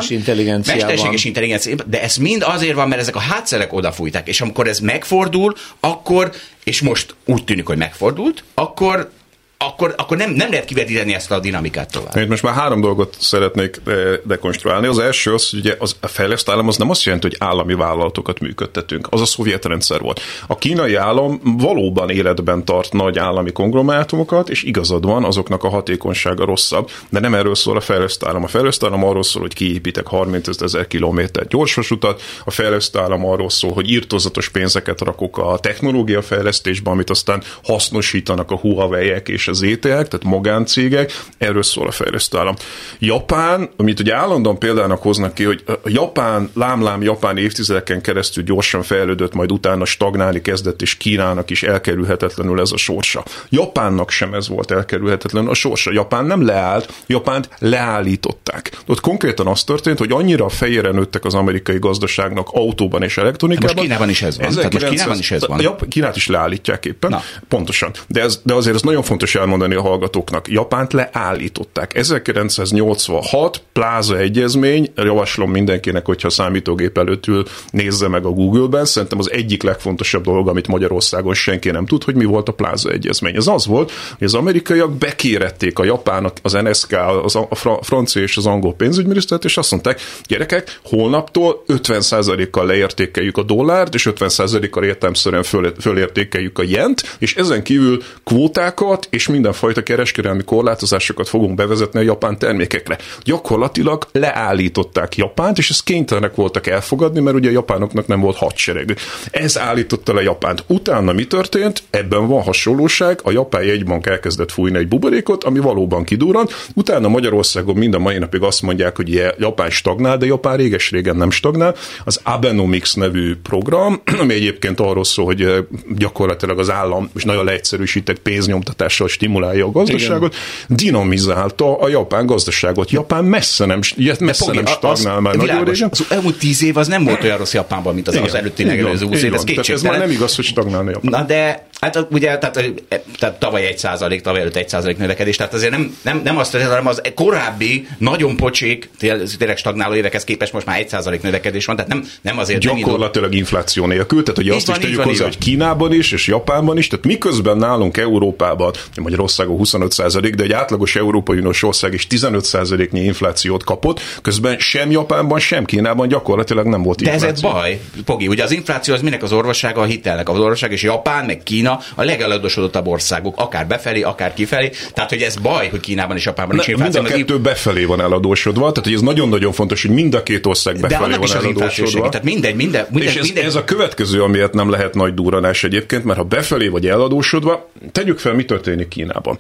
Mesterséges 0.77 1.25
intelligencia. 1.25 1.75
De 1.87 2.03
ez 2.03 2.17
mind 2.17 2.43
azért 2.43 2.75
van, 2.75 2.89
mert 2.89 3.01
ezek 3.01 3.17
a 3.17 3.21
hátszerek 3.21 3.73
odafújták, 3.73 4.29
és 4.29 4.41
amikor 4.41 4.69
ez 4.69 4.79
megfordul, 4.79 5.55
akkor, 5.81 6.33
és 6.65 6.81
most 6.81 7.15
úgy 7.25 7.45
tűnik, 7.45 7.67
hogy 7.67 7.77
megfordult, 7.77 8.45
akkor 8.55 9.11
akkor, 9.59 9.95
akkor 9.97 10.17
nem, 10.17 10.31
nem 10.31 10.51
lehet 10.51 10.65
kivetíteni 10.65 11.15
ezt 11.15 11.31
a 11.31 11.39
dinamikát 11.41 11.93
tovább. 11.93 12.17
Én 12.17 12.27
most 12.29 12.43
már 12.43 12.55
három 12.55 12.81
dolgot 12.81 13.17
szeretnék 13.21 13.81
eh, 13.87 13.95
dekonstruálni. 14.25 14.87
Az 14.87 14.99
első 14.99 15.35
az, 15.35 15.51
hogy 15.51 15.59
ugye 15.59 15.77
az, 15.79 15.97
a 16.01 16.07
fejlesztő 16.07 16.53
állam 16.53 16.69
az 16.69 16.77
nem 16.77 16.91
azt 16.91 17.05
jelenti, 17.05 17.27
hogy 17.27 17.37
állami 17.41 17.75
vállalatokat 17.75 18.41
működtetünk. 18.41 19.07
Az 19.11 19.21
a 19.21 19.25
szovjet 19.25 19.65
rendszer 19.65 20.01
volt. 20.01 20.21
A 20.47 20.59
kínai 20.59 20.95
állam 20.95 21.41
valóban 21.43 22.11
életben 22.11 22.65
tart 22.65 22.93
nagy 22.93 23.19
állami 23.19 23.53
konglomerátumokat, 23.53 24.49
és 24.49 24.63
igazad 24.63 25.05
van, 25.05 25.25
azoknak 25.25 25.65
a 25.65 25.69
hatékonysága 25.69 26.45
rosszabb, 26.45 26.91
de 27.09 27.21
nem 27.21 27.35
erről 27.35 27.55
szól 27.55 27.77
a 27.77 27.81
fejlesztő 27.81 28.27
állam. 28.27 28.43
A 28.43 28.49
fejlesztő 28.49 28.87
állam 28.87 29.05
arról 29.05 29.23
szól, 29.23 29.43
hogy 29.43 29.55
kiépítek 29.55 30.07
30 30.07 30.63
ezer 30.63 30.87
kilométer 30.87 31.47
gyorsvasutat, 31.47 32.23
a 32.45 32.51
fejlesztő 32.51 32.99
állam 32.99 33.27
arról 33.27 33.51
szól, 33.51 33.73
hogy 33.73 33.91
írtozatos 33.91 34.49
pénzeket 34.49 35.01
rakok 35.01 35.39
a 35.39 35.59
technológia 35.59 36.23
fejlesztésbe, 36.23 36.91
amit 36.91 37.11
aztán 37.11 37.43
hasznosítanak 37.63 38.51
a 38.51 38.57
huawei 38.57 39.07
és 39.25 39.48
az 39.49 39.63
ETL, 39.63 39.89
tehát 39.89 40.25
magáncégek, 40.25 41.25
erről 41.39 41.63
szól 41.63 41.87
a 41.87 41.91
fejlesztő 41.91 42.39
állam. 42.39 42.55
Japán, 42.99 43.71
amit 43.77 44.01
ugye 44.01 44.15
állandóan 44.15 44.59
példának 44.59 45.03
hoznak 45.03 45.35
ki, 45.35 45.45
hogy 45.45 45.63
a 45.67 45.73
Japán, 45.85 46.51
lámlám 46.55 47.03
Japán 47.03 47.37
évtizedeken 47.37 48.01
keresztül 48.01 48.45
gyorsan 48.45 48.83
fejlődött, 48.83 49.35
majd 49.35 49.53
utána 49.53 49.85
stagnálni 49.85 50.41
kezdett, 50.41 50.83
és 50.83 50.97
Kínának 50.97 51.51
is 51.51 51.63
elkerülhetetlenül 51.63 52.61
ez 52.61 52.73
a 52.73 52.77
sorsa. 52.77 53.25
Japánnak 53.49 54.11
sem 54.11 54.35
ez 54.35 54.49
volt 54.49 54.71
elkerülhetetlen 54.71 55.47
a 55.47 55.55
sorsa. 55.55 55.93
Japán 55.93 56.25
nem 56.25 56.45
leállt, 56.45 56.93
Japánt 57.07 57.49
leállították. 57.59 58.71
Ott 58.87 59.01
konkrétan 59.01 59.47
az 59.47 59.65
történt, 59.65 59.99
hogy 59.99 60.13
annyira 60.13 60.45
a 60.45 60.49
fejére 60.49 60.91
nőttek 60.91 61.25
az 61.25 61.35
amerikai 61.35 61.79
gazdaságnak 61.79 62.49
autóban 62.53 63.03
és 63.03 63.17
elektronikában. 63.17 63.75
Most 63.75 63.87
Kínában 63.87 64.09
is 64.09 64.23
ez 64.23 64.39
van. 64.39 64.55
Tehát 64.55 64.73
most 64.73 64.89
Kínában 64.89 65.19
is 65.19 65.31
ez 65.31 65.47
van. 65.47 65.77
Kínát 65.89 66.17
is 66.17 66.27
leállítják 66.27 66.85
éppen. 66.85 67.11
Na. 67.11 67.23
Pontosan. 67.49 67.91
De, 68.07 68.21
ez, 68.21 68.41
de 68.45 68.55
azért 68.55 68.75
ez 68.75 68.83
nagyon 68.83 69.03
fontos 69.03 69.35
elmondani 69.39 69.75
a 69.75 69.81
hallgatóknak. 69.81 70.49
Japánt 70.49 70.93
leállították. 70.93 71.95
1986 71.95 73.63
pláza 73.73 74.19
egyezmény, 74.19 74.93
javaslom 74.97 75.51
mindenkinek, 75.51 76.07
hogyha 76.07 76.31
számítógép 76.31 76.99
előtt 76.99 77.27
ül, 77.27 77.45
nézze 77.71 78.09
meg 78.09 78.25
a 78.25 78.31
Google-ben, 78.31 78.85
szerintem 78.85 79.19
az 79.19 79.31
egyik 79.31 79.63
legfontosabb 79.63 80.25
dolog, 80.25 80.49
amit 80.49 80.67
Magyarországon 80.67 81.35
senki 81.35 81.71
nem 81.71 81.87
tud, 81.87 82.05
hogy 82.05 82.15
mi 82.15 82.25
volt 82.25 82.49
a 82.49 82.53
pláza 82.53 82.91
egyezmény. 82.91 83.37
Ez 83.37 83.47
az 83.47 83.67
volt, 83.67 83.93
hogy 84.19 84.27
az 84.27 84.35
amerikaiak 84.35 84.93
bekérették 84.93 85.79
a 85.79 85.85
japánok, 85.85 86.33
az 86.43 86.53
NSK, 86.53 86.93
az 87.23 87.37
a 87.37 87.49
francia 87.83 88.23
és 88.23 88.37
az 88.37 88.47
angol 88.47 88.75
pénzügyminisztert, 88.75 89.45
és 89.45 89.57
azt 89.57 89.71
mondták, 89.71 90.01
gyerekek, 90.27 90.81
holnaptól 90.85 91.65
50%-kal 91.69 92.67
leértékeljük 92.67 93.37
a 93.37 93.43
dollárt, 93.43 93.95
és 93.95 94.09
50%-kal 94.15 94.85
értelmszerűen 94.85 95.43
föl, 95.43 95.75
fölértékeljük 95.81 96.59
a 96.59 96.63
jent, 96.63 97.17
és 97.19 97.35
ezen 97.35 97.63
kívül 97.63 98.03
kvótákat 98.25 99.07
és 99.11 99.28
mindenfajta 99.29 99.83
kereskedelmi 99.83 100.45
korlátozásokat 100.45 101.29
fogunk 101.29 101.55
bevezetni 101.55 101.99
a 101.99 102.03
japán 102.03 102.39
termékekre. 102.39 102.99
Gyakorlatilag 103.23 104.07
leállították 104.13 105.17
Japánt, 105.17 105.59
és 105.59 105.71
ezt 105.71 105.85
kénytelenek 105.85 106.35
voltak 106.35 106.67
elfogadni, 106.67 107.21
mert 107.21 107.37
ugye 107.37 107.49
a 107.49 107.53
japánoknak 107.53 108.07
nem 108.07 108.21
volt 108.21 108.37
hadsereg. 108.37 108.97
Ez 109.31 109.59
állította 109.59 110.15
le 110.15 110.23
Japánt. 110.23 110.65
Utána 110.67 111.13
mi 111.13 111.27
történt? 111.27 111.83
Ebben 111.91 112.27
van 112.27 112.43
hasonlóság. 112.43 113.21
A 113.23 113.31
japán 113.31 113.63
jegybank 113.63 114.07
elkezdett 114.07 114.53
fújni 114.53 114.79
egy 114.79 114.89
buborékot, 114.89 115.45
ami 115.45 115.59
valóban 115.59 116.05
kidurrant. 116.05 116.53
Utána 116.75 117.09
Magyarországon 117.09 117.77
mind 117.77 117.95
a 117.95 117.99
mai 117.99 118.19
napig 118.19 118.43
azt 118.43 118.63
mondják, 118.63 118.97
hogy 118.97 119.35
Japán 119.39 119.71
stagnál, 119.71 120.17
de 120.17 120.27
Japán 120.27 120.57
réges-régen 120.57 121.17
nem 121.17 121.31
stagnál. 121.31 121.75
Az 122.05 122.21
Abenomics 122.23 122.97
nevű 122.97 123.37
program, 123.43 124.03
ami 124.23 124.35
egyébként 124.35 124.81
arról 124.81 125.05
szól, 125.05 125.25
hogy 125.25 125.67
gyakorlatilag 125.97 126.59
az 126.59 126.71
állam, 126.71 127.11
és 127.15 127.25
nagyon 127.25 127.45
leegyszerűsítek 127.45 128.19
pénznyomtatással 128.19 129.09
stimulálja 129.19 129.65
a 129.67 129.71
gazdaságot, 129.71 130.35
Igen. 130.35 130.77
dinamizálta 130.77 131.79
a 131.79 131.89
japán 131.89 132.27
gazdaságot. 132.27 132.91
Japán 132.91 133.25
messze 133.25 133.65
nem, 133.65 133.81
messze 134.21 134.53
nem 134.53 134.67
stagnál 134.67 135.21
már 135.21 135.35
nagyon 135.35 135.65
régen. 135.65 135.89
Az 135.91 136.07
elmúlt 136.09 136.39
tíz 136.39 136.63
év 136.63 136.77
az 136.77 136.87
nem 136.87 137.05
volt 137.05 137.25
olyan 137.25 137.39
rossz 137.39 137.55
Japánban, 137.55 137.95
mint 137.95 138.09
az, 138.09 138.17
az 138.17 138.35
előtti 138.35 138.65
megelőző 138.65 139.07
20 139.07 139.23
év. 139.23 139.35
Ez, 139.35 139.45
ez 139.69 139.83
már 139.83 139.99
nem 139.99 140.11
igaz, 140.11 140.37
hogy 140.37 140.45
stagnálna 140.45 140.91
Japán. 140.91 141.11
Na 141.11 141.23
de 141.27 141.67
Hát 141.81 142.07
ugye, 142.11 142.39
tehát, 142.39 142.73
tehát 143.19 143.39
tavaly 143.39 143.67
egy 143.67 143.79
százalék, 143.79 144.21
tavaly 144.21 144.41
előtt 144.41 144.57
egy 144.57 144.69
százalék 144.69 144.99
növekedés, 144.99 145.37
tehát 145.37 145.55
azért 145.55 145.71
nem, 145.71 145.97
nem, 146.03 146.21
nem 146.25 146.39
azt 146.39 146.57
hanem 146.57 146.87
az 146.87 147.03
korábbi, 147.15 147.89
nagyon 147.99 148.37
pocsék, 148.37 148.91
tényleg 149.39 149.57
stagnáló 149.57 149.95
évekhez 149.95 150.25
képest 150.25 150.53
most 150.53 150.67
már 150.67 150.79
egy 150.79 150.89
százalék 150.89 151.23
növekedés 151.23 151.65
van, 151.65 151.77
tehát 151.77 151.91
nem, 151.91 152.05
nem 152.21 152.39
azért... 152.39 152.61
Gyakorlatilag 152.61 153.31
nem 153.31 153.39
infláció 153.39 153.87
nélkül, 153.87 154.23
tehát 154.23 154.37
hogy 154.37 154.49
azt 154.49 154.67
van, 154.67 154.77
is 154.77 154.83
tegyük 154.83 155.01
hozzá, 155.01 155.25
hogy 155.25 155.39
Kínában 155.39 155.93
is, 155.93 156.13
és 156.13 156.27
Japánban 156.27 156.79
is, 156.79 156.87
tehát 156.87 157.05
miközben 157.05 157.57
nálunk 157.57 157.97
Európában, 157.97 158.73
Magyarországon 159.09 159.57
25 159.57 159.93
százalék, 159.93 160.35
de 160.35 160.43
egy 160.43 160.53
átlagos 160.53 160.97
Európai 160.97 161.39
Uniós 161.39 161.63
ország 161.63 161.95
is 161.95 162.07
15 162.07 162.45
százaléknyi 162.45 163.01
inflációt 163.01 163.65
kapott, 163.65 164.01
közben 164.23 164.59
sem 164.59 164.91
Japánban, 164.91 165.39
sem 165.39 165.65
Kínában 165.65 166.09
gyakorlatilag 166.09 166.67
nem 166.67 166.83
volt 166.83 167.01
infláció. 167.01 167.27
De 167.27 167.33
ez 167.33 167.39
egy 167.39 167.51
baj, 167.51 167.81
Pogi, 168.05 168.29
ugye 168.29 168.43
az 168.43 168.51
infláció 168.51 168.95
az 168.95 169.03
minek 169.03 169.23
az 169.23 169.33
orvossága, 169.33 169.81
a 169.81 169.85
hitelnek 169.85 170.29
az 170.29 170.39
orvosság, 170.39 170.73
és 170.73 170.83
Japán, 170.83 171.25
meg 171.25 171.43
Kína 171.43 171.81
a 171.95 172.05
legeladósodottabb 172.05 172.87
országok, 172.87 173.35
akár 173.37 173.67
befelé, 173.67 174.03
akár 174.03 174.35
kifelé. 174.35 174.71
Tehát, 174.95 175.11
hogy 175.11 175.23
ez 175.23 175.37
baj, 175.37 175.69
hogy 175.69 175.81
Kínában 175.81 176.17
és 176.17 176.25
Japánban 176.25 176.57
nincs 176.57 176.69
infláció. 176.69 177.03
Mind 177.03 177.13
a 177.13 177.17
kettő 177.17 177.39
befelé 177.39 177.85
van 177.85 178.01
eladósodva, 178.01 178.61
tehát 178.61 178.85
hogy 178.85 178.95
ez 178.95 179.01
nagyon-nagyon 179.01 179.53
fontos, 179.53 179.83
hogy 179.83 179.91
mind 179.91 180.15
a 180.15 180.23
két 180.23 180.47
ország 180.47 180.81
befelé 180.81 181.17
van 181.17 181.31
eladósodva. 181.31 182.09
Tehát 182.09 182.25
mindegy, 182.25 182.55
minden, 182.55 182.87
minden, 182.91 183.09
és 183.09 183.17
ez, 183.17 183.25
mindegy. 183.25 183.45
ez 183.45 183.55
a 183.55 183.65
következő, 183.65 184.23
amiért 184.23 184.55
nem 184.55 184.71
lehet 184.71 184.95
nagy 184.95 185.15
duranás 185.15 185.65
egyébként, 185.65 186.05
mert 186.05 186.19
ha 186.19 186.25
befelé 186.25 186.69
vagy 186.69 186.87
eladósodva, 186.87 187.71
tegyük 187.93 188.19
fel, 188.19 188.35
mi 188.35 188.45
történik 188.45 188.89
Kínában. 188.99 189.39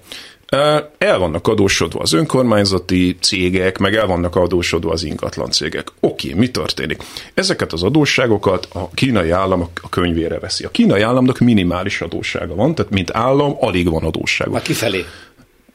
El 0.99 1.19
vannak 1.19 1.49
adósodva 1.49 2.01
az 2.01 2.13
önkormányzati 2.13 3.17
cégek, 3.21 3.79
meg 3.79 3.95
el 3.95 4.07
vannak 4.07 4.37
adósodva 4.37 4.93
az 4.93 5.03
ingatlan 5.03 5.51
cégek. 5.51 5.89
Oké, 6.01 6.33
mi 6.33 6.51
történik? 6.51 7.03
Ezeket 7.35 7.73
az 7.73 7.83
adósságokat 7.83 8.69
a 8.73 8.91
kínai 8.95 9.31
állam 9.31 9.69
a 9.83 9.89
könyvére 9.89 10.39
veszi. 10.39 10.65
A 10.65 10.71
kínai 10.71 11.03
államnak 11.03 11.39
minimális 11.39 12.01
adóssága 12.01 12.55
van, 12.55 12.75
tehát 12.75 12.91
mint 12.91 13.11
állam 13.15 13.57
alig 13.61 13.91
van 13.91 14.05
adóssága. 14.05 14.57
A 14.57 14.61
kifelé. 14.61 15.05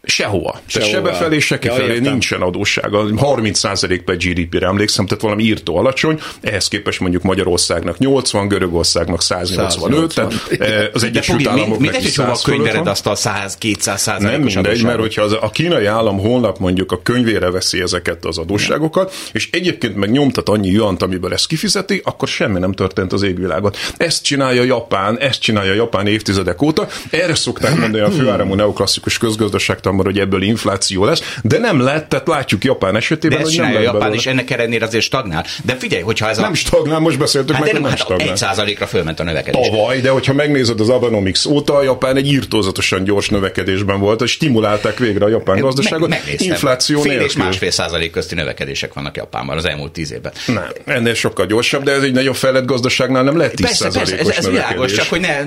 Sehova. 0.05 0.59
Sehova. 0.65 0.91
Se 0.91 1.01
befelé, 1.01 1.39
se 1.39 1.59
kifelé 1.59 1.93
ja, 1.93 2.01
nincsen 2.01 2.41
adóssága. 2.41 3.05
30% 3.15 4.01
per 4.05 4.17
GDP-re 4.17 4.67
emlékszem, 4.67 5.05
tehát 5.05 5.23
valami 5.23 5.43
írtó 5.43 5.77
alacsony. 5.77 6.19
Ehhez 6.41 6.67
képest 6.67 6.99
mondjuk 6.99 7.23
Magyarországnak 7.23 7.97
80, 7.97 8.47
Görögországnak 8.47 9.21
185, 9.21 10.11
180. 10.11 10.49
tehát 10.57 10.71
eh, 10.71 10.89
az 10.93 11.03
Egyesült 11.03 11.47
Államoknak 11.47 11.79
mi, 11.79 11.97
mi, 11.97 12.03
is 12.03 12.17
a 12.17 12.37
könyvered 12.43 12.87
azt 12.87 13.07
a 13.07 13.15
100-200 13.15 13.97
százalékos 13.97 14.53
Nem 14.53 14.63
mindegy, 14.63 14.83
mert 14.83 14.99
hogyha 14.99 15.21
az, 15.21 15.31
a 15.41 15.49
kínai 15.49 15.85
állam 15.85 16.19
holnap 16.19 16.59
mondjuk 16.59 16.91
a 16.91 17.01
könyvére 17.01 17.51
veszi 17.51 17.81
ezeket 17.81 18.25
az 18.25 18.37
adósságokat, 18.37 19.13
és 19.31 19.49
egyébként 19.51 19.95
meg 19.95 20.11
nyomtat 20.11 20.49
annyi 20.49 20.69
juant, 20.69 21.01
amiből 21.01 21.33
ezt 21.33 21.47
kifizeti, 21.47 22.01
akkor 22.03 22.27
semmi 22.27 22.59
nem 22.59 22.71
történt 22.71 23.13
az 23.13 23.21
égvilágon. 23.21 23.71
Ezt 23.97 24.23
csinálja 24.23 24.63
Japán, 24.63 25.19
ezt 25.19 25.41
csinálja 25.41 25.73
Japán 25.73 26.07
évtizedek 26.07 26.61
óta. 26.61 26.87
Erre 27.09 27.35
szokták 27.35 27.79
mondani 27.79 28.03
a 28.03 28.11
főáramú 28.11 28.53
neoklasszikus 28.53 29.17
közgazdaságtan 29.17 29.91
számomra, 29.93 30.11
hogy 30.11 30.19
ebből 30.19 30.41
infláció 30.41 31.05
lesz, 31.05 31.37
de 31.43 31.57
nem 31.57 31.79
lett, 31.79 32.09
tehát 32.09 32.27
látjuk 32.27 32.63
Japán 32.63 32.95
esetében, 32.95 33.37
de 33.37 33.43
hogy 33.43 33.57
nem 33.57 33.73
lett 33.73 33.83
Japán 33.83 33.99
belőle. 33.99 34.15
is 34.17 34.25
ennek 34.25 34.49
ellenére 34.49 34.85
azért 34.85 35.03
stagnál. 35.03 35.45
De 35.63 35.75
figyelj, 35.75 36.01
hogyha 36.03 36.29
ez 36.29 36.37
a... 36.37 36.41
Nem 36.41 36.53
stagnál, 36.53 36.99
most 36.99 37.17
beszéltük 37.17 37.55
hát 37.55 37.63
meg, 37.63 37.73
nem, 37.73 37.83
hát 37.83 37.97
stagnál. 37.97 38.29
Egy 38.29 38.37
százalékra 38.37 38.87
fölment 38.87 39.19
a 39.19 39.23
növekedés. 39.23 39.67
Tavaly, 39.67 40.01
de 40.01 40.09
hogyha 40.09 40.33
megnézed 40.33 40.79
az 40.79 40.89
Abenomics 40.89 41.45
óta, 41.45 41.75
a 41.75 41.83
Japán 41.83 42.15
egy 42.15 42.27
írtózatosan 42.27 43.03
gyors 43.03 43.29
növekedésben 43.29 43.99
volt, 43.99 44.21
és 44.21 44.31
stimulálták 44.31 44.97
végre 44.97 45.25
a 45.25 45.29
japán 45.29 45.59
gazdaságot. 45.59 46.09
Me- 46.09 46.21
infláció 46.37 46.99
Fél 46.99 47.11
nélkül. 47.11 47.27
és 47.27 47.35
másfél 47.35 47.71
százalék 47.71 48.11
közti 48.11 48.35
növekedések 48.35 48.93
vannak 48.93 49.17
Japánban 49.17 49.57
az 49.57 49.65
elmúlt 49.65 49.91
tíz 49.91 50.11
évben. 50.11 50.31
Nem, 50.47 50.67
ennél 50.85 51.13
sokkal 51.13 51.45
gyorsabb, 51.45 51.83
de 51.83 51.91
ez 51.91 52.03
egy 52.03 52.13
nagyon 52.13 52.33
fejlett 52.33 52.65
gazdaságnál 52.65 53.23
nem 53.23 53.37
lehet 53.37 53.55
10 53.55 53.65
persze, 53.65 53.99
persze, 53.99 54.17
ez, 54.17 54.27
ez 54.27 54.49
világos, 54.49 54.91
csak 54.91 55.07
hogy 55.07 55.19
ne... 55.19 55.41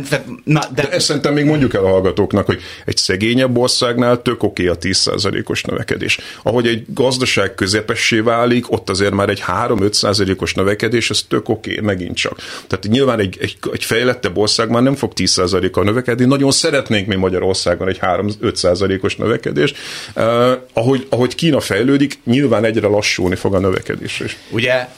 Na, 0.45 0.61
de... 0.75 0.83
de 0.83 0.91
ezt 0.91 1.07
szerintem 1.07 1.33
még 1.33 1.45
mondjuk 1.45 1.75
el 1.75 1.85
a 1.85 1.89
hallgatóknak, 1.89 2.47
hogy 2.47 2.61
egy 2.85 2.97
szegényebb 2.97 3.57
országnál 3.57 4.23
több 4.23 4.36
tök 4.37 4.45
oké 4.51 4.67
a 4.67 4.77
10%-os 4.79 5.63
növekedés. 5.63 6.19
Ahogy 6.43 6.67
egy 6.67 6.85
gazdaság 6.89 7.55
közepessé 7.55 8.21
válik, 8.21 8.73
ott 8.73 8.91
azért 8.91 9.13
már 9.13 9.29
egy 9.29 9.43
3-5%-os 9.47 10.55
növekedés, 10.55 11.11
ez 11.11 11.23
tök 11.29 11.49
oké, 11.49 11.81
megint 11.81 12.17
csak. 12.17 12.37
Tehát 12.67 12.87
nyilván 12.89 13.19
egy, 13.19 13.37
egy, 13.41 13.57
egy 13.73 13.85
fejlettebb 13.85 14.37
ország 14.37 14.71
már 14.71 14.83
nem 14.83 14.95
fog 14.95 15.13
10%-kal 15.17 15.85
növekedni, 15.85 16.25
nagyon 16.25 16.51
szeretnénk 16.51 17.07
mi 17.07 17.15
Magyarországon 17.15 17.89
egy 17.89 17.99
3-5%-os 18.01 19.17
növekedés. 19.17 19.73
Uh, 20.17 20.25
ahogy, 20.73 21.07
ahogy 21.11 21.35
Kína 21.35 21.61
fejlődik, 21.61 22.19
nyilván 22.25 22.65
egyre 22.65 22.87
lassulni 22.87 23.35
fog 23.35 23.55
a 23.55 23.59
növekedés 23.59 24.21
is. 24.21 24.37
Ugye 24.51 24.89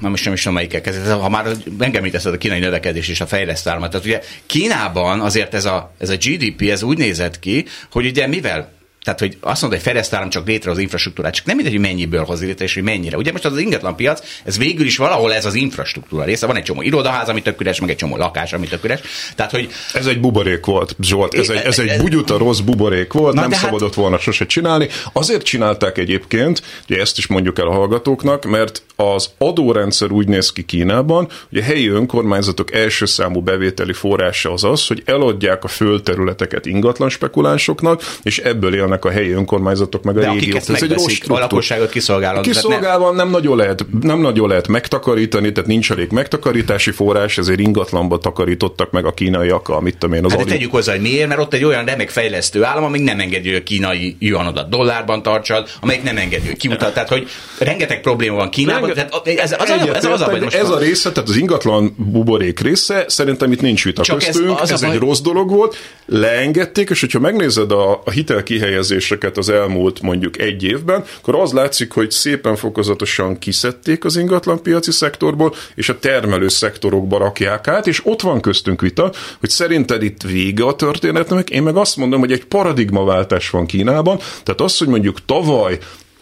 nem 0.00 0.12
is 0.12 0.22
nem 0.22 0.32
is 0.32 0.38
tudom 0.38 0.54
melyikkel 0.54 0.80
kezdett. 0.80 1.20
Ha 1.20 1.28
már 1.28 1.46
megemlíteszed 1.78 2.32
a 2.32 2.38
kínai 2.38 2.58
növekedés 2.58 3.08
és 3.08 3.20
a 3.20 3.26
fejlesztálmat. 3.26 3.90
Tehát 3.90 4.06
ugye 4.06 4.20
Kínában 4.46 5.20
azért 5.20 5.54
ez 5.54 5.64
a, 5.64 5.92
ez 5.98 6.08
a 6.08 6.16
GDP, 6.16 6.62
ez 6.62 6.82
úgy 6.82 6.98
nézett 6.98 7.38
ki, 7.38 7.64
hogy 7.90 8.06
ugye 8.06 8.26
mivel 8.26 8.77
tehát, 9.02 9.20
hogy 9.20 9.36
azt 9.40 9.60
mondod, 9.60 9.78
hogy 9.78 9.88
fejlesztállam 9.88 10.30
csak 10.30 10.46
létre 10.46 10.70
az 10.70 10.78
infrastruktúrát, 10.78 11.34
csak 11.34 11.46
nem 11.46 11.56
mindegy, 11.56 11.74
hogy 11.74 11.82
mennyiből 11.82 12.24
hoz 12.24 12.40
létre, 12.40 12.64
és 12.64 12.74
hogy 12.74 12.82
mennyire. 12.82 13.16
Ugye 13.16 13.32
most 13.32 13.44
az 13.44 13.58
ingatlan 13.58 13.96
piac, 13.96 14.22
ez 14.44 14.58
végül 14.58 14.86
is 14.86 14.96
valahol 14.96 15.34
ez 15.34 15.44
az 15.44 15.54
infrastruktúra 15.54 16.24
része. 16.24 16.46
Van 16.46 16.56
egy 16.56 16.62
csomó 16.62 16.82
irodaház, 16.82 17.28
ami 17.28 17.42
tök 17.42 17.60
üres, 17.60 17.80
meg 17.80 17.90
egy 17.90 17.96
csomó 17.96 18.16
lakás, 18.16 18.52
ami 18.52 18.66
tök 18.66 18.84
üres. 18.84 19.00
Tehát, 19.36 19.50
hogy... 19.50 19.70
Ez 19.92 20.06
egy 20.06 20.20
buborék 20.20 20.64
volt, 20.64 20.96
Zsolt. 21.00 21.34
Ez 21.34 21.48
egy, 21.48 21.62
ez 21.64 21.78
egy 21.78 22.00
bugyuta 22.00 22.38
rossz 22.38 22.58
buborék 22.58 23.12
volt, 23.12 23.34
Na, 23.34 23.40
nem 23.40 23.50
hát- 23.50 23.60
szabadott 23.60 23.94
hát... 23.94 23.98
volna 23.98 24.18
sose 24.18 24.46
csinálni. 24.46 24.88
Azért 25.12 25.42
csinálták 25.42 25.98
egyébként, 25.98 26.62
hogy 26.86 26.96
ezt 26.96 27.18
is 27.18 27.26
mondjuk 27.26 27.58
el 27.58 27.66
a 27.66 27.72
hallgatóknak, 27.72 28.44
mert 28.44 28.82
az 28.96 29.30
adórendszer 29.38 30.10
úgy 30.10 30.28
néz 30.28 30.52
ki 30.52 30.62
Kínában, 30.62 31.28
hogy 31.48 31.58
a 31.58 31.62
helyi 31.62 31.88
önkormányzatok 31.88 32.74
első 32.74 33.06
számú 33.06 33.40
bevételi 33.40 33.92
forrása 33.92 34.52
az 34.52 34.64
az, 34.64 34.86
hogy 34.86 35.02
eladják 35.04 35.64
a 35.64 35.68
földterületeket 35.68 36.66
ingatlan 36.66 37.08
spekulánsoknak, 37.08 38.02
és 38.22 38.38
ebből 38.38 38.74
élnek 38.88 39.04
a 39.04 39.10
helyi 39.10 39.30
önkormányzatok 39.30 40.02
meg 40.02 40.16
a 40.16 40.20
De 40.20 40.30
régiók. 40.30 40.56
Ez 40.56 40.82
egy 40.82 40.92
rossz 40.92 41.18
a 41.28 41.38
lakosságot 41.38 41.90
kiszolgálod. 41.90 42.42
Kiszolgálva 42.42 43.06
nem... 43.06 43.16
nem, 43.16 43.30
nagyon 43.30 43.56
lehet, 43.56 43.86
nem 44.02 44.20
nagyon 44.20 44.48
lehet 44.48 44.68
megtakarítani, 44.68 45.52
tehát 45.52 45.68
nincs 45.68 45.90
elég 45.90 46.10
megtakarítási 46.10 46.90
forrás, 46.90 47.38
ezért 47.38 47.58
ingatlanba 47.58 48.18
takarítottak 48.18 48.90
meg 48.90 49.04
a 49.04 49.12
kínaiak, 49.12 49.68
amit 49.68 49.98
tudom 49.98 50.16
én 50.16 50.24
az 50.24 50.32
hát 50.32 50.46
tegyük 50.46 50.70
hozzá, 50.70 50.92
hogy 50.92 51.00
miért, 51.00 51.28
mert 51.28 51.40
ott 51.40 51.54
egy 51.54 51.64
olyan 51.64 51.84
remek 51.84 52.10
fejlesztő 52.10 52.64
állam, 52.64 52.84
amíg 52.84 53.02
nem 53.02 53.20
engedi, 53.20 53.48
hogy 53.48 53.58
a 53.58 53.62
kínai 53.62 54.16
juanodat 54.18 54.68
dollárban 54.68 55.22
tartsad, 55.22 55.68
amelyik 55.80 56.02
nem 56.02 56.16
engedi, 56.16 56.46
hogy 56.46 56.56
kiutat. 56.56 56.94
Tehát, 56.94 57.08
hogy 57.08 57.28
rengeteg 57.58 58.00
probléma 58.00 58.36
van 58.36 58.50
Kínában, 58.50 58.92
tehát 58.92 59.26
ez, 59.26 59.52
az, 59.52 59.70
az, 59.70 59.88
ez, 59.94 60.04
az, 60.04 60.20
az, 60.20 60.54
ez 60.54 60.70
a 60.70 60.78
része, 60.78 61.12
tehát 61.12 61.28
az 61.28 61.36
ingatlan 61.36 61.94
buborék 61.96 62.60
része, 62.60 63.04
szerintem 63.08 63.52
itt 63.52 63.60
nincs 63.60 63.84
vita 63.84 64.02
Csak 64.02 64.18
köztünk, 64.18 64.60
ez, 64.60 64.70
az 64.70 64.82
ez 64.82 64.90
egy 64.90 64.98
rossz 64.98 65.20
dolog 65.20 65.50
volt, 65.50 65.76
leengedték, 66.06 66.90
és 66.90 67.00
hogyha 67.00 67.18
megnézed 67.18 67.72
a, 67.72 68.02
a 68.04 68.10
hitel 68.10 68.42
kihelyezéseket 68.78 69.36
az 69.36 69.48
elmúlt 69.48 70.00
mondjuk 70.00 70.38
egy 70.38 70.62
évben, 70.62 71.04
akkor 71.18 71.34
az 71.34 71.52
látszik, 71.52 71.92
hogy 71.92 72.10
szépen 72.10 72.56
fokozatosan 72.56 73.38
kiszedték 73.38 74.04
az 74.04 74.16
ingatlan 74.16 74.62
piaci 74.62 74.92
szektorból, 74.92 75.54
és 75.74 75.88
a 75.88 75.98
termelő 75.98 76.48
szektorokba 76.48 77.18
rakják 77.18 77.68
át, 77.68 77.86
és 77.86 78.06
ott 78.06 78.20
van 78.20 78.40
köztünk 78.40 78.80
vita, 78.80 79.12
hogy 79.40 79.50
szerinted 79.50 80.02
itt 80.02 80.22
vége 80.22 80.64
a 80.64 80.74
történetnek, 80.74 81.50
én 81.50 81.62
meg 81.62 81.76
azt 81.76 81.96
mondom, 81.96 82.20
hogy 82.20 82.32
egy 82.32 82.44
paradigmaváltás 82.44 83.50
van 83.50 83.66
Kínában, 83.66 84.18
tehát 84.42 84.60
az, 84.60 84.78
hogy 84.78 84.88
mondjuk 84.88 85.24
tavaly 85.24 85.78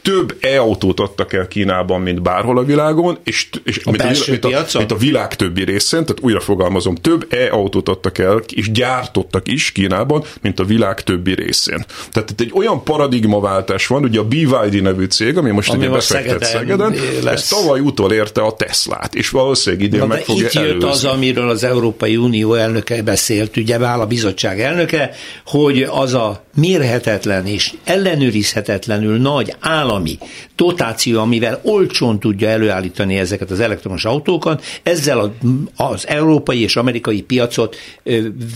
több 0.07 0.37
e-autót 0.40 1.01
adtak 1.01 1.33
el 1.33 1.49
Kínában, 1.49 2.01
mint 2.01 2.23
bárhol 2.23 2.59
a 2.59 2.64
világon, 2.64 3.19
és, 3.25 3.49
és 3.64 3.81
a 3.85 3.90
mint, 3.90 4.03
a, 4.03 4.11
mint, 4.31 4.45
a, 4.45 4.79
mint 4.79 4.92
a 4.92 4.97
világ 4.97 5.35
többi 5.37 5.64
részén, 5.64 6.05
tehát 6.05 6.23
újra 6.23 6.40
fogalmazom, 6.40 6.95
több 6.95 7.27
e-autót 7.33 7.88
adtak 7.88 8.19
el, 8.19 8.42
és 8.55 8.71
gyártottak 8.71 9.49
is 9.49 9.73
Kínában, 9.73 10.25
mint 10.40 10.61
a 10.61 10.64
világ 10.64 11.03
többi 11.03 11.35
részén. 11.35 11.85
Tehát 12.12 12.31
itt 12.31 12.40
egy 12.40 12.51
olyan 12.55 12.83
paradigmaváltás 12.85 13.87
van, 13.87 14.03
ugye 14.03 14.19
a 14.19 14.25
BYD 14.25 14.83
nevű 14.83 15.05
cég, 15.05 15.37
ami 15.37 15.51
most 15.51 15.71
ami 15.71 15.79
ugye 15.79 15.88
befektet 15.88 16.45
Szegeden, 16.45 16.95
Szegeden 16.95 17.29
ez 17.29 17.49
tavaly 17.49 17.81
utol 17.81 18.12
érte 18.12 18.40
a 18.40 18.53
Teslát, 18.53 19.14
és 19.14 19.31
valószínűleg 19.31 19.85
idén 19.85 20.01
Na, 20.01 20.07
meg 20.07 20.25
fogja 20.25 20.47
itt 20.47 20.53
jött 20.53 20.64
előzni. 20.64 20.88
az, 20.88 21.05
amiről 21.05 21.49
az 21.49 21.64
Európai 21.64 22.16
Unió 22.16 22.55
elnöke 22.55 23.03
beszélt, 23.03 23.57
ugye 23.57 23.85
áll 23.85 24.01
a 24.01 24.07
bizottság 24.07 24.61
elnöke, 24.61 25.11
hogy 25.45 25.83
az 25.83 26.14
a 26.14 26.45
mérhetetlen 26.57 27.47
és 27.47 27.73
ellenőrizhetetlenül 27.85 29.19
nagy 29.19 29.55
állam 29.61 29.85
állami 29.87 30.19
dotáció, 30.57 31.21
amivel 31.21 31.61
olcsón 31.62 32.21
tudja 32.21 32.49
előállítani 32.49 33.19
ezeket 33.19 33.51
az 33.51 33.61
elektromos 33.61 34.05
autókat, 34.05 34.64
ezzel 34.83 35.35
az 35.77 36.09
európai 36.09 36.62
és 36.62 36.77
amerikai 36.77 37.23
piacot 37.23 37.77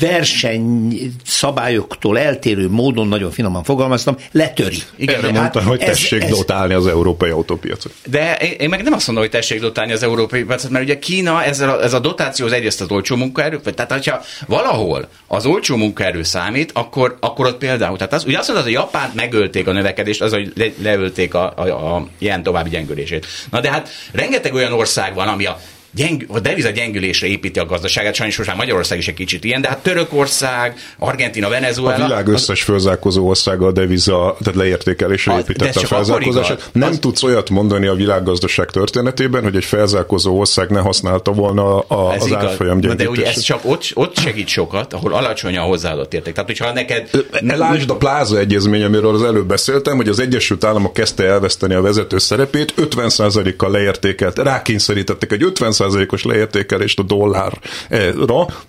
versenyszabályoktól 0.01 2.19
eltérő 2.19 2.69
módon, 2.69 3.09
nagyon 3.09 3.31
finoman 3.31 3.65
fogalmaztam, 3.65 4.17
letöri. 4.33 4.79
Igen, 4.97 5.15
Erre 5.15 5.27
hát 5.27 5.37
mondta, 5.37 5.63
hogy 5.63 5.79
tessék 5.79 6.23
ez, 6.23 6.31
dotálni 6.31 6.75
az 6.75 6.87
európai 6.87 7.31
autópiacot. 7.31 7.93
De 8.11 8.37
én 8.37 8.69
meg 8.69 8.83
nem 8.83 8.93
azt 8.93 9.07
mondom, 9.07 9.25
hogy 9.25 9.33
tessék 9.33 9.61
dotálni 9.61 9.93
az 9.93 10.03
európai 10.03 10.43
piacot, 10.43 10.71
mert 10.71 10.85
ugye 10.85 10.99
Kína 10.99 11.45
ezzel 11.45 11.71
a, 11.71 11.83
ez 11.83 11.93
a 11.93 11.99
dotáció 11.99 12.47
az 12.47 12.53
egyrészt 12.53 12.81
az 12.81 12.91
olcsó 12.91 13.17
munkaerő, 13.17 13.61
tehát 13.61 13.93
hogyha 13.93 14.21
valahol 14.47 15.09
az 15.27 15.47
olcsó 15.47 15.77
munkaerő 15.77 16.23
számít, 16.23 16.71
akkor, 16.75 17.17
akkor 17.21 17.47
ott 17.47 17.59
például, 17.59 17.90
az, 17.99 18.25
ugye 18.25 18.39
azt 18.39 18.47
mondod, 18.47 18.65
hogy 18.65 18.75
Japánt 18.75 19.15
megölték 19.15 19.67
a 19.67 19.73
növekedést, 19.73 20.23
az, 20.23 20.33
hogy 20.33 20.53
le, 20.57 20.67
leölték 20.83 21.35
a, 21.35 21.53
a, 21.57 21.97
a 21.97 22.07
ilyen 22.19 22.43
további 22.43 22.71
gyengülését. 22.71 23.27
Na 23.51 23.61
de 23.61 23.71
hát 23.71 23.89
rengeteg 24.13 24.55
olyan 24.55 24.73
ország 24.73 25.15
van, 25.15 25.29
ami 25.29 25.47
a 25.47 25.61
gyeng, 25.95 26.25
a 26.29 26.41
deviza 26.41 26.71
gyengülésre 26.71 27.27
építi 27.27 27.59
a 27.59 27.67
gazdaságát, 27.67 28.15
sajnos 28.15 28.37
most 28.37 28.49
már 28.49 28.59
Magyarország 28.59 28.99
is 28.99 29.09
egy 29.09 29.15
kicsit 29.15 29.45
ilyen, 29.45 29.61
de 29.61 29.69
hát 29.69 29.79
Törökország, 29.83 30.77
Argentina, 30.99 31.49
Venezuela. 31.49 32.05
A 32.05 32.07
világ 32.07 32.27
összes 32.27 32.63
fölzárkozó 32.63 33.29
országa 33.29 33.67
a 33.67 33.73
deviza, 33.73 34.37
tehát 34.41 34.59
leértékelésre 34.59 35.39
építette 35.39 35.81
a 35.81 35.87
felzárkózását. 35.87 36.71
Nem 36.73 36.91
az... 36.91 36.99
tudsz 36.99 37.23
olyat 37.23 37.51
mondani 37.51 37.87
a 37.87 37.95
világgazdaság 37.95 38.71
történetében, 38.71 39.43
hogy 39.43 39.57
egy 39.57 39.65
felzárkozó 39.65 40.39
ország 40.39 40.71
ne 40.71 40.81
használta 40.81 41.33
volna 41.33 41.79
a, 41.79 42.13
ez 42.15 42.23
az 42.23 42.27
igaz. 42.27 42.45
árfolyam 42.45 42.81
De 42.81 43.09
ugye 43.09 43.27
ez 43.27 43.41
csak 43.41 43.61
ott, 43.63 43.91
ott 43.95 44.19
segít 44.19 44.49
sokat, 44.49 44.93
ahol 44.93 45.15
alacsony 45.15 45.57
a 45.57 45.63
hozzáadott 45.63 46.15
érték. 46.15 46.35
Tehát, 46.35 46.49
hogyha 46.49 46.73
neked... 46.73 47.11
Lásd 47.41 47.91
a 47.91 47.97
pláza 47.97 48.39
egyezmény, 48.39 48.83
amiről 48.83 49.15
az 49.15 49.23
előbb 49.23 49.47
beszéltem, 49.47 49.97
hogy 49.97 50.09
az 50.09 50.19
Egyesült 50.19 50.65
Államok 50.65 50.93
kezdte 50.93 51.25
elveszteni 51.25 51.75
a 51.75 51.81
vezető 51.81 52.19
szerepét, 52.19 52.75
50%-kal 52.77 53.71
leértékelt, 53.71 54.39
rákényszerítettek 54.39 55.33
egy 55.33 55.43
50 55.43 55.73
százalékos 55.81 56.25
leértékelést 56.25 56.99
a 56.99 57.03
dollárra, 57.03 57.59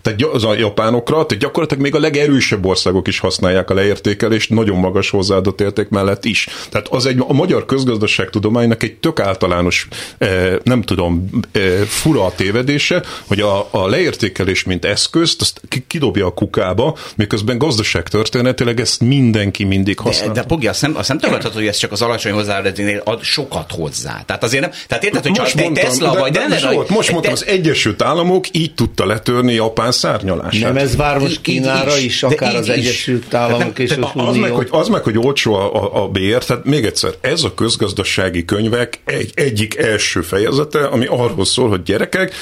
tehát 0.01 0.21
az 0.33 0.43
a 0.43 0.53
japánokra, 0.53 1.25
tehát 1.25 1.43
gyakorlatilag 1.43 1.83
még 1.83 1.95
a 1.95 1.99
legerősebb 1.99 2.65
országok 2.65 3.07
is 3.07 3.19
használják 3.19 3.69
a 3.69 3.73
leértékelést, 3.73 4.49
nagyon 4.49 4.77
magas 4.77 5.09
hozzáadott 5.09 5.61
érték 5.61 5.89
mellett 5.89 6.25
is. 6.25 6.47
Tehát 6.69 6.87
az 6.87 7.05
egy 7.05 7.23
a 7.27 7.33
magyar 7.33 7.65
közgazdaságtudománynak 7.65 8.83
egy 8.83 8.95
tök 8.95 9.19
általános, 9.19 9.87
eh, 10.17 10.55
nem 10.63 10.81
tudom, 10.81 11.29
eh, 11.51 11.61
fura 11.87 12.25
a 12.25 12.31
tévedése, 12.35 13.03
hogy 13.27 13.39
a, 13.39 13.67
a 13.71 13.87
leértékelés, 13.87 14.63
mint 14.63 14.85
eszközt, 14.85 15.41
azt 15.41 15.61
kidobja 15.87 16.25
a 16.25 16.33
kukába, 16.33 16.97
miközben 17.15 17.57
gazdaságtörténetileg 17.57 18.79
ezt 18.79 19.01
mindenki 19.01 19.63
mindig 19.63 19.99
használ. 19.99 20.27
De, 20.27 20.41
de 20.41 20.43
Pogi, 20.47 20.67
azt 20.67 20.81
nem, 20.81 20.95
azt 20.95 21.07
nem 21.07 21.17
tagadhatod, 21.17 21.57
hogy 21.57 21.67
ez 21.67 21.77
csak 21.77 21.91
az 21.91 22.01
alacsony 22.01 22.31
hozzáadónél 22.31 23.01
ad 23.03 23.21
sokat 23.21 23.71
hozzá. 23.71 24.23
Tehát 24.25 24.43
azért 24.43 24.61
nem, 24.61 24.71
tehát 24.87 25.03
érted, 25.03 25.23
hogy 25.23 25.31
csak 25.31 25.59
egy 25.59 25.71
Tesla 25.71 26.11
de, 26.11 26.19
vagy, 26.19 26.31
de, 26.31 26.39
de, 26.39 26.47
de, 26.47 26.55
de, 26.55 26.61
de, 26.61 26.93
most 27.01 27.11
mondtam, 27.11 27.33
az 27.33 27.45
Egyesült 27.45 28.01
Államok 28.01 28.45
így 28.51 28.73
tudta 28.73 29.05
letörni 29.05 29.53
Japán 29.53 29.91
szárnyalását. 29.91 30.61
Nem 30.61 30.77
ez 30.77 30.95
vár 30.95 31.19
most 31.19 31.41
Kínára 31.41 31.97
is, 31.97 32.03
is, 32.03 32.23
akár 32.23 32.55
az 32.55 32.69
Egyesült 32.69 33.33
Államok 33.33 33.79
és 33.79 33.91
az 33.91 34.09
az 34.13 34.35
meg, 34.35 34.51
hogy, 34.51 34.67
az 34.71 34.87
meg, 34.87 35.03
hogy 35.03 35.17
olcsó 35.17 35.53
a, 35.53 35.73
a, 35.73 36.03
a 36.03 36.07
bér, 36.07 36.43
tehát 36.43 36.65
még 36.65 36.85
egyszer, 36.85 37.11
ez 37.21 37.43
a 37.43 37.53
közgazdasági 37.53 38.45
könyvek 38.45 39.01
egy, 39.05 39.31
egyik 39.33 39.77
első 39.77 40.21
fejezete, 40.21 40.85
ami 40.85 41.05
arról 41.05 41.45
szól, 41.45 41.69
hogy 41.69 41.83
gyerekek, 41.83 42.33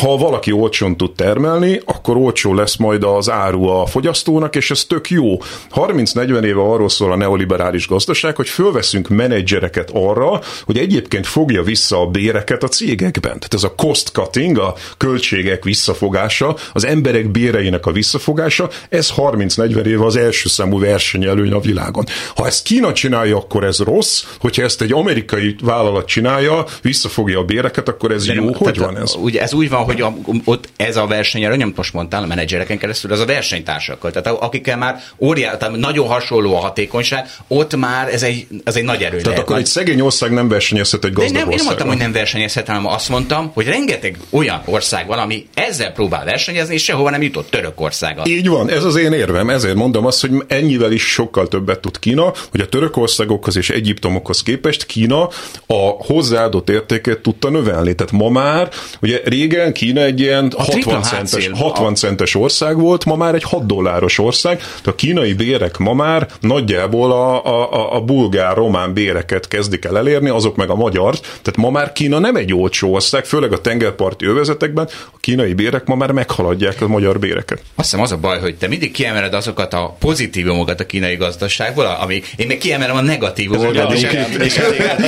ha 0.00 0.16
valaki 0.16 0.52
olcsón 0.52 0.96
tud 0.96 1.12
termelni, 1.12 1.80
akkor 1.84 2.16
olcsó 2.16 2.54
lesz 2.54 2.76
majd 2.76 3.04
az 3.04 3.30
áru 3.30 3.66
a 3.66 3.86
fogyasztónak, 3.86 4.56
és 4.56 4.70
ez 4.70 4.84
tök 4.84 5.10
jó. 5.10 5.38
30-40 5.74 6.42
éve 6.42 6.60
arról 6.60 6.88
szól 6.88 7.12
a 7.12 7.16
neoliberális 7.16 7.88
gazdaság, 7.88 8.36
hogy 8.36 8.48
fölveszünk 8.48 9.08
menedzsereket 9.08 9.90
arra, 9.92 10.40
hogy 10.64 10.78
egyébként 10.78 11.26
fogja 11.26 11.62
vissza 11.62 12.00
a 12.00 12.06
béreket 12.06 12.62
a 12.62 12.68
cégekben. 12.68 13.20
Tehát 13.22 13.54
ez 13.54 13.62
a 13.62 13.74
cost 13.74 14.08
cutting, 14.08 14.58
a 14.58 14.74
költségek 14.96 15.64
visszafogása, 15.64 16.56
az 16.72 16.84
emberek 16.84 17.30
béreinek 17.30 17.86
a 17.86 17.92
visszafogása, 17.92 18.68
ez 18.88 19.12
30-40 19.16 19.84
éve 19.84 20.04
az 20.04 20.16
első 20.16 20.48
számú 20.48 20.78
versenyelőny 20.78 21.52
a 21.52 21.60
világon. 21.60 22.04
Ha 22.34 22.46
ezt 22.46 22.64
Kína 22.64 22.92
csinálja, 22.92 23.36
akkor 23.36 23.64
ez 23.64 23.78
rossz, 23.78 24.24
hogyha 24.40 24.62
ezt 24.62 24.82
egy 24.82 24.92
amerikai 24.92 25.56
vállalat 25.62 26.06
csinálja, 26.06 26.64
visszafogja 26.82 27.38
a 27.38 27.44
béreket, 27.44 27.88
akkor 27.88 28.10
ez 28.10 28.26
De 28.26 28.34
jó. 28.34 28.44
Nem, 28.44 28.54
hogy 28.54 28.78
van 28.78 28.96
ez? 28.96 29.14
Ugye 29.14 29.40
ez 29.40 29.52
úgy 29.52 29.68
van, 29.70 29.84
hogy 29.86 30.00
a, 30.00 30.14
ott 30.44 30.68
ez 30.76 30.96
a 30.96 31.06
verseny, 31.06 31.44
amit 31.44 31.76
most 31.76 31.92
mondtál, 31.92 32.22
a 32.22 32.26
menedzsereken 32.26 32.78
keresztül, 32.78 33.12
az 33.12 33.20
a 33.20 33.24
versenytársakkal. 33.24 34.10
Tehát 34.10 34.38
akikkel 34.40 34.76
már 34.76 35.02
óriá, 35.18 35.56
tehát 35.56 35.76
nagyon 35.76 36.06
hasonló 36.06 36.56
a 36.56 36.60
hatékonyság, 36.60 37.26
ott 37.48 37.76
már 37.76 38.08
ez 38.08 38.22
egy, 38.22 38.46
ez 38.64 38.76
egy 38.76 38.84
nagy 38.84 39.02
erő. 39.02 39.20
Tehát 39.20 39.38
akkor 39.38 39.56
egy 39.56 39.66
szegény 39.66 40.00
ország 40.00 40.32
nem 40.32 40.48
versenyezhet 40.48 41.04
egy 41.04 41.12
gazdag 41.12 41.32
De 41.32 41.38
nem, 41.38 41.50
én 41.50 41.56
nem 41.56 41.66
mondtam, 41.66 41.88
hogy 41.88 41.96
nem 41.96 42.12
versenyezhet, 42.12 42.66
hanem 42.66 42.86
azt 42.86 43.08
mondtam, 43.08 43.50
hogy 43.54 43.66
rengeteg 43.66 44.18
olyan 44.30 44.62
ország 44.64 45.06
van, 45.06 45.18
ami 45.18 45.46
ezzel 45.54 45.92
próbál 45.92 46.24
versenyezni, 46.24 46.74
és 46.74 46.84
sehova 46.84 47.10
nem 47.10 47.22
jutott 47.22 47.50
Törökországa. 47.50 48.22
Így 48.26 48.48
van, 48.48 48.70
ez 48.70 48.84
az 48.84 48.96
én 48.96 49.12
érvem, 49.12 49.50
ezért 49.50 49.74
mondom 49.74 50.06
azt, 50.06 50.20
hogy 50.20 50.30
ennyivel 50.46 50.92
is 50.92 51.02
sokkal 51.02 51.48
többet 51.48 51.80
tud 51.80 51.98
Kína, 51.98 52.32
hogy 52.50 52.60
a 52.60 52.68
törökországokhoz 52.68 53.56
és 53.56 53.70
Egyiptomokhoz 53.70 54.42
képest 54.42 54.86
Kína 54.86 55.28
a 55.66 55.88
hozzáadott 55.98 56.70
értéket 56.70 57.18
tudta 57.18 57.50
növelni. 57.50 57.94
Tehát 57.94 58.12
ma 58.12 58.28
már, 58.28 58.68
ugye 59.00 59.20
régen 59.24 59.72
Kína 59.76 60.00
egy 60.00 60.20
ilyen 60.20 60.52
A 60.56 60.62
60 60.62 61.02
centes, 61.02 61.50
60 61.54 61.94
centes 61.94 62.34
ország 62.34 62.78
volt, 62.78 63.04
ma 63.04 63.16
már 63.16 63.34
egy 63.34 63.42
6 63.42 63.66
dolláros 63.66 64.18
ország, 64.18 64.58
tehát 64.58 64.86
a 64.86 64.94
kínai 64.94 65.32
bérek 65.32 65.78
ma 65.78 65.92
már 65.92 66.28
nagyjából 66.40 67.12
a, 67.12 67.44
a, 67.44 67.94
a 67.96 68.00
bulgár, 68.00 68.56
román 68.56 68.92
béreket 68.92 69.48
kezdik 69.48 69.84
el 69.84 69.98
elérni, 69.98 70.28
azok 70.28 70.56
meg 70.56 70.70
a 70.70 70.74
magyar. 70.74 71.14
Tehát 71.18 71.56
ma 71.56 71.70
már 71.70 71.92
Kína 71.92 72.18
nem 72.18 72.36
egy 72.36 72.54
olcsó 72.54 72.92
ország, 72.92 73.24
főleg 73.24 73.52
a 73.52 73.60
tengerparti 73.60 74.26
övezetekben 74.26 74.88
a 75.12 75.16
kínai 75.20 75.52
bérek 75.52 75.84
ma 75.84 75.94
már 75.94 76.10
meghaladják 76.10 76.80
a 76.80 76.88
magyar 76.88 77.18
béreket. 77.18 77.58
Azt 77.74 77.90
hiszem 77.90 78.00
az 78.00 78.12
a 78.12 78.16
baj, 78.16 78.38
hogy 78.38 78.56
te 78.56 78.68
mindig 78.68 78.92
kiemeled 78.92 79.34
azokat 79.34 79.72
a 79.72 79.96
pozitívumokat 79.98 80.80
a 80.80 80.86
kínai 80.86 81.16
gazdaságból, 81.16 81.84
ami 81.84 82.22
én 82.36 82.46
meg 82.46 82.58
kiemelem 82.58 82.96
a 82.96 83.00
negatívumokat. 83.00 83.92
És, 83.92 84.02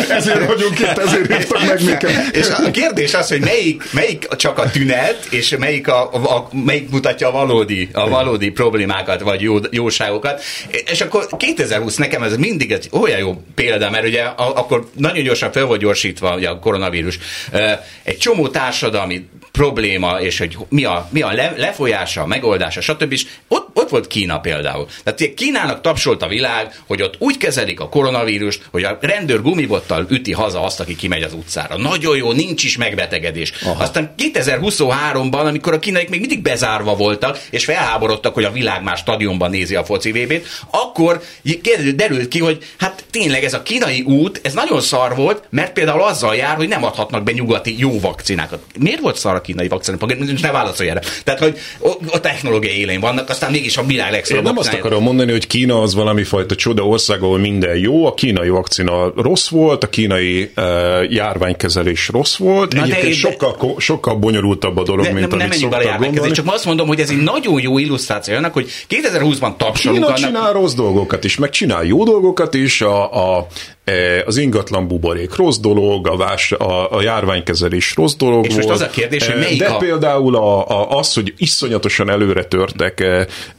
ezért 0.08 0.46
vagyunk 0.46 0.78
itt, 0.78 0.98
ezért 0.98 1.34
hívtak 1.34 1.66
meg 1.66 1.84
minket. 1.84 2.36
És 2.36 2.48
a 2.48 2.70
kérdés 2.70 3.14
az, 3.14 3.28
hogy 3.28 3.40
melyik, 3.40 3.82
melyik 4.58 4.74
a 4.74 4.78
tünet, 4.78 5.26
és 5.30 5.56
melyik, 5.58 5.88
a, 5.88 6.12
a, 6.12 6.48
melyik 6.52 6.90
mutatja 6.90 7.28
a 7.28 7.30
valódi, 7.30 7.88
a 7.92 8.08
valódi 8.08 8.50
problémákat, 8.50 9.20
vagy 9.20 9.40
jó, 9.40 9.56
jóságokat. 9.70 10.42
És 10.90 11.00
akkor 11.00 11.26
2020 11.36 11.96
nekem 11.96 12.22
ez 12.22 12.36
mindig 12.36 12.72
egy 12.72 12.88
olyan 12.92 13.18
jó 13.18 13.42
példa, 13.54 13.90
mert 13.90 14.06
ugye 14.06 14.22
a, 14.22 14.56
akkor 14.56 14.90
nagyon 14.94 15.24
gyorsan 15.24 15.52
fel 15.52 15.64
volt 15.64 15.80
gyorsítva 15.80 16.34
ugye 16.34 16.48
a 16.48 16.58
koronavírus. 16.58 17.18
Egy 18.02 18.18
csomó 18.18 18.48
társadalmi 18.48 19.28
probléma, 19.58 20.20
és 20.20 20.38
hogy 20.38 20.56
mi 20.68 20.84
a, 20.84 21.08
mi 21.10 21.20
a 21.20 21.32
le, 21.32 21.54
lefolyása, 21.56 22.22
a 22.22 22.26
megoldása, 22.26 22.80
stb. 22.80 23.12
És 23.12 23.26
ott, 23.48 23.68
ott 23.74 23.90
volt 23.90 24.06
Kína 24.06 24.40
például. 24.40 24.86
Tehát 25.04 25.34
Kínának 25.34 25.80
tapsolt 25.80 26.22
a 26.22 26.28
világ, 26.28 26.80
hogy 26.86 27.02
ott 27.02 27.14
úgy 27.18 27.36
kezelik 27.36 27.80
a 27.80 27.88
koronavírust, 27.88 28.62
hogy 28.70 28.84
a 28.84 28.98
rendőr 29.00 29.42
gumibottal 29.42 30.06
üti 30.10 30.32
haza 30.32 30.64
azt, 30.64 30.80
aki 30.80 30.96
kimegy 30.96 31.22
az 31.22 31.32
utcára. 31.32 31.76
Nagyon 31.76 32.16
jó, 32.16 32.32
nincs 32.32 32.64
is 32.64 32.76
megbetegedés. 32.76 33.52
Aha. 33.62 33.82
Aztán 33.82 34.12
2023-ban, 34.48 35.46
amikor 35.46 35.72
a 35.72 35.78
kínaiak 35.78 36.08
még 36.08 36.20
mindig 36.20 36.42
bezárva 36.42 36.94
voltak, 36.94 37.40
és 37.50 37.64
felháborodtak, 37.64 38.34
hogy 38.34 38.44
a 38.44 38.50
világ 38.50 38.82
már 38.82 38.96
stadionban 38.96 39.50
nézi 39.50 39.74
a 39.74 39.84
foci 39.84 40.12
VB-t, 40.12 40.46
akkor 40.70 41.22
derült 41.94 42.28
ki, 42.28 42.38
hogy 42.38 42.58
hát 42.78 43.04
tényleg 43.10 43.44
ez 43.44 43.54
a 43.54 43.62
kínai 43.62 44.02
út, 44.06 44.40
ez 44.42 44.52
nagyon 44.52 44.80
szar 44.80 45.14
volt, 45.16 45.42
mert 45.50 45.72
például 45.72 46.02
azzal 46.02 46.34
jár, 46.34 46.56
hogy 46.56 46.68
nem 46.68 46.84
adhatnak 46.84 47.22
be 47.22 47.32
nyugati 47.32 47.74
jó 47.78 48.00
vakcinákat. 48.00 48.62
Miért 48.78 49.00
volt 49.00 49.16
szar 49.16 49.34
a 49.34 49.40
kínai 49.40 49.68
vakcina? 49.68 49.96
Ne 50.40 50.50
válaszolj 50.50 50.88
erre. 50.88 51.00
Tehát, 51.24 51.40
hogy 51.40 51.58
a 52.10 52.20
technológia 52.20 52.70
élén 52.70 53.00
vannak, 53.00 53.28
aztán 53.28 53.50
mégis 53.50 53.76
a 53.76 53.84
világ 53.84 54.10
legszarabb 54.10 54.44
Én 54.44 54.48
nem 54.48 54.58
azt 54.58 54.72
akarom 54.72 55.02
mondani, 55.02 55.30
hogy 55.30 55.46
Kína 55.46 55.82
az 55.82 55.94
valami 55.94 56.24
fajta 56.24 56.54
csoda 56.54 56.82
ország, 56.82 57.22
ahol 57.22 57.38
minden 57.38 57.76
jó. 57.76 58.06
A 58.06 58.14
kínai 58.14 58.48
vakcina 58.48 59.12
rossz 59.16 59.48
volt, 59.48 59.84
a 59.84 59.88
kínai 59.88 60.50
uh, 60.56 61.12
járványkezelés 61.12 62.08
rossz 62.08 62.36
volt. 62.36 62.72
Na 62.72 62.82
Egyébként 62.82 63.06
de, 63.06 63.12
sokkal, 63.12 63.74
sokkal 63.78 64.16
bonyolultabb 64.28 64.76
a 64.76 64.82
dolog, 64.82 65.04
de, 65.04 65.12
mint 65.12 65.28
nem, 65.28 65.40
amit 65.40 65.48
nem 65.48 65.58
szoktak 65.58 66.00
gondolni. 66.00 66.32
Csak 66.32 66.46
azt 66.48 66.64
mondom, 66.64 66.86
hogy 66.86 67.00
ez 67.00 67.10
egy 67.10 67.22
nagyon 67.22 67.60
jó 67.60 67.78
illusztráció 67.78 68.34
annak, 68.34 68.52
hogy 68.52 68.70
2020-ban 68.88 69.56
tapsolunk. 69.56 69.98
Kína 69.98 70.06
annak... 70.06 70.16
csinál 70.18 70.52
rossz 70.52 70.74
dolgokat 70.74 71.24
is, 71.24 71.36
meg 71.36 71.50
csinál 71.50 71.84
jó 71.84 72.04
dolgokat 72.04 72.54
is. 72.54 72.80
A, 72.80 73.36
a 73.36 73.46
E, 73.88 74.22
az 74.26 74.36
ingatlan 74.36 74.88
buborék 74.88 75.34
rossz 75.34 75.56
dolog, 75.56 76.06
a, 76.08 76.16
vás, 76.16 76.52
a, 76.52 76.92
a 76.92 77.02
járványkezelés 77.02 77.94
rossz 77.96 78.14
dolog 78.14 78.46
És 78.46 78.54
volt. 78.54 78.66
most 78.66 78.80
az 78.80 78.86
a 78.86 78.90
kérdés, 78.90 79.26
hogy 79.26 79.34
e, 79.34 79.38
melyik 79.38 79.58
De 79.58 79.66
a... 79.66 79.76
például 79.76 80.36
a, 80.36 80.68
a, 80.68 80.98
az, 80.98 81.14
hogy 81.14 81.34
iszonyatosan 81.36 82.10
előre 82.10 82.44
törtek 82.44 83.00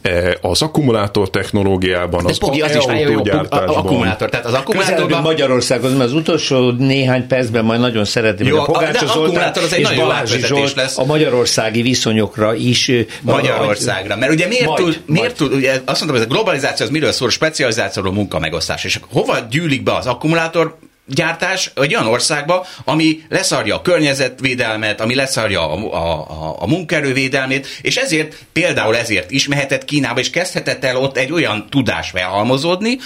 e, 0.01 0.37
az 0.41 0.61
akkumulátor 0.61 1.29
technológiában, 1.29 2.25
az, 2.25 2.37
az, 2.41 2.61
az 2.61 2.75
is 2.75 2.85
autógyártásban. 2.85 3.75
Akkumulátor, 3.75 4.29
tehát 4.29 4.45
az 4.45 4.53
akkumulátorban... 4.53 5.21
Magyarországon, 5.21 6.01
az 6.01 6.13
utolsó 6.13 6.71
néhány 6.71 7.27
percben 7.27 7.65
majd 7.65 7.79
nagyon 7.79 8.05
szeretném, 8.05 8.47
jó, 8.47 8.57
hogy 8.59 8.69
a 8.69 8.71
Pogácsa 8.71 9.05
Zoltán 9.05 9.53
az 9.55 9.73
egy 9.73 9.79
és 9.79 9.95
Balázsi 9.95 10.39
Zsolt 10.39 10.58
lesz. 10.75 10.97
a 10.97 11.05
magyarországi 11.05 11.81
viszonyokra 11.81 12.55
is. 12.55 12.91
Magyarországra, 13.21 14.15
mert 14.15 14.31
ugye 14.31 14.47
miért 14.47 14.65
majd, 14.65 14.83
tud, 14.83 15.01
miért 15.05 15.35
tud, 15.35 15.53
ugye 15.53 15.81
azt 15.85 15.99
mondom, 15.99 16.17
hogy 16.17 16.25
a 16.29 16.33
globalizáció 16.33 16.85
az 16.85 16.91
miről 16.91 17.11
szól, 17.11 17.29
specializációról, 17.29 18.13
munkamegosztás, 18.13 18.83
és 18.83 18.99
hova 19.11 19.39
gyűlik 19.49 19.83
be 19.83 19.95
az 19.95 20.05
akkumulátor 20.05 20.77
gyártás 21.09 21.71
egy 21.75 21.95
olyan 21.95 22.07
országba, 22.07 22.65
ami 22.83 23.23
leszarja 23.29 23.75
a 23.75 23.81
környezetvédelmet, 23.81 25.01
ami 25.01 25.15
leszarja 25.15 25.71
a, 25.71 25.93
a, 25.93 26.19
a, 26.19 26.55
a 26.59 26.67
munkerővédelmét, 26.67 27.67
és 27.81 27.97
ezért 27.97 28.35
például 28.53 28.97
ezért 28.97 29.31
is 29.31 29.47
mehetett 29.47 29.85
Kínába, 29.85 30.19
és 30.19 30.29
kezdhetett 30.29 30.83
el 30.83 30.95
ott 30.95 31.17
egy 31.17 31.31
olyan 31.31 31.67
tudás 31.69 32.09
felhalmozódni, 32.09 32.97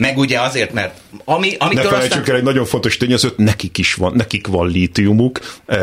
meg 0.00 0.18
ugye 0.18 0.40
azért, 0.40 0.72
mert 0.72 1.00
ami, 1.24 1.54
amitől 1.58 1.84
ne 1.84 1.88
felejtsük 1.88 2.18
aztán... 2.18 2.34
el 2.34 2.36
egy 2.36 2.42
nagyon 2.46 2.64
fontos 2.64 2.96
tényezőt, 2.96 3.36
nekik 3.36 3.78
is 3.78 3.94
van, 3.94 4.12
nekik 4.16 4.46
van 4.46 4.68
lítiumuk. 4.68 5.40
E, 5.66 5.76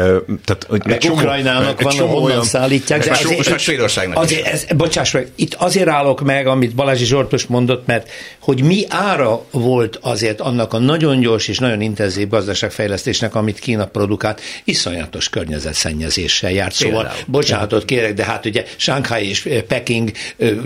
tehát, 0.46 0.68
egy 0.86 0.98
csomó, 0.98 1.16
Ukrajnának 1.16 1.82
van, 1.82 1.96
honnan 1.96 2.24
olyan, 2.24 2.44
szállítják. 2.44 3.06
De 3.06 3.12
azért, 3.12 3.50
most 3.50 3.60
Svédországnak 3.60 4.18
azért, 4.18 4.46
ez, 4.46 4.66
bocsáss 4.76 5.12
meg, 5.12 5.32
itt 5.36 5.54
azért 5.54 5.88
állok 5.88 6.22
meg, 6.22 6.48
amit 6.48 6.76
Balázsi 6.76 7.06
Zsoltos 7.06 7.46
mondott, 7.46 7.86
mert 7.86 8.10
hogy 8.40 8.64
mi 8.64 8.86
ára 8.90 9.46
volt 9.52 10.00
azért 10.02 10.42
annak 10.42 10.74
a 10.74 10.80
nagyon 10.80 11.20
gyors 11.20 11.48
és 11.48 11.60
nagyon 11.60 11.82
intenzív 11.82 12.28
gazdaságfejlesztésnek, 12.28 13.36
amit 13.36 13.60
Kína 13.60 13.86
produkált, 13.86 14.42
iszonyatos 14.64 15.30
környezetszennyezéssel 15.30 16.52
járt. 16.52 16.74
Szóval, 16.74 17.02
Például. 17.02 17.24
bocsánatot 17.28 17.86
kérek, 17.86 18.14
de 18.14 18.24
hát 18.24 18.46
ugye 18.46 18.66
Shanghai 18.78 19.30
és 19.30 19.50
Peking 19.68 20.12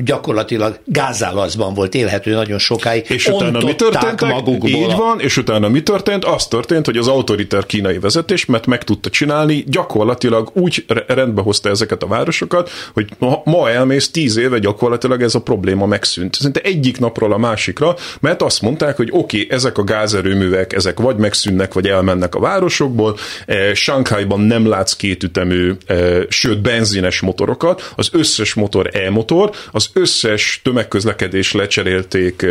gyakorlatilag 0.04 0.80
gázálaszban 0.86 1.74
volt 1.74 1.96
élhető 1.96 2.34
nagyon 2.34 2.60
sokáig. 2.60 3.06
És 3.08 3.28
utána 3.42 3.66
mi 3.66 3.76
történt? 3.76 4.24
Így 4.64 4.96
van, 4.96 5.20
és 5.20 5.38
utána 5.38 5.70
mi 5.70 5.84
történt? 5.84 6.26
Az 6.26 6.48
történt, 6.48 6.86
hogy 6.86 6.98
az 6.98 7.08
autoriter 7.08 7.66
kínai 7.66 8.00
vezetés, 8.00 8.46
mert 8.46 8.66
meg 8.66 8.84
tudta 8.84 9.10
csinálni, 9.10 9.64
gyakorlatilag 9.68 10.52
úgy 10.54 10.86
rendbe 11.08 11.42
hozta 11.42 11.70
ezeket 11.70 12.04
a 12.04 12.08
városokat, 12.08 12.70
hogy 12.94 13.10
ma, 13.44 13.70
elmész 13.70 14.12
tíz 14.12 14.38
éve 14.38 14.60
gyakorlatilag 14.60 15.22
ez 15.22 15.36
a 15.36 15.42
probléma 15.42 15.86
megszűnt. 15.86 16.36
Szinte 16.36 16.60
egyik 16.60 17.00
napról 17.00 17.34
a 17.34 17.38
másikra, 17.38 17.96
mert 18.20 18.42
azt 18.42 18.62
mondták, 18.62 18.98
hogy 18.98 19.10
oké, 19.12 19.42
okay, 19.42 19.56
ezek 19.56 19.78
a 19.78 19.84
gázerőművek, 19.84 20.74
ezek 20.74 21.00
vagy 21.00 21.16
megszűnnek, 21.16 21.74
vagy 21.74 21.88
elmennek 21.88 22.36
a 22.36 22.40
városokból, 22.40 23.18
eh, 23.46 23.74
Shanghaiban 23.74 24.40
nem 24.40 24.68
látsz 24.68 24.94
kétütemű, 24.94 25.74
eh, 25.86 26.22
sőt 26.30 26.62
benzines 26.62 27.20
motorokat, 27.20 27.94
az 27.96 28.10
összes 28.12 28.54
motor 28.54 28.90
e-motor, 28.94 29.52
az 29.72 29.90
összes 29.94 30.62
tömegközlekedés 30.64 31.54
lecserélték 31.54 32.46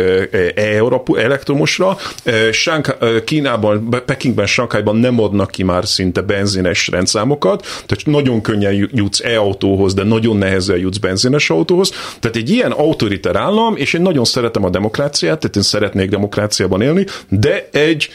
eh, 0.89 1.23
elektromosra. 1.23 1.97
Kínában, 3.25 3.89
Pekingben, 4.05 4.45
Sankhájban 4.45 4.95
nem 4.95 5.21
adnak 5.21 5.51
ki 5.51 5.63
már 5.63 5.87
szinte 5.87 6.21
benzines 6.21 6.87
rendszámokat, 6.87 7.61
tehát 7.61 8.05
nagyon 8.05 8.41
könnyen 8.41 8.89
jutsz 8.93 9.19
e-autóhoz, 9.23 9.93
de 9.93 10.03
nagyon 10.03 10.37
nehezen 10.37 10.77
jutsz 10.77 10.97
benzines 10.97 11.49
autóhoz. 11.49 11.91
Tehát 12.19 12.37
egy 12.37 12.49
ilyen 12.49 12.71
autoriter 12.71 13.35
állam, 13.35 13.75
és 13.75 13.93
én 13.93 14.01
nagyon 14.01 14.25
szeretem 14.25 14.63
a 14.65 14.69
demokráciát, 14.69 15.39
tehát 15.39 15.55
én 15.55 15.61
szeretnék 15.61 16.09
demokráciában 16.09 16.81
élni, 16.81 17.05
de 17.29 17.67
egy, 17.71 18.09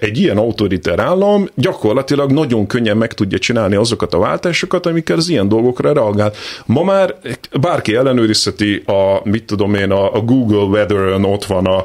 egy 0.00 0.18
ilyen 0.18 0.36
autoriter 0.36 0.98
állam 0.98 1.48
gyakorlatilag 1.54 2.32
nagyon 2.32 2.66
könnyen 2.66 2.96
meg 2.96 3.12
tudja 3.12 3.38
csinálni 3.38 3.74
azokat 3.74 4.14
a 4.14 4.18
váltásokat, 4.18 4.86
amikkel 4.86 5.16
az 5.16 5.28
ilyen 5.28 5.48
dolgokra 5.48 5.92
reagál. 5.92 6.32
Ma 6.66 6.82
már 6.82 7.14
bárki 7.60 7.94
ellenőrizheti 7.94 8.82
a, 8.86 9.20
mit 9.24 9.44
tudom 9.44 9.74
én, 9.74 9.90
a, 9.90 10.14
a 10.14 10.20
Google 10.20 10.64
Weather-ön 10.64 11.24
ott 11.24 11.44
van 11.44 11.66
a, 11.66 11.84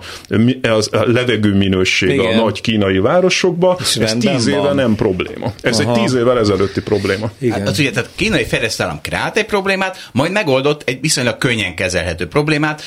az 0.62 0.90
a 0.92 1.04
levegő 1.12 1.54
minőség 1.54 2.10
Igen. 2.10 2.40
a 2.40 2.42
nagy 2.44 2.62
kínai 2.62 3.00
városokba, 3.00 3.78
És 3.80 3.96
ez 3.96 4.16
tíz 4.20 4.48
éve 4.48 4.58
van. 4.58 4.76
nem 4.76 4.96
probléma. 4.96 5.54
Ez 5.62 5.80
Aha. 5.80 5.94
egy 5.96 6.02
tíz 6.02 6.14
évvel 6.14 6.40
ezelőtti 6.40 6.82
probléma. 6.82 7.32
Igen. 7.38 7.60
Hát, 7.60 7.68
az 7.68 7.80
ugye, 7.80 7.92
tehát 7.92 8.10
kínai 8.16 8.46
fejlesztállam 8.46 9.02
kreált 9.02 9.38
egy 9.38 9.46
problémát, 9.46 10.10
majd 10.12 10.32
megoldott 10.32 10.82
egy 10.86 11.02
viszonylag 11.02 11.38
könnyen 11.38 11.76
kezelhető 11.76 12.28
problémát, 12.28 12.82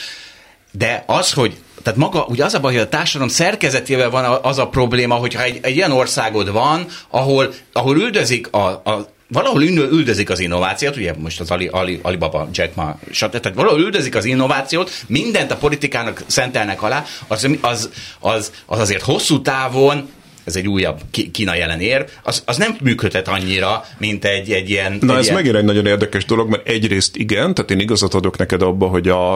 de 0.72 1.04
az, 1.06 1.32
hogy 1.32 1.56
tehát 1.82 1.98
maga, 1.98 2.24
ugye 2.28 2.44
az 2.44 2.54
a 2.54 2.60
baj, 2.60 2.72
hogy 2.72 2.82
a 2.82 2.88
társadalom 2.88 3.28
szerkezetével 3.28 4.10
van 4.10 4.38
az 4.42 4.58
a 4.58 4.68
probléma, 4.68 5.14
hogyha 5.14 5.42
egy, 5.42 5.58
egy 5.62 5.76
ilyen 5.76 5.92
országod 5.92 6.52
van, 6.52 6.86
ahol, 7.08 7.52
ahol 7.72 7.96
üldözik 7.96 8.52
a, 8.52 8.66
a 8.66 9.11
valahol 9.32 9.62
üldözik 9.62 10.30
az 10.30 10.40
innovációt, 10.40 10.96
ugye 10.96 11.14
most 11.18 11.40
az 11.40 11.50
Ali, 11.50 11.66
Ali, 11.66 12.00
Alibaba, 12.02 12.48
Jack 12.52 12.74
Ma, 12.74 12.98
stb. 13.10 13.40
Tehát 13.40 13.56
valahol 13.56 13.80
üldözik 13.80 14.14
az 14.14 14.24
innovációt, 14.24 14.90
mindent 15.06 15.50
a 15.50 15.56
politikának 15.56 16.22
szentelnek 16.26 16.82
alá, 16.82 17.04
az, 17.28 17.48
az, 17.60 17.90
az, 18.20 18.52
az 18.66 18.78
azért 18.78 19.02
hosszú 19.02 19.42
távon 19.42 20.08
ez 20.44 20.56
egy 20.56 20.68
újabb 20.68 21.00
Kína 21.32 21.54
jelen 21.54 21.80
ér, 21.80 22.04
az, 22.22 22.42
az 22.46 22.56
nem 22.56 22.76
működhet 22.82 23.28
annyira, 23.28 23.84
mint 23.98 24.24
egy, 24.24 24.50
egy 24.50 24.70
ilyen... 24.70 24.98
Na 25.00 25.12
egy 25.12 25.18
ez 25.18 25.24
ilyen... 25.24 25.36
megint 25.36 25.56
egy 25.56 25.64
nagyon 25.64 25.86
érdekes 25.86 26.24
dolog, 26.24 26.48
mert 26.48 26.68
egyrészt 26.68 27.16
igen, 27.16 27.54
tehát 27.54 27.70
én 27.70 27.78
igazat 27.78 28.14
adok 28.14 28.38
neked 28.38 28.62
abba, 28.62 28.86
hogy 28.86 29.08
a, 29.08 29.34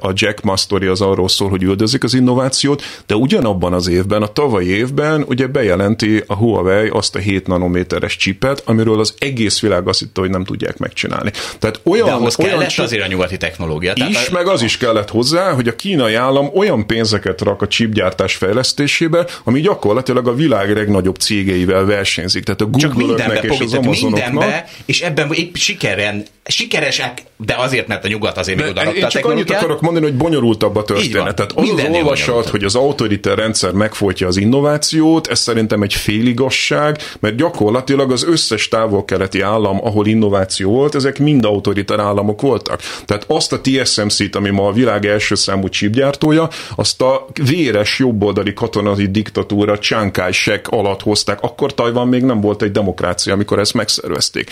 a 0.00 0.12
Jack 0.12 0.42
Ma 0.42 0.56
sztori 0.56 0.86
az 0.86 1.00
arról 1.00 1.28
szól, 1.28 1.48
hogy 1.48 1.62
üldözik 1.62 2.04
az 2.04 2.14
innovációt, 2.14 2.82
de 3.06 3.14
ugyanabban 3.14 3.72
az 3.72 3.88
évben, 3.88 4.22
a 4.22 4.26
tavalyi 4.26 4.68
évben 4.68 5.24
ugye 5.28 5.46
bejelenti 5.46 6.22
a 6.26 6.34
Huawei 6.34 6.88
azt 6.88 7.14
a 7.14 7.18
7 7.18 7.46
nanométeres 7.46 8.16
csipet, 8.16 8.62
amiről 8.64 9.00
az 9.00 9.14
egész 9.18 9.60
világ 9.60 9.88
azt 9.88 9.98
hitte, 9.98 10.20
hogy 10.20 10.30
nem 10.30 10.44
tudják 10.44 10.78
megcsinálni. 10.78 11.30
Tehát 11.58 11.80
olyan, 11.84 12.06
de 12.06 12.12
ahhoz 12.12 12.38
olyan 12.38 12.58
kellett 12.58 12.78
azért 12.78 13.04
a 13.04 13.06
nyugati 13.06 13.36
technológia. 13.36 13.92
Is, 13.94 14.14
tehát, 14.14 14.30
meg 14.30 14.46
az 14.46 14.62
is 14.62 14.76
kellett 14.76 15.10
hozzá, 15.10 15.52
hogy 15.52 15.68
a 15.68 15.76
kínai 15.76 16.14
állam 16.14 16.50
olyan 16.54 16.86
pénzeket 16.86 17.40
rak 17.40 17.62
a 17.62 17.66
chipgyártás 17.66 18.34
fejlesztésébe, 18.34 19.26
ami 19.44 19.60
gyakorlatilag 19.60 20.28
a 20.28 20.34
világ 20.34 20.47
legnagyobb 20.48 21.16
cégeivel 21.16 21.84
versenyzik. 21.84 22.44
Tehát 22.44 22.60
a 22.60 22.66
Google-öknek 22.66 23.42
és 23.42 23.60
az 23.60 23.74
Amazonoknak. 23.74 24.28
Mindenbe, 24.28 24.68
és 24.84 25.00
ebben 25.00 25.32
épp 25.32 25.54
sikeren, 25.54 26.24
sikeresek, 26.48 27.22
de 27.36 27.54
azért, 27.58 27.86
mert 27.86 28.04
a 28.04 28.08
nyugat 28.08 28.38
azért 28.38 28.58
még 28.58 28.70
oda 28.70 28.92
Én 28.92 29.08
csak 29.08 29.24
annyit 29.24 29.50
akarok 29.50 29.80
mondani, 29.80 30.04
hogy 30.04 30.14
bonyolultabb 30.14 30.76
a 30.76 30.82
történet. 30.82 31.34
Tehát 31.34 31.52
az 31.54 31.70
az 31.70 31.84
olvasat, 31.90 32.48
hogy 32.48 32.64
az 32.64 32.74
autoritár 32.74 33.38
rendszer 33.38 33.72
megfolytja 33.72 34.26
az 34.26 34.36
innovációt, 34.36 35.26
ez 35.26 35.38
szerintem 35.38 35.82
egy 35.82 35.94
féligasság, 35.94 36.98
mert 37.20 37.36
gyakorlatilag 37.36 38.12
az 38.12 38.24
összes 38.24 38.68
távol-keleti 38.68 39.40
állam, 39.40 39.84
ahol 39.84 40.06
innováció 40.06 40.70
volt, 40.70 40.94
ezek 40.94 41.18
mind 41.18 41.44
autoritár 41.44 41.98
államok 41.98 42.40
voltak. 42.40 42.80
Tehát 43.04 43.24
azt 43.28 43.52
a 43.52 43.60
TSMC-t, 43.60 44.36
ami 44.36 44.50
ma 44.50 44.66
a 44.66 44.72
világ 44.72 45.06
első 45.06 45.34
számú 45.34 45.68
chipgyártója, 45.68 46.48
azt 46.76 47.02
a 47.02 47.26
véres 47.44 47.98
jobboldali 47.98 48.52
katonai 48.52 49.06
diktatúra 49.10 49.78
Chiang 49.78 50.10
Kai-shek 50.10 50.68
alatt 50.68 51.02
hozták. 51.02 51.42
Akkor 51.42 51.74
Tajvan 51.74 52.08
még 52.08 52.22
nem 52.22 52.40
volt 52.40 52.62
egy 52.62 52.72
demokrácia, 52.72 53.32
amikor 53.32 53.58
ezt 53.58 53.74
megszervezték. 53.74 54.50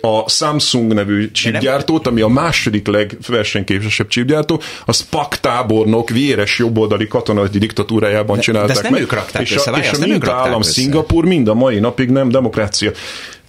A 0.00 0.28
Samsung 0.28 0.92
nevű 0.92 1.19
chipgyártót, 1.32 2.06
ami 2.06 2.20
a 2.20 2.28
második 2.28 2.86
legversenyképesebb 2.86 4.08
chipgyártó, 4.08 4.60
a 4.84 4.92
SPAC 4.92 5.38
tábornok 5.40 6.10
véres 6.10 6.58
jobboldali 6.58 7.06
katonai 7.06 7.48
diktatúrájában 7.52 8.36
de, 8.36 8.42
csinálták 8.42 8.68
de 8.68 8.72
ezt 8.72 8.82
nem 8.82 8.92
meg. 8.92 9.00
Ők 9.00 9.12
rakták 9.12 9.42
és 9.42 9.54
össze, 9.54 9.70
a, 9.70 9.78
és 9.78 9.90
a 9.90 10.06
mint 10.06 10.28
állam 10.28 10.60
össze. 10.60 10.70
Szingapur 10.70 11.24
mind 11.24 11.48
a 11.48 11.54
mai 11.54 11.78
napig 11.78 12.10
nem 12.10 12.28
demokrácia. 12.28 12.90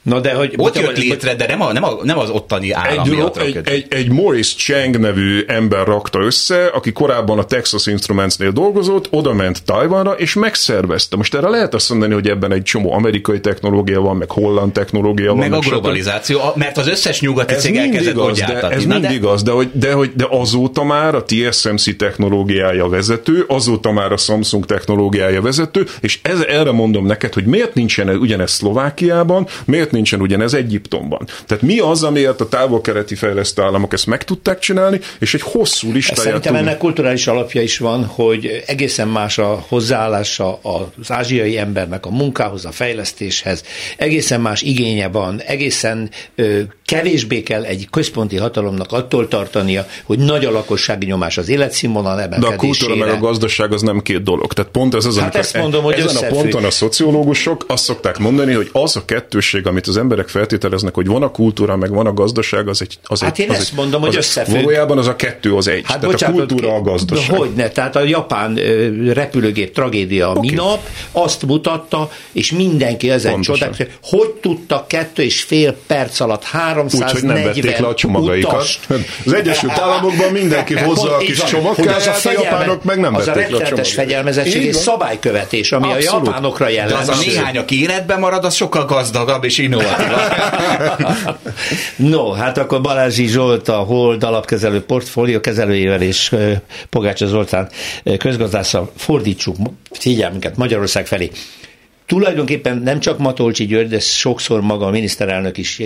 Na 0.02 0.20
de 0.20 0.34
hogy... 0.34 0.54
Ott 0.58 0.78
jött 0.80 0.98
létre, 0.98 1.36
de 1.36 1.48
nem, 1.48 1.62
a, 1.62 1.74
nem, 1.74 1.84
a, 1.84 1.98
nem 2.04 2.20
az 2.20 2.30
ottani 2.30 2.72
állam 2.72 3.06
egy, 3.06 3.12
miatt 3.12 3.38
egy, 3.38 3.60
egy, 3.64 3.86
egy 3.90 4.12
Morris 4.12 4.56
Chang 4.56 5.00
nevű 5.00 5.44
ember 5.48 5.86
rakta 5.86 6.20
össze, 6.20 6.66
aki 6.66 6.92
korábban 6.92 7.40
a 7.40 7.44
Texas 7.44 7.86
Instruments-nél 7.86 8.52
dolgozott, 8.52 9.08
oda 9.10 9.34
ment 9.34 9.64
Tajvanra, 9.64 10.12
és 10.12 10.34
megszervezte. 10.34 11.16
Most 11.16 11.36
erre 11.36 11.50
lehet 11.50 11.74
azt 11.74 11.90
mondani, 11.90 12.14
hogy 12.14 12.28
ebben 12.28 12.52
egy 12.52 12.64
csomó 12.64 12.94
amerikai 12.94 13.40
technológia 13.40 14.02
van, 14.02 14.18
meg 14.18 14.32
holland 14.32 14.72
technológia 14.72 15.28
van. 15.28 15.38
Meg 15.38 15.54
a 15.54 15.60
globalizáció, 15.60 16.40
stb. 16.40 16.58
mert 16.58 16.78
az 16.78 16.88
összes 16.88 17.22
nyugati 17.22 17.54
ez 17.54 17.62
cég 17.62 17.76
elkezdett 17.76 18.14
igaz, 18.14 18.38
de, 18.40 18.70
Ez 18.70 18.86
Na, 18.86 18.94
mind 18.94 19.06
de... 19.06 19.14
igaz, 19.14 19.44
de, 19.44 19.52
hogy, 19.52 19.70
de, 19.74 19.94
hogy, 19.94 20.12
de 20.16 20.28
azóta 20.30 20.84
már 20.84 21.16
a 21.16 21.24
TSMC 21.24 21.98
technológiája 21.98 22.90
vezető, 22.90 23.44
azóta 23.48 23.92
már 23.92 24.12
a 24.12 24.18
Samsung 24.18 24.66
technológiája 24.66 25.42
vezető, 25.42 25.86
és 26.00 26.20
ez, 26.22 26.40
erre 26.40 26.72
mondom 26.72 27.06
neked, 27.06 27.34
hogy 27.34 27.46
miért 27.46 27.74
nincsen 27.74 28.10
ugyanez 28.10 28.52
Szlovákiában, 28.52 29.48
miért 29.66 29.91
nincsen 29.92 30.22
ugyanez 30.22 30.54
egy 30.54 30.70
Egyiptomban. 30.72 31.28
Tehát 31.46 31.64
mi 31.64 31.80
az, 31.80 32.04
amiért 32.04 32.42
a 32.42 32.48
távol-keleti 32.48 33.16
fejlesztő 33.16 33.62
államok 33.62 33.94
ezt 33.94 34.06
meg 34.06 34.24
tudták 34.24 34.60
csinálni, 34.60 35.00
és 35.20 35.34
egy 35.34 35.42
hosszú 35.42 35.92
listáját 35.92 36.24
Szerintem 36.24 36.56
ennek 36.56 36.78
kulturális 36.78 37.28
alapja 37.28 37.62
is 37.62 37.78
van, 37.78 38.06
hogy 38.06 38.64
egészen 38.66 39.08
más 39.08 39.38
a 39.38 39.66
hozzáállása 39.68 40.60
az 40.62 41.12
ázsiai 41.12 41.58
embernek 41.58 42.06
a 42.06 42.10
munkához, 42.10 42.66
a 42.66 42.72
fejlesztéshez, 42.72 43.64
egészen 43.98 44.42
más 44.42 44.62
igénye 44.62 45.08
van, 45.08 45.42
egészen 45.42 46.10
ö, 46.36 46.62
kevésbé 46.86 47.44
kell 47.44 47.64
egy 47.64 47.88
központi 47.92 48.38
hatalomnak 48.38 48.92
attól 48.92 49.28
tartania, 49.28 49.86
hogy 50.04 50.20
nagy 50.20 50.46
a 50.46 50.52
lakossági 50.52 51.06
nyomás 51.06 51.38
az 51.38 51.50
életszínvonal 51.50 52.22
emelkedésére. 52.22 52.50
De 52.50 52.56
a 52.56 52.68
kultúra 52.68 52.96
meg 52.96 53.10
a 53.10 53.18
gazdaság 53.18 53.74
az 53.74 53.82
nem 53.82 54.02
két 54.02 54.24
dolog. 54.24 54.54
Tehát 54.54 54.72
pont 54.72 54.96
ez 54.96 55.06
az, 55.06 55.20
hát 55.20 55.36
ezt 55.36 55.58
mondom, 55.58 55.84
hogy 55.84 55.94
ezen 55.94 56.06
összefügg. 56.06 56.38
a 56.38 56.42
ponton 56.42 56.64
a 56.64 56.72
szociológusok 56.72 57.66
azt 57.68 57.84
szokták 57.84 58.18
mondani, 58.18 58.54
hogy 58.54 58.70
az 58.72 58.96
a 58.96 59.06
kettőség, 59.06 59.68
amit 59.68 59.81
az 59.88 59.98
emberek 59.98 60.28
feltételeznek, 60.28 60.94
hogy 60.94 61.08
van 61.08 61.24
a 61.24 61.32
kultúra, 61.32 61.76
meg 61.76 61.94
van 61.94 62.06
a 62.06 62.14
gazdaság, 62.14 62.68
az 62.68 62.82
egy... 62.82 62.98
Az 63.04 63.22
hát 63.22 63.40
egy, 63.40 63.46
én 63.46 63.50
az 63.50 63.56
ezt 63.56 63.70
egy, 63.70 63.78
mondom, 63.78 64.02
az 64.02 64.08
hogy 64.08 64.18
összefügg. 64.18 64.56
Valójában 64.56 64.98
az 64.98 65.08
a 65.08 65.16
kettő 65.16 65.56
az 65.56 65.68
egy. 65.68 65.84
Hát 65.86 66.00
Tehát 66.00 66.16
bocsánat, 66.16 66.36
a 66.36 66.46
kultúra 66.46 66.76
a 66.76 66.82
gazdaság. 66.82 67.38
Hogyne, 67.38 67.70
tehát 67.70 67.96
a 67.96 68.04
japán 68.04 68.60
repülőgép 69.14 69.74
tragédia 69.74 70.30
okay. 70.30 70.50
minap 70.50 70.80
azt 71.12 71.46
mutatta, 71.46 72.12
és 72.32 72.52
mindenki 72.52 73.10
ezen 73.10 73.42
csodák, 73.42 73.88
hogy 74.04 74.30
tudta 74.30 74.86
kettő 74.88 75.24
és 75.24 75.42
fél 75.42 75.78
perc 75.88 76.20
alatt 76.20 76.44
340 76.44 77.08
Úgy, 77.08 77.12
hogy 77.12 77.24
nem 77.24 77.44
vették 77.44 77.78
le 77.78 77.88
a 77.88 77.94
csomagaikat. 77.94 78.52
Utast. 78.52 78.88
Az 79.26 79.34
Egyesült 79.34 79.72
Államokban 79.72 80.32
mindenki 80.32 80.74
hozza 80.74 81.16
a 81.16 81.18
kis 81.18 81.44
csomagkáját, 81.44 82.26
a 82.26 82.32
japánok 82.32 82.84
meg 82.84 83.00
nem 83.00 83.16
az 83.16 83.26
vették 83.26 83.50
le 83.50 83.58
a 83.58 83.60
csomagaikat. 83.60 83.88
fegyelmezettség 83.88 84.64
és 84.64 84.76
szabálykövetés, 84.76 85.72
ami 85.72 85.92
Abszolút. 85.92 86.28
a 86.28 86.30
japánokra 86.30 86.68
jellemző. 86.68 87.06
De 87.06 87.12
az 87.12 87.20
a 87.20 87.22
néhány, 87.26 87.58
aki 87.58 87.82
életben 87.82 88.20
marad, 88.20 88.46
az 88.46 88.54
sokkal 88.54 88.86
gazdagabb 88.86 89.44
és 89.44 89.58
innovatívabb. 89.72 91.38
no, 91.96 92.32
hát 92.32 92.58
akkor 92.58 92.82
Balázsi 92.82 93.28
Zsolt, 93.28 93.68
a 93.68 93.78
Hold 93.78 94.24
alapkezelő 94.24 94.82
portfólió 94.82 95.40
kezelőjével 95.40 96.02
és 96.02 96.36
Pogácsa 96.90 97.28
Zoltán 97.28 97.70
közgazdásszal 98.18 98.92
fordítsuk 98.96 99.56
figyelmünket 99.92 100.58
Magyarország 100.58 101.08
felé. 101.08 101.32
Tulajdonképpen 102.12 102.78
nem 102.78 103.00
csak 103.00 103.18
Matolcsi 103.18 103.66
György, 103.66 103.90
de 103.90 104.00
sokszor 104.00 104.62
maga 104.62 104.86
a 104.86 104.90
miniszterelnök 104.90 105.58
is 105.58 105.82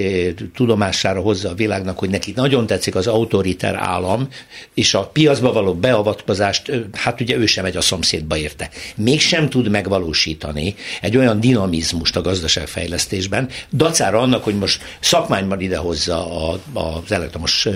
tudomására 0.56 1.22
hozza 1.22 1.50
a 1.50 1.54
világnak, 1.54 2.00
hogy 2.00 2.10
neki 2.10 2.34
nagyon 2.36 2.66
tetszik 2.68 2.96
az 2.96 3.08
autoriter 3.08 3.76
állam, 3.76 4.28
és 4.74 4.94
a 4.94 5.06
piacba 5.08 5.52
való 5.52 5.74
beavatkozást, 5.74 6.72
hát 6.94 7.22
ugye 7.22 7.36
ő 7.36 7.46
sem 7.46 7.64
megy 7.64 7.78
a 7.78 7.82
szomszédba 7.82 8.38
érte. 8.38 8.70
Mégsem 8.96 9.50
tud 9.50 9.70
megvalósítani 9.70 10.76
egy 11.02 11.18
olyan 11.18 11.40
dinamizmust 11.40 12.16
a 12.16 12.22
gazdaságfejlesztésben, 12.22 13.50
dacára 13.74 14.20
annak, 14.20 14.44
hogy 14.44 14.58
most 14.58 14.82
szakmányban 15.00 15.62
idehozza 15.62 16.50
az 16.74 17.12
elektromos 17.12 17.68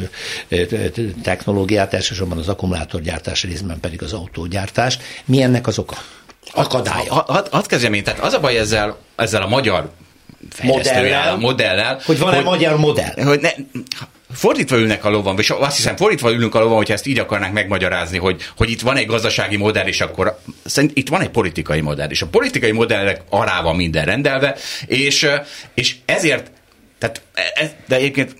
technológiát, 1.23 1.93
elsősorban 1.93 2.37
az 2.37 2.47
akkumulátorgyártás, 2.47 3.43
részben 3.43 3.79
pedig 3.79 4.03
az 4.03 4.13
autógyártást. 4.13 5.01
Mi 5.25 5.41
ennek 5.41 5.67
az 5.67 5.79
oka? 5.79 5.97
Akadálya. 6.53 7.13
Hadd 7.13 7.47
had 7.51 7.65
kezdjem 7.65 7.93
én, 7.93 8.03
tehát 8.03 8.19
az 8.19 8.33
a 8.33 8.39
baj 8.39 8.57
ezzel, 8.57 8.97
ezzel 9.15 9.41
a 9.41 9.47
magyar 9.47 9.91
modellel, 10.61 11.37
modellel 11.37 11.99
hogy 12.05 12.19
van-e 12.19 12.41
magyar 12.41 12.77
modell? 12.77 13.13
Hogy 13.23 13.39
ne, 13.39 13.49
fordítva 14.33 14.77
ülnek 14.77 15.05
a 15.05 15.09
lovon, 15.09 15.37
és 15.37 15.49
azt 15.49 15.75
hiszem 15.75 15.95
fordítva 15.95 16.31
ülünk 16.31 16.55
a 16.55 16.59
lovon, 16.59 16.75
hogyha 16.75 16.93
ezt 16.93 17.05
így 17.05 17.19
akarnánk 17.19 17.53
megmagyarázni, 17.53 18.17
hogy, 18.17 18.41
hogy 18.57 18.69
itt 18.69 18.81
van 18.81 18.97
egy 18.97 19.05
gazdasági 19.05 19.57
modell, 19.57 19.87
és 19.87 20.01
akkor 20.01 20.39
szerint 20.65 20.97
itt 20.97 21.09
van 21.09 21.21
egy 21.21 21.29
politikai 21.29 21.81
modell, 21.81 22.09
és 22.09 22.21
a 22.21 22.27
politikai 22.27 22.71
modellek 22.71 23.21
ará 23.29 23.61
van 23.61 23.75
minden 23.75 24.05
rendelve, 24.05 24.55
és, 24.85 25.29
és 25.73 25.95
ezért 26.05 26.51
tehát 26.97 27.21
ez, 27.53 27.69
de 27.87 27.95
egyébként 27.95 28.35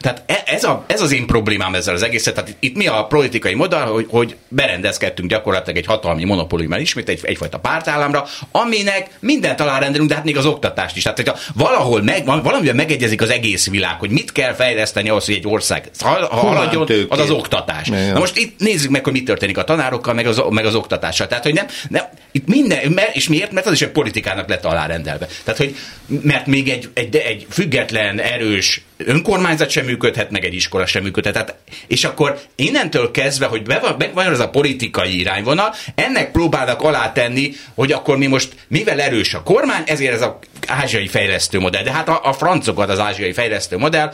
tehát 0.00 0.22
e, 0.26 0.42
ez, 0.46 0.64
a, 0.64 0.84
ez 0.86 1.00
az 1.00 1.12
én 1.12 1.26
problémám 1.26 1.74
ezzel 1.74 1.94
az 1.94 2.02
egészet. 2.02 2.34
Tehát 2.34 2.56
itt 2.58 2.76
mi 2.76 2.86
a 2.86 3.04
politikai 3.04 3.54
modell, 3.54 3.86
hogy, 3.86 4.06
hogy 4.10 4.36
berendezkedtünk 4.48 5.30
gyakorlatilag 5.30 5.78
egy 5.78 5.86
hatalmi 5.86 6.24
monopóliummal 6.24 6.80
ismét, 6.80 7.08
egy, 7.08 7.20
egyfajta 7.22 7.58
pártállamra, 7.58 8.26
aminek 8.50 9.10
mindent 9.20 9.60
alárendelünk, 9.60 10.08
de 10.08 10.14
hát 10.14 10.24
még 10.24 10.36
az 10.36 10.46
oktatást 10.46 10.96
is. 10.96 11.02
Tehát, 11.02 11.18
hogyha 11.18 11.38
valahol 11.54 12.02
meg, 12.02 12.24
valamivel 12.24 12.74
megegyezik 12.74 13.22
az 13.22 13.30
egész 13.30 13.70
világ, 13.70 13.98
hogy 13.98 14.10
mit 14.10 14.32
kell 14.32 14.52
fejleszteni 14.52 15.08
ahhoz, 15.08 15.24
hogy 15.24 15.34
egy 15.34 15.46
ország 15.46 15.90
haladjon, 16.30 16.88
az 17.08 17.18
az 17.18 17.30
oktatás. 17.30 17.88
Na 17.88 18.18
most 18.18 18.36
itt 18.36 18.60
nézzük 18.60 18.90
meg, 18.90 19.04
hogy 19.04 19.12
mi 19.12 19.22
történik 19.22 19.58
a 19.58 19.64
tanárokkal, 19.64 20.14
meg 20.14 20.26
az, 20.26 20.42
meg 20.50 20.64
az 20.64 20.74
oktatással. 20.74 21.26
Tehát, 21.26 21.44
hogy 21.44 21.54
nem, 21.54 21.66
nem 21.88 22.04
itt 22.32 22.46
minden, 22.46 22.98
és 23.12 23.28
miért? 23.28 23.52
Mert 23.52 23.66
az 23.66 23.72
is 23.72 23.82
egy 23.82 23.90
politikának 23.90 24.48
lett 24.48 24.64
alárendelve. 24.64 25.26
Tehát, 25.44 25.60
hogy 25.60 25.76
mert 26.22 26.46
még 26.46 26.68
egy, 26.68 26.88
egy, 26.94 27.16
egy 27.16 27.46
független, 27.50 28.20
erős 28.20 28.82
önkormányzat 29.06 29.70
sem 29.70 29.84
működhet, 29.84 30.30
meg 30.30 30.44
egy 30.44 30.54
iskola 30.54 30.86
sem 30.86 31.02
működhet. 31.02 31.32
Tehát, 31.32 31.54
és 31.86 32.04
akkor 32.04 32.38
innentől 32.54 33.10
kezdve, 33.10 33.46
hogy 33.46 33.66
megvan 33.98 34.26
az 34.26 34.38
a 34.38 34.48
politikai 34.48 35.18
irányvonal, 35.18 35.74
ennek 35.94 36.30
próbálnak 36.30 36.82
alátenni, 36.82 37.52
hogy 37.74 37.92
akkor 37.92 38.16
mi 38.16 38.26
most, 38.26 38.54
mivel 38.68 39.00
erős 39.00 39.34
a 39.34 39.42
kormány, 39.42 39.82
ezért 39.86 40.12
ez 40.12 40.22
az 40.22 40.30
ázsiai 40.66 41.08
fejlesztő 41.08 41.58
modell. 41.58 41.82
De 41.82 41.92
hát 41.92 42.08
a, 42.08 42.20
a 42.24 42.32
francokat 42.32 42.88
az 42.88 42.98
ázsiai 42.98 43.32
fejlesztő 43.32 43.76
modell, 43.78 44.12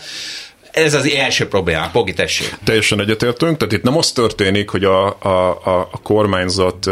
ez 0.70 0.94
az 0.94 1.10
első 1.10 1.48
probléma, 1.48 1.88
Pogi, 1.92 2.12
tessék. 2.12 2.54
Teljesen 2.64 3.00
egyetértünk, 3.00 3.56
tehát 3.56 3.72
itt 3.72 3.82
nem 3.82 3.96
az 3.96 4.12
történik, 4.12 4.68
hogy 4.68 4.84
a, 4.84 5.06
a, 5.06 5.48
a 5.64 6.00
kormányzat 6.02 6.90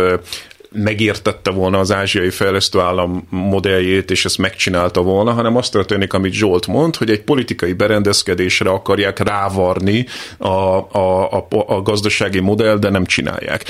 megértette 0.73 1.51
volna 1.51 1.79
az 1.79 1.93
ázsiai 1.93 2.31
fejlesztő 2.31 2.81
állam 2.81 3.27
modelljét, 3.31 4.11
és 4.11 4.25
ezt 4.25 4.39
megcsinálta 4.39 5.03
volna, 5.03 5.33
hanem 5.33 5.57
az 5.57 5.69
történik, 5.69 6.13
amit 6.13 6.33
Zsolt 6.33 6.67
mond, 6.67 6.97
hogy 6.97 7.11
egy 7.11 7.23
politikai 7.23 7.73
berendezkedésre 7.73 8.71
akarják 8.71 9.19
rávarni 9.19 10.07
a, 10.39 10.49
a, 10.49 11.33
a, 11.33 11.47
a 11.67 11.83
gazdasági 11.83 12.41
modell, 12.41 12.77
de 12.77 12.91
nem 12.91 13.05
csinálják. 13.07 13.65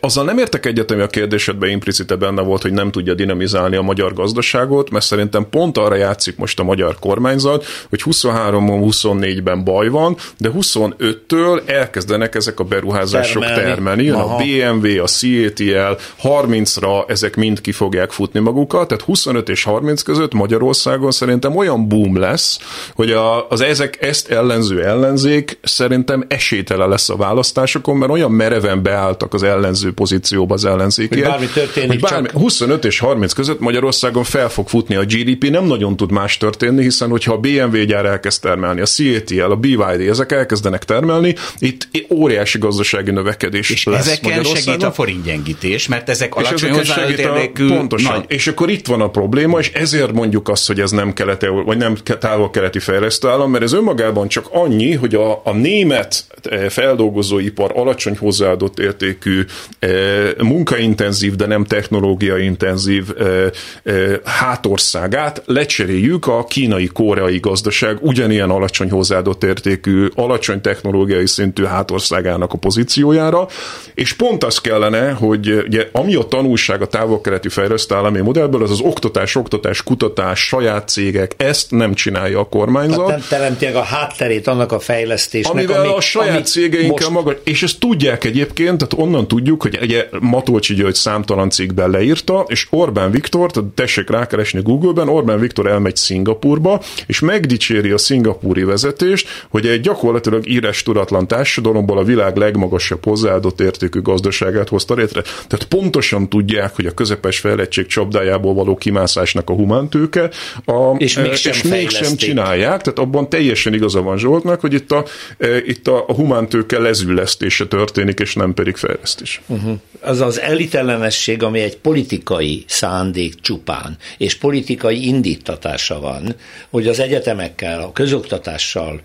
Azzal 0.00 0.24
nem 0.24 0.38
értek 0.38 0.66
egyet, 0.66 0.90
ami 0.90 1.02
a 1.02 1.06
kérdésedben 1.06 1.70
implicite 1.70 2.16
benne 2.16 2.42
volt, 2.42 2.62
hogy 2.62 2.72
nem 2.72 2.90
tudja 2.90 3.14
dinamizálni 3.14 3.76
a 3.76 3.82
magyar 3.82 4.12
gazdaságot, 4.12 4.90
mert 4.90 5.04
szerintem 5.04 5.46
pont 5.50 5.78
arra 5.78 5.94
játszik 5.94 6.36
most 6.36 6.60
a 6.60 6.62
magyar 6.62 6.98
kormányzat, 6.98 7.64
hogy 7.88 8.02
23-24-ben 8.04 9.64
baj 9.64 9.88
van, 9.88 10.16
de 10.38 10.50
25-től 10.54 11.60
elkezdenek 11.66 12.34
ezek 12.34 12.60
a 12.60 12.64
beruházások 12.64 13.42
termelni. 13.42 14.04
termelni. 14.04 14.08
a 14.08 14.36
BMW, 14.36 15.02
a 15.02 15.06
CATL, 15.06 16.02
30-ra 16.28 17.10
ezek 17.10 17.36
mind 17.36 17.60
ki 17.60 17.72
fogják 17.72 18.10
futni 18.10 18.40
magukat, 18.40 18.88
tehát 18.88 19.04
25 19.04 19.48
és 19.48 19.62
30 19.62 20.02
között 20.02 20.32
Magyarországon 20.32 21.10
szerintem 21.10 21.56
olyan 21.56 21.88
boom 21.88 22.18
lesz, 22.18 22.58
hogy 22.94 23.10
a, 23.10 23.48
az 23.48 23.60
ezek 23.60 24.02
ezt 24.02 24.28
ellenző 24.28 24.84
ellenzék 24.84 25.58
szerintem 25.62 26.24
esélytele 26.28 26.86
lesz 26.86 27.08
a 27.08 27.16
választásokon, 27.16 27.96
mert 27.96 28.10
olyan 28.10 28.30
mereven 28.30 28.82
beálltak 28.82 29.34
az 29.34 29.42
ellenző 29.42 29.92
pozícióba 29.92 30.54
az 30.54 30.64
ellenzékiek. 30.64 31.20
Hogy 31.20 31.30
bármi 31.30 31.46
történik, 31.46 31.88
hogy 31.90 32.00
bármi, 32.00 32.26
csak... 32.26 32.36
25 32.36 32.84
és 32.84 32.98
30 32.98 33.32
között 33.32 33.60
Magyarországon 33.60 34.24
fel 34.24 34.48
fog 34.48 34.68
futni 34.68 34.94
a 34.94 35.04
GDP, 35.04 35.50
nem 35.50 35.64
nagyon 35.64 35.96
tud 35.96 36.10
más 36.10 36.36
történni, 36.36 36.82
hiszen 36.82 37.10
hogyha 37.10 37.32
a 37.32 37.38
BMW 37.38 37.84
gyár 37.84 38.04
elkezd 38.04 38.40
termelni, 38.42 38.80
a 38.80 38.86
CATL, 38.86 39.50
a 39.50 39.56
BYD, 39.56 40.00
ezek 40.08 40.32
elkezdenek 40.32 40.84
termelni, 40.84 41.34
itt 41.58 41.88
óriási 42.10 42.58
gazdasági 42.58 43.10
növekedés 43.10 43.70
és 43.70 43.84
lesz 43.84 44.06
ezeken 44.06 44.44
segít 44.44 44.82
a 44.82 44.92
forintgyengítés, 44.92 45.88
mert 45.88 46.08
ezek 46.18 46.34
alacsony 46.34 46.70
hozzáadott 46.70 47.18
értékű. 47.18 47.66
Pontosan. 47.66 48.12
Nagy. 48.12 48.24
És 48.28 48.46
akkor 48.46 48.70
itt 48.70 48.86
van 48.86 49.00
a 49.00 49.10
probléma, 49.10 49.58
és 49.58 49.72
ezért 49.72 50.12
mondjuk 50.12 50.48
azt, 50.48 50.66
hogy 50.66 50.80
ez 50.80 50.90
nem 50.90 51.12
keleti, 51.12 51.46
vagy 51.46 51.76
nem 51.76 51.94
távol-keleti 51.94 52.78
fejlesztő 52.78 53.28
állam, 53.28 53.50
mert 53.50 53.64
ez 53.64 53.72
önmagában 53.72 54.28
csak 54.28 54.46
annyi, 54.50 54.94
hogy 54.94 55.14
a, 55.14 55.40
a 55.44 55.52
német 55.52 56.24
eh, 56.42 56.68
feldolgozóipar 56.68 57.72
alacsony 57.74 58.16
hozzáadott 58.16 58.78
értékű, 58.78 59.44
eh, 59.78 60.30
munkaintenzív, 60.38 61.34
de 61.34 61.46
nem 61.46 61.64
technológiaintenzív 61.64 63.04
eh, 63.18 64.14
hátországát 64.24 65.42
lecseréljük 65.46 66.26
a 66.26 66.44
kínai-koreai 66.44 67.38
gazdaság 67.38 67.98
ugyanilyen 68.00 68.50
alacsony 68.50 68.90
hozzáadott 68.90 69.44
értékű, 69.44 70.06
alacsony 70.14 70.60
technológiai 70.60 71.26
szintű 71.26 71.64
hátországának 71.64 72.52
a 72.52 72.58
pozíciójára, 72.58 73.46
és 73.94 74.12
pont 74.12 74.44
az 74.44 74.58
kellene, 74.58 75.10
hogy 75.10 75.64
ugye 75.66 75.88
ami 75.92 76.07
a 76.14 76.28
tanulság 76.28 76.82
a 76.82 76.86
távol-keleti 76.86 77.48
fejlesztő 77.48 77.94
állami 77.94 78.20
modellből, 78.20 78.62
az 78.62 78.70
az 78.70 78.80
oktatás, 78.80 79.34
oktatás, 79.34 79.82
kutatás, 79.82 80.46
saját 80.46 80.88
cégek, 80.88 81.34
ezt 81.36 81.70
nem 81.70 81.94
csinálja 81.94 82.38
a 82.38 82.44
kormányzat. 82.44 83.10
Hát 83.10 83.18
nem 83.18 83.26
teremti 83.28 83.66
a 83.66 83.82
hátterét 83.82 84.46
annak 84.46 84.72
a 84.72 84.78
fejlesztésnek, 84.78 85.54
Amivel 85.54 85.80
ami, 85.80 85.88
a 85.88 86.00
saját 86.00 86.34
ami 86.34 86.42
cégeinkkel 86.44 87.10
most... 87.10 87.24
maga, 87.24 87.38
és 87.44 87.62
ezt 87.62 87.78
tudják 87.78 88.24
egyébként, 88.24 88.78
tehát 88.78 89.06
onnan 89.06 89.28
tudjuk, 89.28 89.62
hogy 89.62 89.78
ugye 89.82 90.08
Matolcsi 90.20 90.74
György 90.74 90.94
számtalan 90.94 91.50
cikkben 91.50 91.90
leírta, 91.90 92.44
és 92.48 92.66
Orbán 92.70 93.10
Viktor, 93.10 93.50
tehát 93.50 93.68
tessék 93.68 94.10
rákeresni 94.10 94.60
Google-ben, 94.62 95.08
Orbán 95.08 95.40
Viktor 95.40 95.66
elmegy 95.66 95.96
Szingapurba, 95.96 96.82
és 97.06 97.20
megdicséri 97.20 97.90
a 97.90 97.98
szingapúri 97.98 98.64
vezetést, 98.64 99.46
hogy 99.48 99.66
egy 99.66 99.80
gyakorlatilag 99.80 100.48
írás 100.48 100.82
tudatlan 100.82 101.26
társadalomból 101.26 101.98
a 101.98 102.04
világ 102.04 102.36
legmagasabb 102.36 103.04
hozzáadott 103.04 103.60
értékű 103.60 104.02
gazdaságát 104.02 104.68
hozta 104.68 104.94
létre. 104.94 105.22
Tehát 105.22 105.64
pontosan 105.98 106.28
tudják, 106.28 106.74
hogy 106.74 106.86
a 106.86 106.90
közepes 106.90 107.38
fejlettség 107.38 107.86
csapdájából 107.86 108.54
való 108.54 108.76
kimászásnak 108.76 109.50
a 109.50 109.52
humántőke, 109.52 110.30
a, 110.64 110.94
és 110.96 111.16
mégsem, 111.16 111.52
és 111.52 111.62
mégsem 111.62 112.16
csinálják, 112.16 112.82
tehát 112.82 112.98
abban 112.98 113.28
teljesen 113.28 113.74
igaza 113.74 114.02
van 114.02 114.18
Zsoltnak, 114.18 114.60
hogy 114.60 114.74
itt 114.74 114.92
a, 114.92 115.04
e, 115.38 115.56
itt 115.56 115.88
a, 115.88 116.04
a 116.08 116.14
humántőke 116.14 116.78
lezüllesztése 116.78 117.66
történik, 117.66 118.20
és 118.20 118.34
nem 118.34 118.54
pedig 118.54 118.76
fejlesztés. 118.76 119.40
Uh-huh. 119.46 119.78
Az 120.00 120.20
az 120.20 120.40
elitellenesség, 120.40 121.42
ami 121.42 121.60
egy 121.60 121.76
politikai 121.76 122.64
szándék 122.66 123.40
csupán, 123.40 123.96
és 124.18 124.34
politikai 124.34 125.06
indítatása 125.06 126.00
van, 126.00 126.34
hogy 126.70 126.86
az 126.86 127.00
egyetemekkel, 127.00 127.80
a 127.80 127.92
közoktatással, 127.92 129.00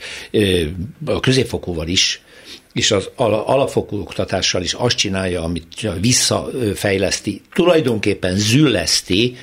a 1.06 1.20
középfokúval 1.20 1.88
is 1.88 2.22
és 2.74 2.92
az 2.92 3.10
alapfokú 3.16 4.00
oktatással 4.00 4.62
is 4.62 4.74
azt 4.74 4.98
csinálja, 4.98 5.44
amit 5.44 5.90
visszafejleszti, 6.00 7.42
tulajdonképpen 7.54 8.36
zülleszti. 8.38 9.36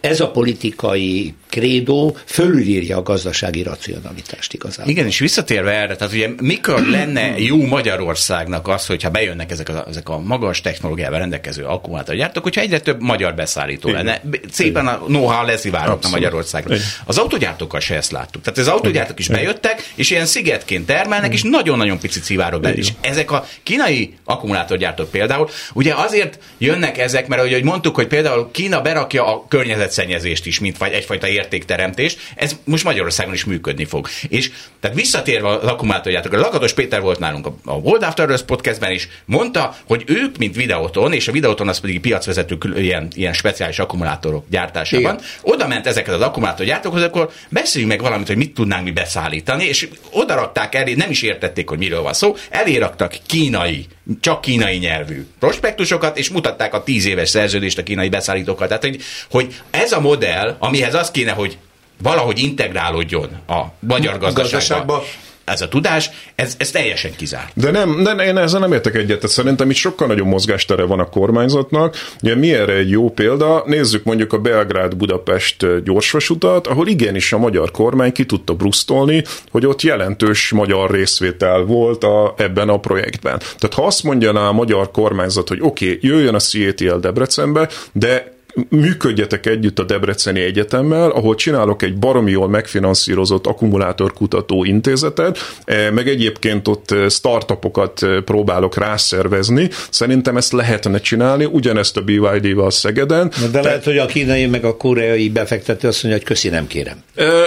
Ez 0.00 0.20
a 0.20 0.30
politikai 0.30 1.34
krédó 1.48 2.16
fölülírja 2.24 2.96
a 2.96 3.02
gazdasági 3.02 3.62
racionalitást 3.62 4.52
igazából. 4.52 4.90
Igen, 4.90 5.06
és 5.06 5.18
visszatérve 5.18 5.72
erre, 5.72 5.96
tehát 5.96 6.14
ugye 6.14 6.28
mikor 6.42 6.86
lenne 6.86 7.38
jó 7.38 7.66
Magyarországnak 7.66 8.68
az, 8.68 8.86
hogyha 8.86 9.10
bejönnek 9.10 9.50
ezek 9.50 9.68
a, 9.68 9.84
ezek 9.88 10.08
a 10.08 10.18
magas 10.18 10.60
technológiával 10.60 11.18
rendelkező 11.18 11.64
akkumulátorgyártók, 11.64 12.42
hogyha 12.42 12.60
egyre 12.60 12.80
több 12.80 13.02
magyar 13.02 13.34
beszállító 13.34 13.88
Igen. 13.88 14.04
lenne. 14.04 14.20
Szépen 14.50 14.86
a 14.86 14.96
know-how 14.96 15.46
leszivárogna 15.46 16.08
Magyarországra. 16.08 16.74
Igen. 16.74 16.86
Az 17.04 17.18
autógyártókkal 17.18 17.80
se 17.80 17.94
ezt 17.94 18.10
láttuk. 18.10 18.42
Tehát 18.42 18.58
az 18.58 18.68
autógyártók 18.68 19.18
is 19.18 19.28
bejöttek, 19.28 19.92
és 19.94 20.10
ilyen 20.10 20.26
szigetként 20.26 20.86
termelnek, 20.86 21.32
és 21.32 21.42
nagyon-nagyon 21.42 21.98
pici 21.98 22.20
szivárog 22.20 22.62
be. 22.62 22.72
És 22.72 22.88
ezek 23.00 23.30
a 23.30 23.46
kínai 23.62 24.14
akkumulátorgyártók 24.24 25.10
például, 25.10 25.48
ugye 25.72 25.94
azért 25.94 26.38
jönnek 26.58 26.98
ezek, 26.98 27.26
mert 27.26 27.42
ahogy 27.42 27.62
mondtuk, 27.62 27.94
hogy 27.94 28.06
például 28.06 28.50
Kína 28.52 28.80
berakja 28.80 29.26
a 29.26 29.44
környezetszennyezést 29.48 30.46
is, 30.46 30.60
mint 30.60 30.78
vagy 30.78 30.92
egyfajta 30.92 31.26
értékteremtést, 31.38 32.20
ez 32.36 32.56
most 32.64 32.84
Magyarországon 32.84 33.34
is 33.34 33.44
működni 33.44 33.84
fog. 33.84 34.08
És 34.28 34.50
tehát 34.80 34.96
visszatérve 34.96 35.48
az 35.48 35.64
akkumulátorjátok, 35.64 36.32
a 36.32 36.38
Lakatos 36.38 36.72
Péter 36.72 37.00
volt 37.00 37.18
nálunk 37.18 37.46
a, 37.46 37.54
a 37.64 37.74
World 37.74 38.02
After 38.02 38.28
Earth 38.28 38.44
podcastben 38.44 38.92
is, 38.92 39.08
mondta, 39.24 39.76
hogy 39.86 40.04
ők, 40.06 40.38
mint 40.38 40.56
videóton, 40.56 41.12
és 41.12 41.28
a 41.28 41.32
videóton 41.32 41.68
az 41.68 41.80
pedig 41.80 42.00
piacvezető 42.00 42.58
ilyen, 42.76 43.08
ilyen 43.14 43.32
speciális 43.32 43.78
akkumulátorok 43.78 44.44
gyártásában, 44.50 45.14
Igen. 45.14 45.24
oda 45.42 45.66
ment 45.66 45.86
ezeket 45.86 46.14
az 46.14 46.20
akkumulátorgyártókhoz, 46.20 47.02
akkor 47.02 47.30
beszéljünk 47.48 47.92
meg 47.92 48.02
valamit, 48.02 48.26
hogy 48.26 48.36
mit 48.36 48.54
tudnánk 48.54 48.84
mi 48.84 48.90
beszállítani, 48.90 49.64
és 49.64 49.88
oda 50.10 50.34
rakták 50.34 50.74
elé, 50.74 50.94
nem 50.94 51.10
is 51.10 51.22
értették, 51.22 51.68
hogy 51.68 51.78
miről 51.78 52.02
van 52.02 52.12
szó, 52.12 52.36
eléraktak 52.50 53.16
kínai, 53.26 53.86
csak 54.20 54.40
kínai 54.40 54.76
nyelvű 54.76 55.26
prospektusokat, 55.38 56.18
és 56.18 56.30
mutatták 56.30 56.74
a 56.74 56.82
tíz 56.82 57.06
éves 57.06 57.28
szerződést 57.28 57.78
a 57.78 57.82
kínai 57.82 58.08
beszállítókkal. 58.08 58.66
Tehát, 58.66 58.82
hogy, 58.82 59.00
hogy 59.30 59.60
ez 59.70 59.92
a 59.92 60.00
modell, 60.00 60.56
amihez 60.58 60.94
az 60.94 61.10
kéne, 61.10 61.32
hogy 61.32 61.58
valahogy 62.02 62.38
integrálódjon 62.38 63.28
a 63.46 63.64
magyar 63.80 64.18
gazdaságba. 64.18 64.40
gazdaságba 64.40 65.04
ez 65.48 65.60
a 65.60 65.68
tudás, 65.68 66.10
ez, 66.34 66.54
ez 66.58 66.70
teljesen 66.70 67.10
kizárt. 67.16 67.52
De 67.54 67.70
nem, 67.70 68.02
de 68.02 68.12
én 68.12 68.36
ezzel 68.36 68.60
nem 68.60 68.72
értek 68.72 68.94
egyet. 68.94 69.28
Szerintem 69.28 69.70
itt 69.70 69.76
sokkal 69.76 70.06
nagyobb 70.06 70.26
mozgástere 70.26 70.82
van 70.82 71.00
a 71.00 71.08
kormányzatnak. 71.08 71.96
Ugye 72.22 72.34
mi 72.34 72.54
erre 72.54 72.72
egy 72.72 72.90
jó 72.90 73.10
példa? 73.10 73.62
Nézzük 73.66 74.04
mondjuk 74.04 74.32
a 74.32 74.38
Belgrád-Budapest 74.38 75.82
gyorsvasutat, 75.84 76.66
ahol 76.66 76.86
igenis 76.86 77.32
a 77.32 77.38
magyar 77.38 77.70
kormány 77.70 78.12
ki 78.12 78.26
tudta 78.26 78.54
brusztolni, 78.54 79.24
hogy 79.50 79.66
ott 79.66 79.82
jelentős 79.82 80.50
magyar 80.50 80.90
részvétel 80.90 81.62
volt 81.62 82.04
a, 82.04 82.34
ebben 82.36 82.68
a 82.68 82.78
projektben. 82.78 83.38
Tehát 83.38 83.74
ha 83.74 83.86
azt 83.86 84.02
mondja 84.02 84.46
a 84.46 84.52
magyar 84.52 84.90
kormányzat, 84.90 85.48
hogy 85.48 85.58
oké, 85.60 85.86
okay, 85.86 85.98
jöjjön 86.10 86.34
a 86.34 86.38
CATL 86.38 86.96
Debrecenbe, 87.00 87.68
de 87.92 88.36
működjetek 88.68 89.46
együtt 89.46 89.78
a 89.78 89.84
Debreceni 89.84 90.40
Egyetemmel, 90.40 91.10
ahol 91.10 91.34
csinálok 91.34 91.82
egy 91.82 91.98
baromi 91.98 92.30
jól 92.30 92.48
megfinanszírozott 92.48 93.46
akkumulátorkutató 93.46 94.64
intézetet, 94.64 95.38
e, 95.64 95.90
meg 95.90 96.08
egyébként 96.08 96.68
ott 96.68 96.90
e, 96.90 97.08
startupokat 97.08 98.02
e, 98.02 98.20
próbálok 98.20 98.76
rászervezni. 98.76 99.70
Szerintem 99.90 100.36
ezt 100.36 100.52
lehetne 100.52 101.00
csinálni, 101.00 101.44
ugyanezt 101.44 101.96
a 101.96 102.00
BYD-val 102.00 102.70
Szegeden. 102.70 103.32
De 103.40 103.50
Te... 103.50 103.60
lehet, 103.60 103.84
hogy 103.84 103.98
a 103.98 104.06
kínai 104.06 104.46
meg 104.46 104.64
a 104.64 104.76
koreai 104.76 105.28
befektető 105.28 105.88
azt 105.88 106.02
mondja, 106.02 106.20
hogy 106.20 106.28
köszi, 106.28 106.48
nem 106.48 106.66
kérem. 106.66 107.02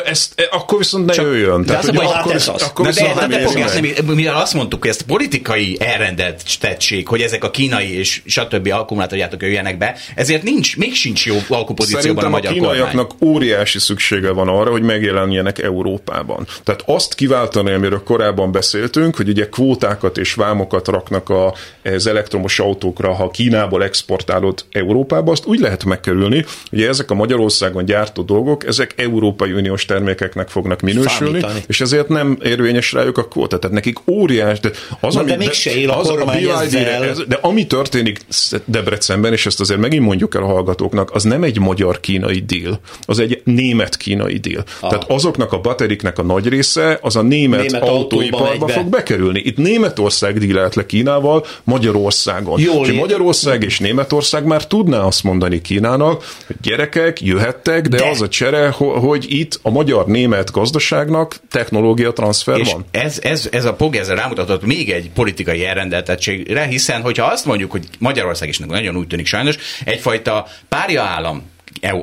Ezt, 0.06 0.50
akkor 0.52 0.78
viszont 0.78 1.06
ne 1.06 1.14
Csak, 1.14 1.26
jöjjön. 1.26 1.66
Tehát, 1.66 1.84
az, 1.84 1.96
hát 1.96 2.16
akkor, 2.16 2.36
az. 2.36 2.48
Akkor 2.48 2.86
de, 2.86 2.92
de, 2.92 3.28
de, 3.28 3.38
de, 3.82 4.02
de, 4.02 4.14
mivel 4.14 4.36
azt 4.36 4.54
mondtuk, 4.54 4.82
hogy 4.82 4.90
ezt 4.90 5.02
politikai 5.02 5.78
elrendeltettség, 5.80 7.08
hogy 7.08 7.22
ezek 7.22 7.44
a 7.44 7.52
kínai 7.52 7.98
és 7.98 8.22
stb. 8.26 8.68
akkumulátorjátok 8.72 9.42
jöjjenek 9.42 9.78
be, 9.78 9.96
ezért 10.16 10.44
nincs, 10.44 10.78
még 10.78 10.94
sincs 11.02 11.26
jó 11.26 11.36
alkupozícióban 11.48 12.26
a 12.26 12.30
magyar 12.30 12.52
a 12.52 12.54
kínaiaknak 12.54 13.08
kormány. 13.08 13.36
óriási 13.36 13.80
szüksége 13.80 14.32
van 14.32 14.48
arra, 14.48 14.72
hogy 14.72 14.82
megjelenjenek 14.82 15.60
Európában. 15.60 16.48
Tehát 16.64 16.84
azt 16.86 17.14
kiváltani, 17.14 17.72
amiről 17.72 18.04
korábban 18.04 18.52
beszéltünk, 18.52 19.16
hogy 19.16 19.30
ugye 19.30 19.50
kvótákat 19.50 20.18
és 20.18 20.34
vámokat 20.34 20.88
raknak 20.88 21.30
a, 21.30 21.54
az 21.84 22.08
elektromos 22.08 22.60
autókra, 22.60 23.14
ha 23.14 23.30
Kínából 23.30 23.84
exportálod 23.84 24.66
Európába, 24.72 25.32
azt 25.32 25.46
úgy 25.46 25.60
lehet 25.60 25.86
megkerülni, 25.86 26.46
hogy 26.70 26.82
ezek 26.82 27.12
a 27.12 27.14
Magyarországon 27.14 27.86
gyártó 27.86 28.22
dolgok, 28.22 28.66
ezek 28.66 28.94
Európai 28.98 29.52
Uniós 29.52 29.86
termékeknek 29.86 30.50
fognak 30.50 30.82
minősülni, 30.82 31.40
Számítani. 31.40 31.64
és 31.68 31.82
ezért 31.82 32.08
nem 32.08 32.38
érvényes 32.44 32.92
rájuk 32.92 33.18
a 33.18 33.28
kvóta. 33.28 33.60
Tehát 33.60 33.76
nekik 33.76 33.98
óriás, 34.08 34.60
de 34.60 34.70
az, 35.00 35.14
Na, 35.14 35.20
ami, 35.20 35.30
de 35.30 35.38
mégse 35.38 35.76
él 35.76 35.90
a 35.90 36.00
az, 36.00 36.08
kormány 36.08 36.46
a 36.46 36.62
ezzel. 36.62 37.04
Ez, 37.04 37.18
de 37.28 37.38
ami 37.42 37.68
történik 37.68 38.20
Debrecenben, 38.66 39.34
és 39.34 39.46
ezt 39.46 39.60
azért 39.60 39.80
megint 39.80 40.06
mondjuk 40.06 40.36
el 40.36 40.44
a 40.44 40.48
hallgatóknak, 40.92 41.12
az 41.16 41.24
nem 41.24 41.44
egy 41.44 41.60
magyar-kínai 41.60 42.44
deal, 42.46 42.80
az 43.06 43.20
egy 43.20 43.42
német-kínai 43.44 44.38
deal. 44.38 44.64
Ah. 44.80 44.90
Tehát 44.90 45.10
azoknak 45.10 45.52
a 45.52 45.60
bateriknek 45.60 46.20
a 46.20 46.24
nagy 46.24 46.48
része, 46.48 47.00
az 47.02 47.16
a 47.16 47.22
német, 47.22 47.62
német 47.62 47.90
autóiparba 47.90 48.68
fog 48.68 48.86
bekerülni. 48.86 49.40
Itt 49.40 49.58
Németország 49.58 50.38
dílelt 50.38 50.76
le 50.76 50.86
Kínával 50.86 51.46
Magyarországon. 51.64 52.60
Jól 52.60 52.88
és 52.88 52.94
Magyarország 52.94 53.64
és 53.64 53.80
Németország 53.80 54.46
már 54.46 54.68
tudná 54.68 55.00
azt 55.00 55.24
mondani 55.24 55.62
Kínának, 55.62 56.24
hogy 56.48 56.56
gyerekek, 56.62 57.22
jöhettek, 57.22 57.88
de, 57.88 57.98
de. 57.98 58.10
az 58.10 58.22
a 58.22 58.28
csere, 58.28 58.70
hogy 58.78 59.26
itt 59.28 59.60
a 59.62 59.70
magyar-német 59.70 60.52
gazdaságnak 60.52 61.36
technológia 61.50 62.14
transfer 62.14 62.60
és 62.60 62.72
van. 62.72 62.86
Ez, 62.92 63.20
ez, 63.24 63.48
ez 63.52 63.66
a 63.66 63.74
POG 63.74 63.96
ezzel 63.96 64.16
rámutatott 64.16 64.66
még 64.66 64.90
egy 64.90 65.10
politikai 65.14 65.66
elrendeltettségre, 65.66 66.66
hiszen 66.66 67.02
hogyha 67.02 67.26
azt 67.26 67.46
mondjuk, 67.46 67.72
hogy 67.72 67.84
Magyarország 68.00 68.50
is 68.50 68.58
nagyon 68.58 68.96
úgy 68.98 69.08
tűnik 69.08 69.26
sajnos, 69.26 69.58
egyfajta 69.86 70.48
párja 70.72 71.04
állam 71.04 71.44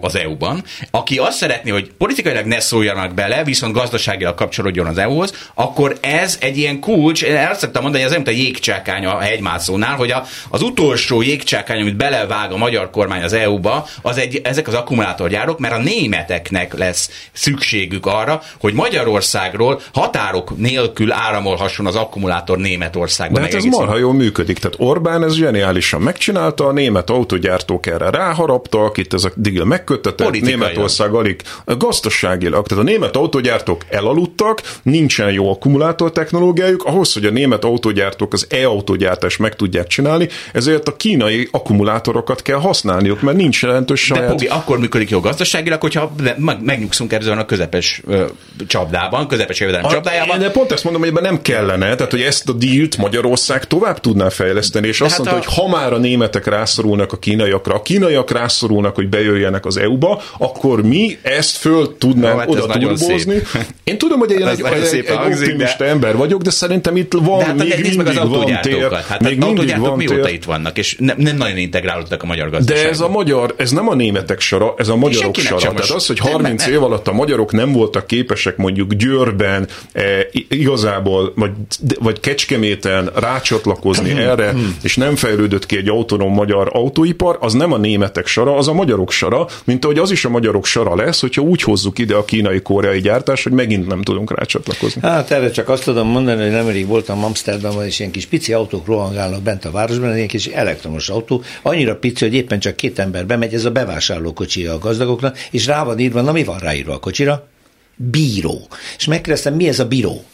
az 0.00 0.16
EU-ban, 0.16 0.64
aki 0.90 1.18
azt 1.18 1.36
szeretné, 1.36 1.70
hogy 1.70 1.90
politikailag 1.98 2.44
ne 2.44 2.60
szóljanak 2.60 3.14
bele, 3.14 3.44
viszont 3.44 3.74
gazdaságilag 3.74 4.34
kapcsolódjon 4.34 4.86
az 4.86 4.98
EU-hoz, 4.98 5.50
akkor 5.54 5.96
ez 6.00 6.36
egy 6.40 6.58
ilyen 6.58 6.80
kulcs, 6.80 7.22
én 7.22 7.36
azt 7.36 7.60
szoktam 7.60 7.82
mondani, 7.82 8.02
hogy 8.02 8.12
ez 8.12 8.18
nem 8.24 8.34
a 8.34 8.38
jégcsákány 8.38 9.04
a 9.06 9.18
hegymászónál, 9.18 9.96
hogy 9.96 10.10
a, 10.10 10.24
az 10.48 10.62
utolsó 10.62 11.22
jégcsákány, 11.22 11.80
amit 11.80 11.96
belevág 11.96 12.52
a 12.52 12.56
magyar 12.56 12.90
kormány 12.90 13.22
az 13.22 13.32
EU-ba, 13.32 13.86
az 14.02 14.18
egy, 14.18 14.40
ezek 14.44 14.68
az 14.68 14.74
akkumulátorgyárok, 14.74 15.58
mert 15.58 15.74
a 15.74 15.78
németeknek 15.78 16.74
lesz 16.78 17.10
szükségük 17.32 18.06
arra, 18.06 18.42
hogy 18.60 18.74
Magyarországról 18.74 19.80
határok 19.92 20.56
nélkül 20.56 21.12
áramolhasson 21.12 21.86
az 21.86 21.96
akkumulátor 21.96 22.58
Németországba. 22.58 23.38
De 23.38 23.44
hát 23.44 23.54
ez 23.54 23.64
marha 23.64 23.96
jól 23.96 24.14
működik. 24.14 24.58
Tehát 24.58 24.76
Orbán 24.80 25.24
ez 25.24 25.34
zseniálisan 25.34 26.00
megcsinálta, 26.00 26.66
a 26.66 26.72
német 26.72 27.10
autogyártók 27.10 27.86
erre 27.86 28.10
ráharaptak, 28.10 28.96
itt 28.96 29.12
ez 29.12 29.24
a 29.24 29.30
deal 29.58 29.66
megköttetett, 29.66 30.40
Németország 30.40 31.14
alig 31.14 31.42
gazdaságilag. 31.64 32.66
Tehát 32.66 32.84
a 32.84 32.86
német 32.86 33.16
autógyártók 33.16 33.84
elaludtak, 33.90 34.62
nincsen 34.82 35.32
jó 35.32 35.50
akkumulátor 35.50 36.12
technológiájuk, 36.12 36.84
ahhoz, 36.84 37.12
hogy 37.12 37.24
a 37.24 37.30
német 37.30 37.64
autógyártók 37.64 38.32
az 38.32 38.46
e-autógyártást 38.50 39.38
meg 39.38 39.56
tudják 39.56 39.86
csinálni, 39.86 40.28
ezért 40.52 40.88
a 40.88 40.96
kínai 40.96 41.48
akkumulátorokat 41.50 42.42
kell 42.42 42.58
használniuk, 42.58 43.20
mert 43.20 43.36
nincs 43.36 43.62
jelentős 43.62 44.00
saját... 44.00 44.24
De 44.24 44.30
Pogi, 44.30 44.46
akkor 44.46 44.78
működik 44.78 45.10
jó 45.10 45.20
gazdaságilag, 45.20 45.80
hogyha 45.80 46.12
megnyugszunk 46.60 47.12
ebben 47.12 47.38
a 47.38 47.44
közepes 47.44 48.02
ö, 48.06 48.24
csapdában, 48.66 49.28
közepes 49.28 49.60
jövedelem 49.60 49.90
csapdájában. 49.90 50.38
De 50.38 50.50
pont 50.50 50.72
ezt 50.72 50.84
mondom, 50.84 51.02
hogy 51.02 51.10
ebben 51.10 51.22
nem 51.22 51.42
kellene, 51.42 51.94
tehát 51.94 52.10
hogy 52.10 52.20
ezt 52.20 52.48
a 52.48 52.52
dílt 52.52 52.96
Magyarország 52.96 53.64
tovább 53.64 54.00
tudná 54.00 54.28
fejleszteni, 54.28 54.86
és 54.86 54.98
de 54.98 55.04
azt 55.04 55.16
hát 55.16 55.26
mondta, 55.26 55.48
a... 55.48 55.50
hogy 55.50 55.54
ha 55.54 55.78
már 55.78 55.92
a 55.92 55.98
németek 55.98 56.46
rászorulnak 56.46 57.12
a 57.12 57.18
kínaiakra, 57.18 57.74
a 57.74 57.82
kínaiak 57.82 58.30
rászorulnak, 58.30 58.94
hogy 58.94 59.08
bejöjjön 59.08 59.47
bekerüljenek 59.48 59.66
az 59.66 59.76
EU-ba, 59.76 60.22
akkor 60.38 60.82
mi 60.82 61.18
ezt 61.22 61.56
föl 61.56 61.96
tudnánk 61.98 62.34
no, 62.34 62.38
hát 62.38 62.48
oda 62.48 62.78
turbózni. 62.78 63.42
Én 63.84 63.98
tudom, 63.98 64.18
hogy 64.18 64.30
én 64.30 64.46
egy, 64.46 64.62
egy, 64.62 64.94
egy 64.94 65.10
optimista 65.10 65.84
de... 65.84 65.90
ember 65.90 66.16
vagyok, 66.16 66.42
de 66.42 66.50
szerintem 66.50 66.96
itt 66.96 67.12
van, 67.12 67.38
de 67.38 67.44
hát 67.44 67.56
még 67.56 67.68
mindig 67.80 67.96
meg 67.96 68.06
az 68.06 68.28
van 68.28 68.58
tér. 68.62 68.92
Hát 68.92 69.22
még 69.22 69.38
mindig 69.38 69.78
van 69.78 69.96
mióta 69.96 70.20
tér. 70.20 70.34
itt 70.34 70.44
vannak, 70.44 70.78
és 70.78 70.96
nem, 70.98 71.16
nem 71.18 71.36
nagyon 71.36 71.56
integrálódtak 71.56 72.22
a 72.22 72.26
magyar 72.26 72.50
gazdaságba. 72.50 72.82
De 72.82 72.88
ez 72.88 73.00
a 73.00 73.08
magyar, 73.08 73.54
ez 73.56 73.70
nem 73.70 73.88
a 73.88 73.94
németek 73.94 74.40
sora, 74.40 74.74
ez 74.76 74.88
a 74.88 74.96
magyarok 74.96 75.36
sora. 75.36 75.60
Tehát 75.60 75.78
az, 75.78 76.06
hogy 76.06 76.18
30 76.18 76.66
év 76.66 76.82
alatt 76.82 77.08
a 77.08 77.12
magyarok 77.12 77.52
nem 77.52 77.72
voltak 77.72 78.06
képesek 78.06 78.56
mondjuk 78.56 78.92
Győrben 78.92 79.68
e, 79.92 80.02
igazából, 80.48 81.32
vagy, 81.36 81.50
vagy 81.98 82.20
Kecskeméten 82.20 83.10
rácsatlakozni 83.14 84.10
erre, 84.10 84.50
hmm. 84.50 84.76
és 84.82 84.96
nem 84.96 85.16
fejlődött 85.16 85.66
ki 85.66 85.76
egy 85.76 85.88
autonóm 85.88 86.32
magyar 86.32 86.70
autóipar, 86.72 87.38
az 87.40 87.52
nem 87.52 87.72
a 87.72 87.76
németek 87.76 88.26
sora, 88.26 88.56
az 88.56 88.68
a 88.68 88.72
magyarok 88.72 89.10
sora, 89.10 89.37
mint 89.64 89.84
ahogy 89.84 89.98
az 89.98 90.10
is 90.10 90.24
a 90.24 90.28
magyarok 90.28 90.66
sora 90.66 90.94
lesz, 90.94 91.20
hogyha 91.20 91.42
úgy 91.42 91.62
hozzuk 91.62 91.98
ide 91.98 92.14
a 92.14 92.24
kínai-koreai 92.24 93.00
gyártást, 93.00 93.42
hogy 93.42 93.52
megint 93.52 93.86
nem 93.86 94.02
tudunk 94.02 94.36
rá 94.38 94.44
csatlakozni. 94.44 95.00
Hát 95.00 95.30
erre 95.30 95.50
csak 95.50 95.68
azt 95.68 95.84
tudom 95.84 96.08
mondani, 96.08 96.42
hogy 96.42 96.50
nemrég 96.50 96.86
voltam 96.86 97.24
Amsterdamban, 97.24 97.84
és 97.84 97.98
ilyen 97.98 98.10
kis 98.10 98.26
pici 98.26 98.52
autók 98.52 98.86
rohangálnak 98.86 99.42
bent 99.42 99.64
a 99.64 99.70
városban, 99.70 100.12
egy 100.12 100.26
kis 100.26 100.46
elektromos 100.46 101.08
autó, 101.08 101.42
annyira 101.62 101.96
pici, 101.96 102.24
hogy 102.24 102.34
éppen 102.34 102.58
csak 102.58 102.76
két 102.76 102.98
ember 102.98 103.26
bemegy, 103.26 103.54
ez 103.54 103.64
a 103.64 103.70
bevásárlókocsi 103.70 104.66
a 104.66 104.78
gazdagoknak, 104.78 105.38
és 105.50 105.66
rá 105.66 105.84
van 105.84 105.98
írva, 105.98 106.20
na 106.20 106.32
mi 106.32 106.44
van 106.44 106.58
ráírva 106.58 106.94
a 106.94 106.98
kocsira? 106.98 107.48
Bíró. 107.96 108.66
És 108.98 109.04
megkérdeztem, 109.04 109.54
mi 109.54 109.68
ez 109.68 109.78
a 109.78 109.86
bíró? 109.88 110.24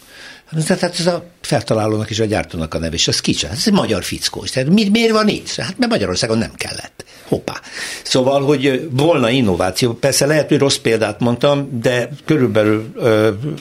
Tehát 0.66 0.98
ez 0.98 1.06
a 1.06 1.24
feltalálónak 1.44 2.10
és 2.10 2.20
a 2.20 2.24
gyártónak 2.24 2.74
a 2.74 2.78
neve, 2.78 2.94
és 2.94 3.08
az 3.08 3.20
kicsi, 3.20 3.46
ez 3.46 3.62
egy 3.66 3.72
magyar 3.72 4.02
fickó. 4.02 4.44
Tehát 4.52 4.68
mi, 4.68 4.88
miért 4.88 5.12
van 5.12 5.28
itt? 5.28 5.54
Hát 5.54 5.78
mert 5.78 5.90
Magyarországon 5.90 6.38
nem 6.38 6.52
kellett. 6.56 7.04
Hoppá. 7.28 7.60
Szóval, 8.02 8.42
hogy 8.42 8.88
volna 8.90 9.30
innováció. 9.30 9.92
Persze 9.92 10.26
lehet, 10.26 10.48
hogy 10.48 10.58
rossz 10.58 10.76
példát 10.76 11.20
mondtam, 11.20 11.80
de 11.82 12.08
körülbelül 12.24 12.92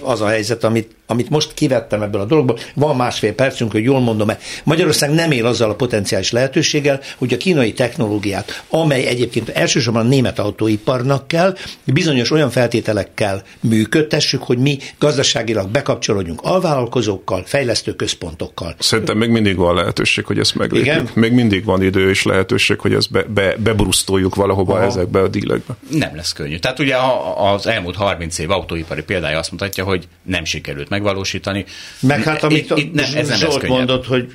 az 0.02 0.22
a 0.22 0.28
helyzet, 0.28 0.64
amit 0.64 0.96
amit 1.06 1.30
most 1.30 1.54
kivettem 1.54 2.02
ebből 2.02 2.22
a 2.22 2.26
dologból, 2.26 2.60
van 2.76 2.96
másfél 2.96 3.34
percünk, 3.34 3.72
hogy 3.72 3.84
jól 3.84 4.00
mondom-e. 4.00 4.40
Magyarország 4.64 5.14
nem 5.14 5.32
él 5.32 5.46
azzal 5.46 5.70
a 5.70 5.76
potenciális 5.76 6.32
lehetőséggel, 6.32 7.02
hogy 7.18 7.34
a 7.34 7.38
kínai 7.38 7.74
technológiát, 7.74 8.64
amely 8.70 9.06
egyébként 9.06 9.50
elsősorban 9.50 10.06
a 10.06 10.10
német 10.10 10.40
autóiparnak 10.40 11.28
kell, 11.28 11.56
bizonyos 11.86 12.32
olyan 12.32 12.50
feltételekkel 12.50 13.44
működtessük, 13.60 14.44
hogy 14.44 14.58
mi 14.58 14.78
gazdaságilag 15.00 15.70
bekapcsolódjunk 15.70 16.42
alvállalkozókkal, 16.42 17.44
fejlesztő 17.74 17.93
központokkal. 17.95 18.76
Szerintem 18.80 19.17
még 19.17 19.30
mindig 19.30 19.55
van 19.55 19.76
lehetőség, 19.76 20.26
hogy 20.26 20.39
ezt 20.39 20.55
meglépjük. 20.55 20.93
Igen? 20.93 21.09
Még 21.13 21.32
mindig 21.32 21.63
van 21.63 21.84
idő 21.84 22.09
és 22.09 22.24
lehetőség, 22.24 22.80
hogy 22.80 22.93
ezt 22.93 23.11
be, 23.11 23.24
be, 23.24 23.55
bebrusztoljuk 23.57 24.36
valahova 24.36 24.74
Aha. 24.74 24.84
ezekbe 24.84 25.19
a 25.19 25.28
dílekbe. 25.28 25.74
Nem 25.89 26.15
lesz 26.15 26.34
könnyű. 26.34 26.57
Tehát 26.57 26.80
ugye 26.80 26.95
az 27.38 27.67
elmúlt 27.67 27.95
30 27.95 28.38
év 28.38 28.51
autóipari 28.51 29.03
példája 29.03 29.38
azt 29.38 29.51
mutatja, 29.51 29.84
hogy 29.84 30.07
nem 30.24 30.45
sikerült 30.45 30.89
meg 30.89 31.01
megvalósítani. 31.03 31.65
Meg 31.99 32.24
hát 32.24 32.43
amit 32.43 32.69
itt, 32.69 32.78
itt 32.78 32.93
ne, 32.93 33.03
ez 33.13 33.28
nem 33.28 33.38
Zsolt 33.38 33.67
mondott, 33.67 34.05
hogy 34.05 34.28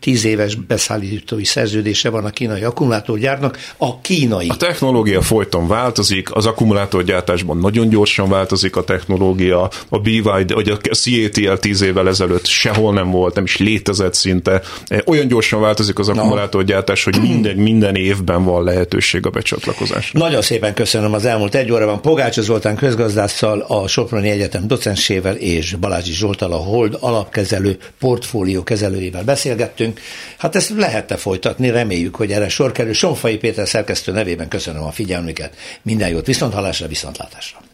tíz 0.00 0.24
éves 0.24 0.54
beszállítói 0.54 1.44
szerződése 1.44 2.08
van 2.08 2.24
a 2.24 2.30
kínai 2.30 2.62
akkumulátorgyárnak, 2.62 3.58
a 3.76 4.00
kínai. 4.00 4.48
A 4.48 4.56
technológia 4.56 5.22
folyton 5.22 5.68
változik, 5.68 6.34
az 6.34 6.46
akkumulátorgyártásban 6.46 7.58
nagyon 7.58 7.88
gyorsan 7.88 8.28
változik 8.28 8.76
a 8.76 8.84
technológia, 8.84 9.70
a 9.88 9.98
BYD, 9.98 10.52
vagy 10.52 10.68
a 10.68 10.76
CATL 10.76 11.52
tíz 11.52 11.80
évvel 11.80 12.08
ezelőtt 12.08 12.46
sehol 12.58 12.92
nem 12.92 13.10
volt, 13.10 13.34
nem 13.34 13.44
is 13.44 13.56
létezett 13.56 14.14
szinte. 14.14 14.62
Olyan 15.06 15.28
gyorsan 15.28 15.60
változik 15.60 15.98
az 15.98 16.08
akkumulátorgyártás, 16.08 17.04
hogy 17.04 17.20
minden, 17.20 17.56
minden 17.70 17.94
évben 17.94 18.44
van 18.44 18.64
lehetőség 18.64 19.26
a 19.26 19.30
becsatlakozásra. 19.30 20.18
Nagyon 20.18 20.42
szépen 20.42 20.74
köszönöm 20.74 21.12
az 21.12 21.24
elmúlt 21.24 21.54
egy 21.54 21.72
órában 21.72 22.00
Pogács 22.00 22.40
Zoltán 22.40 22.76
közgazdásszal, 22.76 23.60
a 23.60 23.88
Soproni 23.88 24.30
Egyetem 24.30 24.66
docensével 24.66 25.34
és 25.34 25.74
Balázsi 25.74 26.12
Zsoltal, 26.12 26.52
a 26.52 26.56
Hold 26.56 26.96
alapkezelő 27.00 27.78
portfólió 27.98 28.62
kezelőjével 28.62 29.24
beszélgettünk. 29.24 30.00
Hát 30.38 30.56
ezt 30.56 30.72
lehetne 30.76 31.16
folytatni, 31.16 31.70
reméljük, 31.70 32.16
hogy 32.16 32.32
erre 32.32 32.48
sor 32.48 32.72
kerül. 32.72 32.92
Sonfai 32.92 33.36
Péter 33.36 33.68
szerkesztő 33.68 34.12
nevében 34.12 34.48
köszönöm 34.48 34.82
a 34.82 34.90
figyelmüket. 34.90 35.54
Minden 35.82 36.08
jót, 36.08 36.26
viszonthallásra, 36.26 36.86
viszontlátásra. 36.86 37.67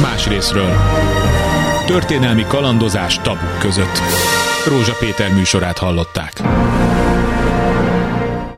Más 0.00 0.26
részről. 0.28 0.72
Történelmi 1.86 2.44
kalandozás 2.48 3.18
tabuk 3.18 3.58
között. 3.58 3.98
Rózsa 4.66 4.94
Péter 4.98 5.32
műsorát 5.32 5.78
hallották. 5.78 6.42